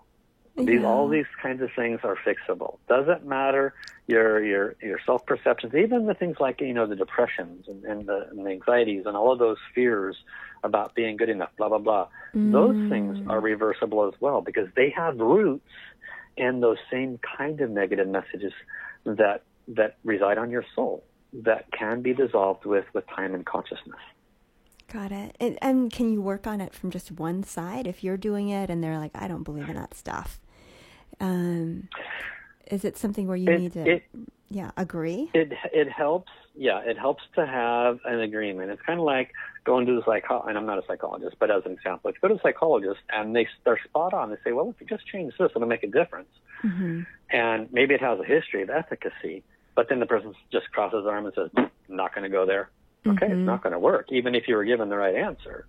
These 0.58 0.84
all 0.84 1.08
these 1.08 1.26
kinds 1.42 1.62
of 1.62 1.70
things 1.76 2.02
are 2.04 2.18
fixable. 2.18 2.78
Doesn't 2.90 3.26
matter 3.26 3.74
your 4.08 4.44
your 4.44 4.76
your 4.82 5.00
self 5.06 5.26
perceptions, 5.26 5.74
even 5.74 6.06
the 6.06 6.14
things 6.14 6.38
like 6.40 6.60
you 6.60 6.74
know 6.74 6.86
the 6.86 6.96
depressions 6.96 7.66
and, 7.68 7.84
and 7.86 8.06
the 8.06 8.28
and 8.30 8.46
the 8.46 8.50
anxieties 8.50 9.04
and 9.06 9.16
all 9.16 9.32
of 9.32 9.40
those 9.40 9.58
fears 9.74 10.18
about 10.64 10.94
being 10.94 11.16
good 11.16 11.30
enough, 11.30 11.52
blah 11.58 11.70
blah 11.70 11.78
blah. 11.78 12.08
Those 12.34 12.90
things 12.90 13.20
mm. 13.20 13.30
are 13.30 13.40
reversible 13.40 14.08
as 14.08 14.14
well 14.20 14.42
because 14.42 14.68
they 14.76 14.90
have 14.96 15.18
roots 15.18 15.66
in 16.38 16.60
those 16.62 16.78
same 16.92 17.20
kind 17.38 17.62
of 17.62 17.70
negative 17.70 18.08
messages 18.08 18.54
that 19.06 19.44
that 19.68 19.98
reside 20.04 20.38
on 20.38 20.50
your 20.50 20.66
soul 20.76 21.04
that 21.34 21.66
can 21.72 22.02
be 22.02 22.14
dissolved 22.14 22.66
with 22.66 22.86
with 22.94 23.06
time 23.08 23.34
and 23.34 23.46
consciousness. 23.46 24.00
got 24.92 25.12
it. 25.12 25.36
And, 25.40 25.58
and 25.62 25.92
can 25.92 26.12
you 26.12 26.22
work 26.22 26.46
on 26.46 26.60
it 26.60 26.74
from 26.74 26.92
just 26.92 27.12
one 27.12 27.44
side 27.44 27.88
if 27.88 28.04
you're 28.04 28.18
doing 28.18 28.50
it 28.50 28.70
and 28.70 28.84
they're 28.84 28.98
like, 28.98 29.12
I 29.16 29.28
don't 29.30 29.44
believe 29.44 29.70
in 29.70 29.76
that 29.76 29.94
stuff? 29.94 30.42
Um, 31.22 31.88
is 32.68 32.84
it 32.84 32.98
something 32.98 33.28
where 33.28 33.38
you 33.38 33.50
It- 33.52 33.60
need 33.60 33.74
to, 33.74 33.90
it- 33.90 34.04
yeah, 34.52 34.72
agree? 34.76 35.30
It 35.34 35.54
it 35.74 35.90
helps, 35.90 36.30
yeah, 36.56 36.82
it 36.86 36.98
helps 36.98 37.24
to 37.36 37.46
have 37.48 38.00
an 38.06 38.20
agreement. 38.20 38.70
It's 38.70 38.82
kind 38.82 39.00
of 39.00 39.06
like 39.06 39.32
going 39.64 39.86
to 39.86 39.96
the 39.96 40.04
psychologist, 40.06 40.50
and 40.50 40.58
I'm 40.58 40.66
not 40.66 40.78
a 40.78 40.86
psychologist, 40.86 41.38
but 41.40 41.50
as 41.50 41.64
an 41.66 41.72
example, 41.72 42.10
if 42.10 42.18
you 42.18 42.22
go 42.22 42.28
to 42.28 42.40
a 42.40 42.42
psychologist 42.44 43.00
and 43.10 43.34
they 43.36 43.48
they're 43.64 43.80
spot 43.86 44.14
on, 44.14 44.30
they 44.30 44.36
say, 44.44 44.52
well, 44.52 44.70
if 44.70 44.76
you 44.82 44.88
just 44.88 45.08
change 45.08 45.34
this, 45.40 45.52
it'll 45.56 45.68
make 45.68 45.84
a 45.84 45.88
difference, 45.88 46.30
Mm-hmm. 46.64 47.02
and 47.32 47.72
maybe 47.72 47.94
it 47.96 48.02
has 48.02 48.20
a 48.20 48.26
history 48.26 48.62
of 48.62 48.70
efficacy, 48.70 49.42
but 49.74 49.88
then 49.90 50.00
the 50.02 50.06
person 50.06 50.34
just 50.52 50.70
crosses 50.72 51.06
arm 51.08 51.26
and 51.26 51.34
says, 51.34 51.50
I'm 51.56 51.72
not 51.88 52.14
going 52.14 52.24
to 52.24 52.30
go 52.30 52.46
there. 52.46 52.70
Okay, 53.08 53.26
Mm-hmm. 53.28 53.40
it's 53.40 53.48
not 53.48 53.64
going 53.64 53.74
to 53.74 53.80
work, 53.80 54.12
even 54.12 54.36
if 54.36 54.48
you 54.50 54.56
were 54.56 54.66
given 54.66 54.90
the 54.90 54.98
right 54.98 55.16
answer. 55.16 55.66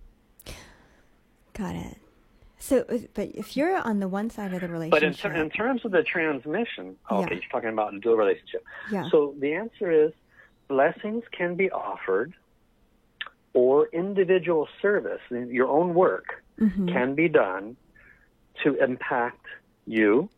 Got 1.53 1.75
it. 1.75 1.97
So, 2.63 2.85
uh, 2.87 2.97
but 3.13 3.31
if 3.35 3.57
you're 3.57 3.75
on 3.75 3.99
the 3.99 4.07
one 4.07 4.29
side 4.29 4.53
of 4.53 4.61
the 4.61 4.69
relationship, 4.69 4.91
But 5.01 5.03
in, 5.03 5.13
ter- 5.13 5.33
in 5.43 5.49
terms 5.49 5.83
of 5.83 5.91
the 5.91 6.01
transmission, 6.01 6.95
okay, 7.11 7.21
Yeah. 7.21 7.33
you're 7.41 7.51
talking 7.51 7.67
about 7.69 7.93
a 7.93 7.99
dual 7.99 8.15
relationship. 8.15 8.63
Yeah. 8.89 9.09
So 9.11 9.35
the 9.37 9.53
answer 9.53 9.91
is 9.91 10.13
blessings 10.69 11.25
can 11.37 11.55
be 11.55 11.69
offered, 11.71 12.33
or 13.53 13.87
individual 13.91 14.69
service, 14.81 15.19
your 15.29 15.67
own 15.67 15.93
work, 15.93 16.41
Mm-hmm. 16.59 16.87
can 16.89 17.15
be 17.15 17.27
done 17.27 17.75
to 18.63 18.75
impact 18.81 19.43
you, 19.87 20.29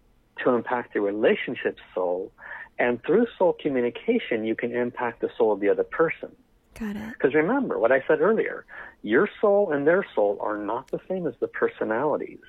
to 0.43 0.49
impact 0.51 0.93
the 0.93 1.01
relationship 1.01 1.77
soul, 1.93 2.31
and 2.79 3.03
through 3.03 3.27
soul 3.37 3.53
communication, 3.61 4.45
you 4.45 4.55
can 4.55 4.71
impact 4.73 5.19
the 5.19 5.29
soul 5.37 5.51
of 5.51 5.59
the 5.59 5.67
other 5.69 5.83
person. 5.83 6.31
Got 6.79 6.95
it. 6.95 7.13
Because 7.13 7.33
remember 7.33 7.79
what 7.79 7.91
I 7.91 8.03
said 8.07 8.21
earlier, 8.21 8.65
your 9.01 9.27
soul 9.41 9.71
and 9.71 9.85
their 9.87 10.05
soul 10.15 10.37
are 10.41 10.57
not 10.57 10.91
the 10.91 10.99
same 11.07 11.25
as 11.27 11.33
the 11.39 11.47
personalities. 11.47 12.39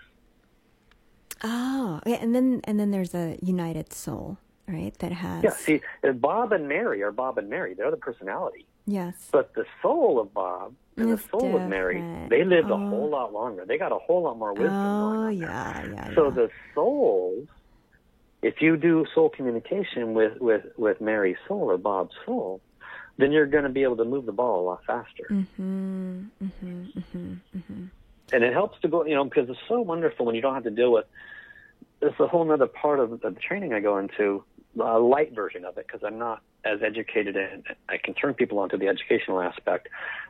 Oh, 1.44 2.00
yeah, 2.06 2.16
and 2.16 2.34
then 2.34 2.60
and 2.64 2.80
then 2.80 2.90
there's 2.90 3.14
a 3.14 3.38
united 3.42 3.92
soul, 3.92 4.38
right? 4.66 4.96
That 4.98 5.12
has 5.12 5.44
Yeah, 5.44 5.50
see, 5.50 5.80
uh, 6.06 6.12
Bob 6.12 6.52
and 6.52 6.66
Mary 6.68 7.02
are 7.02 7.12
Bob 7.12 7.38
and 7.38 7.48
Mary. 7.50 7.74
They're 7.74 7.90
the 7.90 7.96
personality. 7.96 8.66
yes, 8.86 9.28
But 9.30 9.52
the 9.54 9.66
soul 9.82 10.18
of 10.18 10.32
Bob 10.32 10.74
and 10.96 11.10
It's 11.10 11.22
the 11.24 11.28
soul 11.28 11.56
of 11.56 11.68
Mary, 11.68 12.02
they 12.30 12.42
lived 12.44 12.70
Oh. 12.70 12.74
a 12.74 12.88
whole 12.88 13.10
lot 13.10 13.32
longer. 13.32 13.64
They 13.66 13.76
got 13.78 13.92
a 13.92 13.98
whole 13.98 14.22
lot 14.22 14.38
more 14.38 14.54
wisdom. 14.54 14.72
oh 14.74 15.28
yeah, 15.28 15.84
yeah, 15.84 16.14
So 16.14 16.24
yeah. 16.26 16.30
the 16.30 16.50
souls, 16.74 17.48
if 18.42 18.62
you 18.62 18.76
do 18.78 19.04
soul 19.14 19.28
communication 19.28 20.14
with, 20.14 20.40
with, 20.40 20.64
with 20.78 21.00
Mary's 21.02 21.36
soul 21.46 21.70
or 21.70 21.76
Bob's 21.76 22.14
soul, 22.24 22.60
then 23.18 23.32
you're 23.32 23.46
going 23.46 23.64
to 23.64 23.70
be 23.70 23.82
able 23.82 23.96
to 23.96 24.04
move 24.04 24.26
the 24.26 24.32
ball 24.32 24.60
a 24.60 24.64
lot 24.64 24.84
faster. 24.86 25.24
mm-hmm, 25.30 26.24
mm-hmm, 26.42 26.84
mm-hmm, 26.98 27.32
mm-hmm. 27.56 27.84
And 28.32 28.44
it 28.44 28.52
helps 28.52 28.80
to 28.80 28.88
go, 28.88 29.04
you 29.04 29.14
know, 29.14 29.24
because 29.24 29.48
it's 29.48 29.58
so 29.68 29.80
wonderful 29.80 30.26
when 30.26 30.34
you 30.34 30.40
don't 30.42 30.54
have 30.54 30.64
to 30.64 30.70
deal 30.70 30.92
with. 30.92 31.06
It's 32.02 32.18
a 32.20 32.26
whole 32.26 32.50
other 32.50 32.66
part 32.66 33.00
of 33.00 33.20
the 33.20 33.30
training 33.30 33.72
I 33.72 33.80
go 33.80 33.98
into, 33.98 34.44
a 34.78 34.98
light 34.98 35.34
version 35.34 35.64
of 35.64 35.78
it, 35.78 35.86
because 35.86 36.04
I'm 36.04 36.18
not 36.18 36.42
as 36.64 36.82
educated 36.82 37.36
and 37.36 37.64
I 37.88 37.96
can 37.96 38.12
turn 38.12 38.34
people 38.34 38.58
onto 38.58 38.76
the 38.76 38.88
educational 38.88 39.40
aspect. 39.40 39.88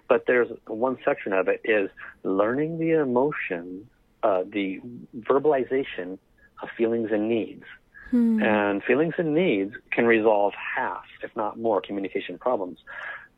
But 0.08 0.26
there's 0.26 0.48
one 0.66 0.98
section 1.04 1.32
of 1.32 1.48
it 1.48 1.62
is 1.64 1.90
learning 2.22 2.78
the 2.78 2.90
emotion, 2.90 3.88
uh, 4.22 4.44
the 4.46 4.80
verbalization 5.18 6.18
of 6.62 6.68
feelings 6.76 7.10
and 7.10 7.28
needs. 7.28 7.64
And 8.12 8.82
feelings 8.84 9.14
and 9.18 9.34
needs 9.34 9.74
can 9.90 10.06
resolve 10.06 10.54
half, 10.54 11.04
if 11.22 11.34
not 11.36 11.58
more, 11.58 11.80
communication 11.80 12.38
problems. 12.38 12.78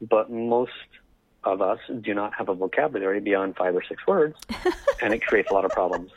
But 0.00 0.30
most 0.30 0.72
of 1.44 1.60
us 1.62 1.78
do 2.00 2.14
not 2.14 2.34
have 2.34 2.48
a 2.48 2.54
vocabulary 2.54 3.20
beyond 3.20 3.56
five 3.56 3.74
or 3.74 3.82
six 3.88 4.06
words, 4.06 4.36
and 5.02 5.14
it 5.14 5.20
creates 5.24 5.50
a 5.50 5.54
lot 5.54 5.64
of 5.64 5.70
problems. 5.72 6.10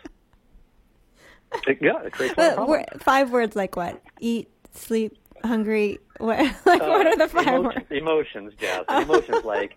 It, 1.68 1.80
yeah, 1.82 2.02
it 2.04 2.14
creates 2.14 2.36
a 2.38 2.42
lot 2.42 2.50
of 2.50 2.56
problems. 2.58 2.86
five 3.00 3.32
words 3.32 3.56
like 3.56 3.76
what? 3.76 4.02
Eat, 4.20 4.50
sleep, 4.74 5.18
hungry. 5.44 6.00
What? 6.22 6.38
Like 6.68 6.82
what 6.82 7.08
are 7.08 7.18
the 7.18 7.28
five 7.28 7.48
Uh, 7.48 7.52
emo- 7.52 7.64
words? 7.64 7.86
Emotions, 7.90 8.54
Jazz. 8.60 8.86
Emotions 8.90 9.44
like 9.44 9.76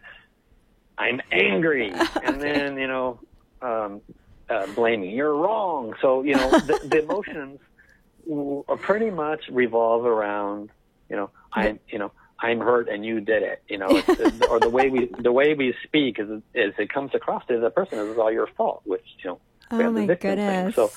I'm 0.98 1.22
angry, 1.32 1.90
and 2.22 2.38
then 2.38 2.76
you 2.76 2.86
know, 2.86 3.18
um, 3.62 4.02
uh, 4.50 4.66
blaming. 4.74 5.12
You're 5.12 5.34
wrong. 5.34 5.94
So 6.02 6.22
you 6.22 6.34
know, 6.34 6.50
the, 6.50 6.80
the 6.84 7.02
emotions 7.02 7.60
pretty 8.80 9.10
much 9.10 9.48
revolve 9.48 10.04
around 10.04 10.70
you 11.08 11.16
know, 11.16 11.30
I'm 11.52 11.80
you 11.88 11.98
know. 11.98 12.12
I'm 12.40 12.58
hurt 12.58 12.88
and 12.88 13.06
you 13.06 13.20
did 13.20 13.42
it, 13.42 13.62
you 13.68 13.78
know, 13.78 13.86
or 14.50 14.60
the 14.60 14.68
way 14.68 14.90
we 14.90 15.08
the 15.18 15.32
way 15.32 15.54
we 15.54 15.72
speak 15.84 16.18
is 16.18 16.28
is 16.52 16.74
it 16.78 16.92
comes 16.92 17.14
across 17.14 17.46
to 17.46 17.58
the 17.58 17.70
person 17.70 17.98
as 17.98 18.08
it's 18.08 18.18
all 18.18 18.30
your 18.30 18.48
fault, 18.48 18.82
which 18.84 19.04
you 19.22 19.30
know, 19.30 19.40
Oh 19.70 19.90
my 19.90 20.04
victim 20.04 20.36
thing. 20.36 20.36
goodness. 20.36 20.74
So 20.74 20.90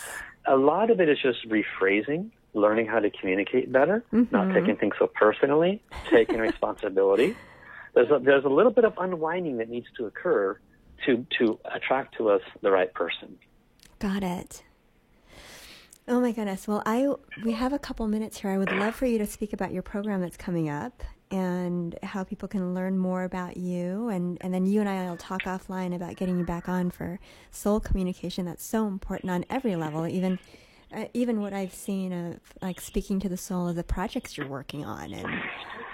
a 0.46 0.58
lot 0.58 0.90
of 0.90 1.00
it 1.00 1.08
is 1.08 1.20
just 1.22 1.48
rephrasing, 1.48 2.32
learning 2.54 2.88
how 2.88 3.00
to 3.00 3.10
communicate 3.12 3.72
better, 3.72 4.04
not 4.12 4.32
mm-hmm. 4.32 4.54
taking 4.54 4.78
things 4.78 4.96
so 4.98 5.08
personally, 5.08 5.82
taking 6.10 6.40
responsibility. 6.40 7.38
There's 7.94 8.12
a, 8.12 8.20
there's 8.20 8.46
a 8.46 8.50
little 8.50 8.72
bit 8.72 8.86
of 8.86 8.94
unwinding 9.00 9.58
that 9.58 9.70
needs 9.70 9.88
to 9.98 10.06
occur 10.06 10.60
to 11.06 11.26
to 11.40 11.60
attract 11.66 12.16
to 12.18 12.30
us 12.30 12.42
the 12.62 12.70
right 12.70 12.94
person. 12.94 13.38
Got 13.98 14.22
it. 14.22 14.64
Oh 16.10 16.22
my 16.22 16.32
goodness. 16.32 16.68
Well, 16.68 16.82
I 16.86 17.08
we 17.44 17.52
have 17.52 17.74
a 17.74 17.80
couple 17.80 18.08
minutes 18.08 18.40
here. 18.40 18.52
I 18.52 18.58
would 18.58 18.72
love 18.72 18.96
for 18.96 19.06
you 19.06 19.18
to 19.18 19.26
speak 19.26 19.52
about 19.54 19.74
your 19.74 19.82
program 19.84 20.22
that's 20.22 20.38
coming 20.38 20.70
up 20.70 21.04
and 21.30 21.98
how 22.02 22.24
people 22.24 22.48
can 22.48 22.74
learn 22.74 22.98
more 22.98 23.24
about 23.26 23.58
you 23.58 24.08
and 24.08 24.38
and 24.40 24.54
then 24.54 24.66
you 24.66 24.80
and 24.80 24.88
I 24.88 25.10
will 25.10 25.18
talk 25.18 25.42
offline 25.44 25.94
about 25.94 26.16
getting 26.16 26.38
you 26.38 26.46
back 26.46 26.70
on 26.70 26.90
for 26.90 27.20
soul 27.52 27.82
communication 27.82 28.46
that's 28.46 28.64
so 28.64 28.88
important 28.88 29.30
on 29.32 29.44
every 29.50 29.76
level 29.76 30.08
even 30.08 30.40
uh, 30.96 31.04
even 31.14 31.42
what 31.42 31.52
I've 31.52 31.74
seen 31.74 32.14
of 32.14 32.40
like 32.62 32.80
speaking 32.80 33.20
to 33.20 33.28
the 33.28 33.36
soul 33.36 33.68
of 33.68 33.76
the 33.76 33.84
projects 33.84 34.38
you're 34.38 34.48
working 34.48 34.86
on 34.86 35.12
and 35.14 35.28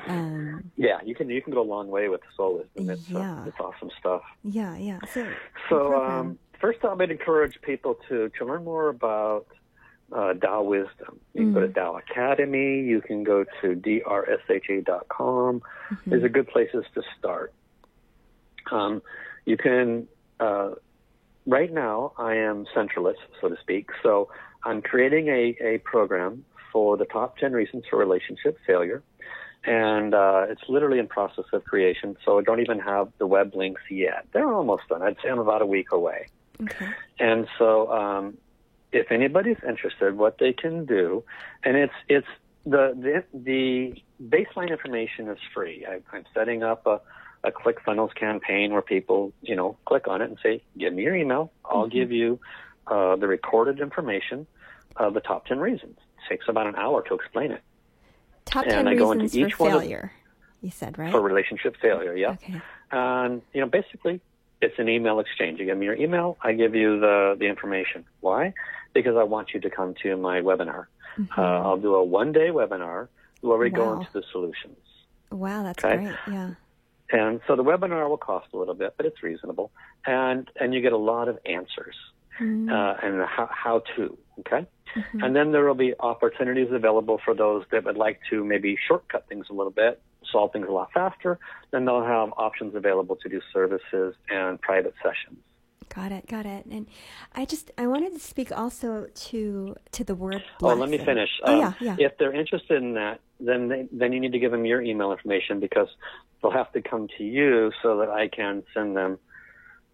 um 0.06 0.72
Yeah, 0.76 1.00
you 1.04 1.16
can 1.16 1.28
you 1.32 1.42
can 1.42 1.52
go 1.52 1.62
a 1.62 1.64
long 1.64 1.88
way 1.88 2.10
with 2.10 2.22
the 2.22 2.28
soul 2.38 2.60
wisdom. 2.60 2.92
It's, 2.92 3.10
Yeah. 3.10 3.42
uh, 3.42 3.46
it's 3.48 3.60
awesome 3.60 3.90
stuff. 4.00 4.22
yeah 4.44 4.78
yeah 4.78 5.00
so 5.12 5.28
So 5.68 5.96
um, 5.96 6.38
first, 6.62 6.78
I 6.86 6.94
would 6.94 7.10
encourage 7.10 7.60
people 7.64 7.98
to 8.08 8.30
to 8.38 8.46
learn 8.46 8.64
more 8.64 8.90
about 8.90 9.48
uh, 10.14 10.34
Tao 10.34 10.64
wisdom. 10.64 11.20
You 11.34 11.42
can 11.42 11.54
go 11.54 11.60
to 11.62 11.68
Tao 11.74 11.98
Academy. 11.98 12.82
You 12.82 13.02
can 13.02 13.24
go 13.24 13.46
to 13.62 13.76
drsha.com. 13.76 15.62
These 16.06 16.24
are 16.24 16.30
good 16.30 16.48
places 16.48 16.86
to 16.96 17.02
start. 17.18 17.54
Um, 18.72 19.02
you 19.46 19.58
can. 19.58 20.08
Uh, 20.40 20.72
right 21.46 21.72
now, 21.72 22.14
I 22.18 22.36
am 22.36 22.66
centralist, 22.76 23.16
so 23.42 23.50
to 23.50 23.58
speak. 23.62 23.90
So 24.02 24.30
I'm 24.64 24.82
creating 24.82 25.28
a, 25.28 25.56
a 25.62 25.78
program 25.80 26.46
for 26.72 26.98
the 26.98 27.06
top 27.06 27.38
10 27.38 27.54
reasons 27.54 27.84
for 27.90 27.98
relationship 27.98 28.58
failure. 28.66 29.04
And 29.66 30.14
uh, 30.14 30.48
it's 30.50 30.64
literally 30.68 31.00
in 31.00 31.08
process 31.08 31.46
of 31.54 31.64
creation, 31.64 32.18
so 32.26 32.38
I 32.38 32.44
don't 32.44 32.60
even 32.60 32.80
have 32.80 33.10
the 33.18 33.28
web 33.28 33.56
links 33.56 33.82
yet. 33.90 34.26
They're 34.34 34.52
almost 34.52 34.84
done. 34.90 35.02
I'd 35.02 35.16
say 35.24 35.30
I'm 35.30 35.40
about 35.40 35.62
a 35.62 35.66
week 35.66 35.94
away. 35.94 36.28
okay 36.62 36.90
And 37.18 37.48
so, 37.58 37.90
um, 37.92 38.38
if 38.94 39.12
anybody's 39.12 39.58
interested, 39.68 40.16
what 40.18 40.38
they 40.38 40.54
can 40.54 40.86
do, 40.86 41.24
and 41.64 41.76
it's 41.76 41.94
it's 42.08 42.28
the 42.66 42.94
the, 42.96 43.24
the 43.34 44.02
baseline 44.24 44.70
information 44.70 45.28
is 45.30 45.40
free. 45.54 45.86
I, 45.86 46.00
I'm 46.16 46.26
setting 46.34 46.64
up 46.64 46.86
a, 46.86 47.02
a 47.44 47.52
ClickFunnels 47.52 48.16
campaign 48.16 48.72
where 48.72 48.82
people, 48.82 49.34
you 49.42 49.56
know, 49.56 49.78
click 49.86 50.08
on 50.08 50.22
it 50.22 50.30
and 50.30 50.38
say, 50.42 50.62
"Give 50.78 50.94
me 50.94 51.04
your 51.04 51.16
email. 51.16 51.52
I'll 51.66 51.88
give 51.88 52.12
you 52.12 52.40
uh, 52.88 53.16
the 53.16 53.28
recorded 53.28 53.80
information 53.80 54.48
of 54.96 55.14
the 55.14 55.22
top 55.22 55.46
ten 55.48 55.60
reasons." 55.60 55.98
It 55.98 56.30
takes 56.30 56.46
about 56.48 56.68
an 56.68 56.76
hour 56.76 57.02
to 57.10 57.16
explain 57.16 57.52
it 57.52 57.62
top 58.46 58.64
and 58.66 58.74
10 58.74 58.88
I 58.88 58.96
go 58.96 59.12
into 59.12 59.24
reasons 59.24 59.48
each 59.48 59.54
for 59.56 59.64
one 59.68 59.74
of- 59.76 59.82
failure 59.82 60.12
you 60.62 60.70
said 60.72 60.98
right 60.98 61.12
for 61.12 61.20
relationship 61.22 61.76
failure. 61.82 62.16
Yeah. 62.16 62.32
okay 62.32 62.62
And 62.92 63.42
you 63.54 63.60
know, 63.62 63.68
basically, 63.68 64.22
it's 64.62 64.80
an 64.80 64.88
email 64.88 65.20
exchange. 65.20 65.60
You 65.60 65.66
give 65.66 65.78
me 65.78 65.86
your 65.86 65.96
email, 65.96 66.38
I 66.42 66.54
give 66.54 66.76
you 66.76 67.00
the 67.02 67.36
the 67.38 67.48
information. 67.48 68.06
Why? 68.22 68.54
Because 68.94 69.16
I 69.18 69.24
want 69.24 69.54
you 69.54 69.60
to 69.62 69.70
come 69.70 69.96
to 70.04 70.16
my 70.18 70.42
webinar. 70.42 70.86
Uh, 71.38 71.42
I'll 71.42 71.78
do 71.78 71.96
a 71.96 72.04
one 72.04 72.32
day 72.32 72.50
webinar 72.50 73.08
where 73.42 73.58
we 73.58 73.70
go 73.70 73.94
into 73.94 74.08
the 74.14 74.24
solutions. 74.32 74.78
wow 75.32 75.64
that's 75.64 75.84
Okay. 75.84 75.98
great 75.98 76.16
yeah 76.28 76.52
And 77.12 77.42
so 77.48 77.56
the 77.56 77.64
webinar 77.64 78.08
will 78.10 78.18
cost 78.18 78.48
a 78.54 78.58
little 78.58 78.74
bit, 78.74 78.94
but 78.98 79.06
it's 79.06 79.22
reasonable, 79.22 79.72
and 80.06 80.50
and 80.60 80.74
you 80.74 80.82
get 80.82 80.94
a 80.94 80.98
lot 81.14 81.28
of 81.28 81.38
answers 81.46 81.96
Mm-hmm. 82.42 82.68
uh, 82.68 82.94
and 83.04 83.22
how 83.36 83.48
how 83.52 83.84
to. 83.96 84.18
Okay. 84.40 84.66
And 85.22 85.36
then 85.36 85.52
there 85.52 85.66
will 85.68 85.76
be 85.88 85.94
opportunities 86.00 86.70
available 86.72 87.20
for 87.24 87.34
those 87.36 87.64
that 87.72 87.84
would 87.84 87.96
like 87.98 88.20
to 88.32 88.44
maybe 88.44 88.76
shortcut 88.88 89.28
things 89.30 89.46
a 89.52 89.54
little 89.54 89.72
bit, 89.84 90.02
solve 90.32 90.52
things 90.52 90.68
a 90.68 90.72
lot 90.72 90.90
faster. 90.94 91.38
Then 91.72 91.86
they'll 91.86 92.04
have 92.04 92.30
options 92.38 92.74
available 92.76 93.16
to 93.18 93.30
do 93.30 93.40
services 93.54 94.16
and 94.30 94.60
private 94.62 94.96
sessions. 95.04 95.38
Got 95.96 96.12
it, 96.12 96.28
got 96.28 96.46
it. 96.46 96.66
And 96.66 96.88
I 97.36 97.46
just 97.46 97.72
I 97.78 97.86
wanted 97.88 98.14
to 98.14 98.20
speak 98.20 98.52
also 98.52 99.08
to 99.14 99.76
to 99.92 100.04
the 100.04 100.16
word. 100.16 100.44
Oh, 100.62 100.68
let 100.74 100.90
me 100.90 100.98
blessing. 100.98 101.06
finish. 101.06 101.30
Oh 101.44 101.54
Um, 101.54 101.60
yeah, 101.60 101.96
yeah. 102.00 102.06
If 102.08 102.18
they're 102.18 102.34
interested 102.34 102.82
in 102.82 102.94
that, 102.96 103.20
then 103.40 103.68
they, 103.68 103.88
then 103.92 104.12
you 104.14 104.20
need 104.20 104.32
to 104.32 104.40
give 104.40 104.52
them 104.52 104.66
your 104.66 104.82
email 104.82 105.12
information 105.12 105.60
because 105.60 105.88
they'll 106.42 106.52
have 106.52 106.72
to 106.74 106.82
come 106.82 107.08
to 107.18 107.24
you 107.24 107.72
so 107.84 107.98
that 107.98 108.10
I 108.10 108.28
can 108.28 108.64
send 108.74 108.96
them 108.98 109.20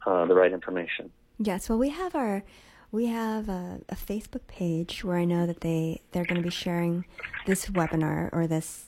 uh, 0.05 0.25
the 0.25 0.35
right 0.35 0.51
information. 0.53 1.11
Yes. 1.37 1.67
Well, 1.69 1.79
we 1.79 1.89
have 1.89 2.15
our 2.15 2.43
we 2.91 3.07
have 3.07 3.49
a, 3.49 3.81
a 3.89 3.95
Facebook 3.95 4.47
page 4.47 5.03
where 5.03 5.17
I 5.17 5.25
know 5.25 5.45
that 5.45 5.61
they 5.61 6.01
they're 6.11 6.25
going 6.25 6.41
to 6.41 6.47
be 6.47 6.49
sharing 6.49 7.05
this 7.45 7.65
webinar 7.67 8.29
or 8.31 8.47
this 8.47 8.85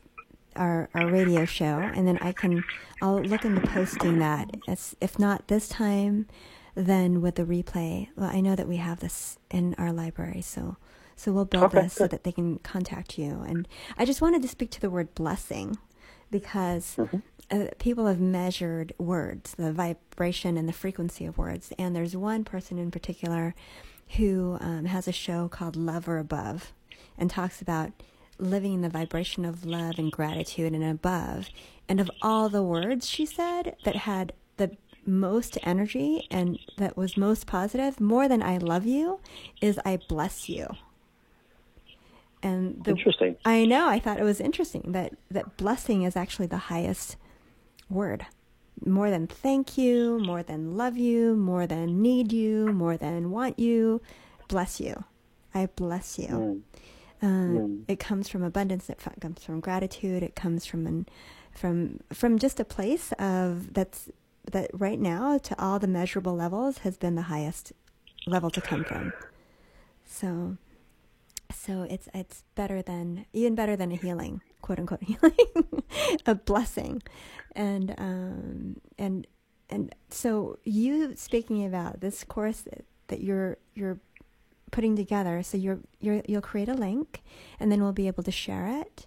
our 0.56 0.90
our 0.94 1.08
radio 1.10 1.46
show, 1.46 1.80
and 1.94 2.08
then 2.08 2.18
I 2.22 2.32
can 2.32 2.64
I'll 3.02 3.22
look 3.22 3.44
into 3.46 3.62
posting 3.68 4.20
that. 4.20 4.56
It's, 4.68 4.96
if 5.02 5.20
not 5.20 5.48
this 5.48 5.68
time, 5.70 6.28
then 6.76 7.22
with 7.22 7.36
the 7.36 7.44
replay. 7.46 8.10
Well, 8.16 8.30
I 8.32 8.42
know 8.42 8.56
that 8.56 8.68
we 8.68 8.78
have 8.78 9.00
this 9.00 9.38
in 9.50 9.76
our 9.78 9.92
library, 9.92 10.42
so 10.42 10.78
so 11.16 11.32
we'll 11.32 11.46
build 11.46 11.66
Okay, 11.66 11.84
this 11.84 11.94
so 11.94 12.08
that 12.08 12.24
they 12.24 12.32
can 12.32 12.58
contact 12.60 13.18
you. 13.20 13.44
And 13.48 13.68
I 13.98 14.06
just 14.06 14.22
wanted 14.22 14.42
to 14.42 14.48
speak 14.48 14.72
to 14.72 14.82
the 14.82 14.90
word 14.90 15.14
blessing 15.14 15.78
because 16.32 16.98
uh, 17.52 17.66
people 17.80 18.08
have 18.08 18.20
measured 18.20 18.94
words, 18.98 19.54
the 19.56 19.72
vibration 19.72 20.58
and 20.58 20.68
the 20.68 20.74
frequency 20.74 21.26
of 21.26 21.38
words. 21.38 21.74
And 21.78 21.96
there's 21.96 22.16
one 22.16 22.44
person 22.44 22.78
in 22.80 22.90
particular 22.92 23.54
who 24.18 24.58
um, 24.62 24.86
has 24.86 25.08
a 25.08 25.12
show 25.12 25.48
called 25.48 25.76
Love 25.76 26.08
or 26.08 26.18
Above 26.18 26.74
and 27.18 27.30
talks 27.30 27.62
about 27.62 27.92
living 28.40 28.74
in 28.74 28.82
the 28.82 28.90
vibration 28.90 29.46
of 29.46 29.66
love 29.66 30.00
and 30.00 30.12
gratitude 30.12 30.74
and 30.74 30.84
above. 30.84 31.50
And 31.88 32.00
of 32.00 32.10
all 32.22 32.50
the 32.50 32.64
words 32.64 33.08
she 33.08 33.26
said 33.26 33.76
that 33.84 33.96
had 33.96 34.34
most 35.06 35.58
energy 35.64 36.28
and 36.30 36.60
that 36.78 36.96
was 36.96 37.18
most 37.18 37.48
positive, 37.48 38.00
more 38.00 38.28
than 38.28 38.44
I 38.44 38.58
love 38.58 38.86
you, 38.86 39.20
is 39.62 39.80
I 39.86 40.00
bless 40.08 40.48
you. 40.50 40.68
And 42.44 42.84
the, 42.84 42.92
Interesting. 42.92 43.36
I 43.46 43.66
know. 43.66 43.88
I 43.88 44.00
thought 44.00 44.20
it 44.20 44.24
was 44.24 44.42
interesting 44.42 44.94
that 44.94 45.14
that 45.30 45.58
blessing 45.58 46.04
is 46.04 46.16
actually 46.16 46.48
the 46.48 46.58
highest 46.58 47.16
word. 47.90 48.26
More 48.84 49.12
than 49.12 49.28
thank 49.28 49.78
you, 49.78 50.20
more 50.20 50.42
than 50.42 50.76
love 50.76 50.98
you, 50.98 51.36
more 51.36 51.68
than 51.68 52.02
need 52.02 52.32
you, 52.32 52.72
more 52.74 52.98
than 52.98 53.30
want 53.30 53.60
you. 53.60 54.02
Bless 54.48 54.80
you. 54.80 55.04
I 55.54 55.68
bless 55.68 56.18
you. 56.18 56.64
Uh, 57.22 57.28
It 57.88 58.00
comes 58.00 58.28
from 58.28 58.42
abundance. 58.42 58.90
It 58.90 59.00
comes 59.20 59.44
from 59.44 59.60
gratitude. 59.60 60.24
It 60.24 60.36
comes 60.36 60.66
from 60.66 60.88
an, 60.88 61.06
from 61.52 62.00
from 62.12 62.40
just 62.40 62.60
a 62.60 62.66
place 62.66 63.12
of 63.20 63.74
that's 63.74 64.10
that 64.50 64.70
right 64.74 65.00
now 65.00 65.38
to 65.38 65.62
all 65.62 65.80
the 65.80 65.88
measurable 65.88 66.36
levels 66.36 66.80
has 66.80 66.98
been 66.98 67.16
the 67.16 67.24
highest 67.24 67.74
level 68.26 68.50
to 68.50 68.62
come 68.62 68.84
from. 68.84 69.14
So 70.06 70.58
so 71.54 71.84
it's 71.90 72.08
it's 72.14 72.44
better 72.56 72.82
than 72.82 73.26
even 73.34 73.56
better 73.56 73.76
than 73.76 73.92
a 73.92 73.96
healing, 73.96 74.42
quote 74.62 74.80
unquote 74.80 75.04
healing, 75.04 75.84
a 76.26 76.36
blessing, 76.36 77.02
and 77.56 77.94
um 77.98 78.82
and 78.98 79.28
and 79.70 79.96
so 80.10 80.58
you 80.64 81.16
speaking 81.16 81.66
about 81.66 82.02
this 82.02 82.24
course 82.24 82.62
that, 82.62 83.22
you're 83.22 83.58
you're 83.76 84.00
putting 84.72 84.96
together. 84.96 85.44
So 85.44 85.58
you're 85.58 85.80
you're 86.00 86.22
you'll 86.28 86.42
create 86.42 86.70
a 86.70 86.74
link, 86.74 87.22
and 87.60 87.70
then 87.70 87.84
we'll 87.84 87.92
be 87.92 88.08
able 88.08 88.24
to 88.24 88.32
share 88.32 88.68
it, 88.68 89.06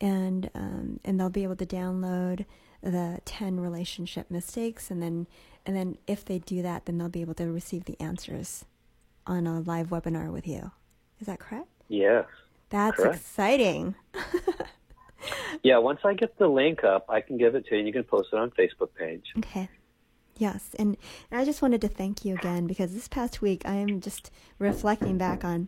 and 0.00 0.50
um 0.54 1.00
and 1.04 1.18
they'll 1.18 1.30
be 1.30 1.44
able 1.44 1.56
to 1.56 1.66
download 1.66 2.44
the 2.82 3.20
10 3.24 3.60
relationship 3.60 4.30
mistakes 4.30 4.90
and 4.90 5.02
then 5.02 5.26
and 5.66 5.76
then 5.76 5.96
if 6.06 6.24
they 6.24 6.38
do 6.38 6.62
that 6.62 6.86
then 6.86 6.98
they'll 6.98 7.08
be 7.08 7.20
able 7.20 7.34
to 7.34 7.50
receive 7.50 7.84
the 7.84 8.00
answers 8.00 8.64
on 9.26 9.46
a 9.46 9.60
live 9.60 9.88
webinar 9.88 10.32
with 10.32 10.46
you 10.46 10.70
is 11.20 11.26
that 11.26 11.38
correct 11.38 11.68
Yes. 11.88 12.26
that's 12.68 12.96
Correct. 12.96 13.16
exciting. 13.16 13.94
Yeah, 15.62 15.78
once 15.78 16.00
I 16.04 16.14
get 16.14 16.38
the 16.38 16.46
link 16.46 16.84
up, 16.84 17.06
I 17.08 17.20
can 17.20 17.36
give 17.38 17.54
it 17.54 17.66
to 17.66 17.72
you 17.72 17.78
and 17.78 17.86
you 17.86 17.92
can 17.92 18.04
post 18.04 18.28
it 18.32 18.38
on 18.38 18.50
Facebook 18.50 18.94
page. 18.96 19.24
Okay. 19.38 19.68
Yes, 20.36 20.70
and, 20.78 20.96
and 21.30 21.40
I 21.40 21.44
just 21.44 21.62
wanted 21.62 21.80
to 21.80 21.88
thank 21.88 22.24
you 22.24 22.34
again 22.34 22.68
because 22.68 22.94
this 22.94 23.08
past 23.08 23.42
week 23.42 23.62
I 23.64 23.74
am 23.74 24.00
just 24.00 24.30
reflecting 24.60 25.18
back 25.18 25.44
on 25.44 25.66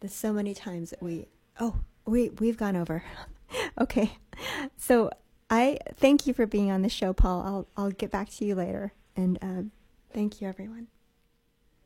the 0.00 0.08
so 0.08 0.32
many 0.32 0.54
times 0.54 0.90
that 0.90 1.00
we 1.00 1.26
oh 1.60 1.76
we 2.04 2.30
we've 2.30 2.56
gone 2.56 2.74
over. 2.74 3.04
okay, 3.80 4.10
so 4.76 5.10
I 5.50 5.78
thank 5.96 6.26
you 6.26 6.34
for 6.34 6.46
being 6.46 6.70
on 6.70 6.82
the 6.82 6.88
show, 6.88 7.12
Paul. 7.12 7.42
I'll 7.42 7.68
I'll 7.84 7.90
get 7.90 8.10
back 8.10 8.28
to 8.30 8.44
you 8.44 8.54
later, 8.54 8.92
and 9.16 9.38
um, 9.42 9.70
thank 10.12 10.40
you, 10.40 10.48
everyone. 10.48 10.88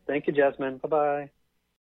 Thank 0.07 0.27
you, 0.27 0.33
Jasmine. 0.33 0.79
Bye 0.79 0.89
bye. 0.89 1.31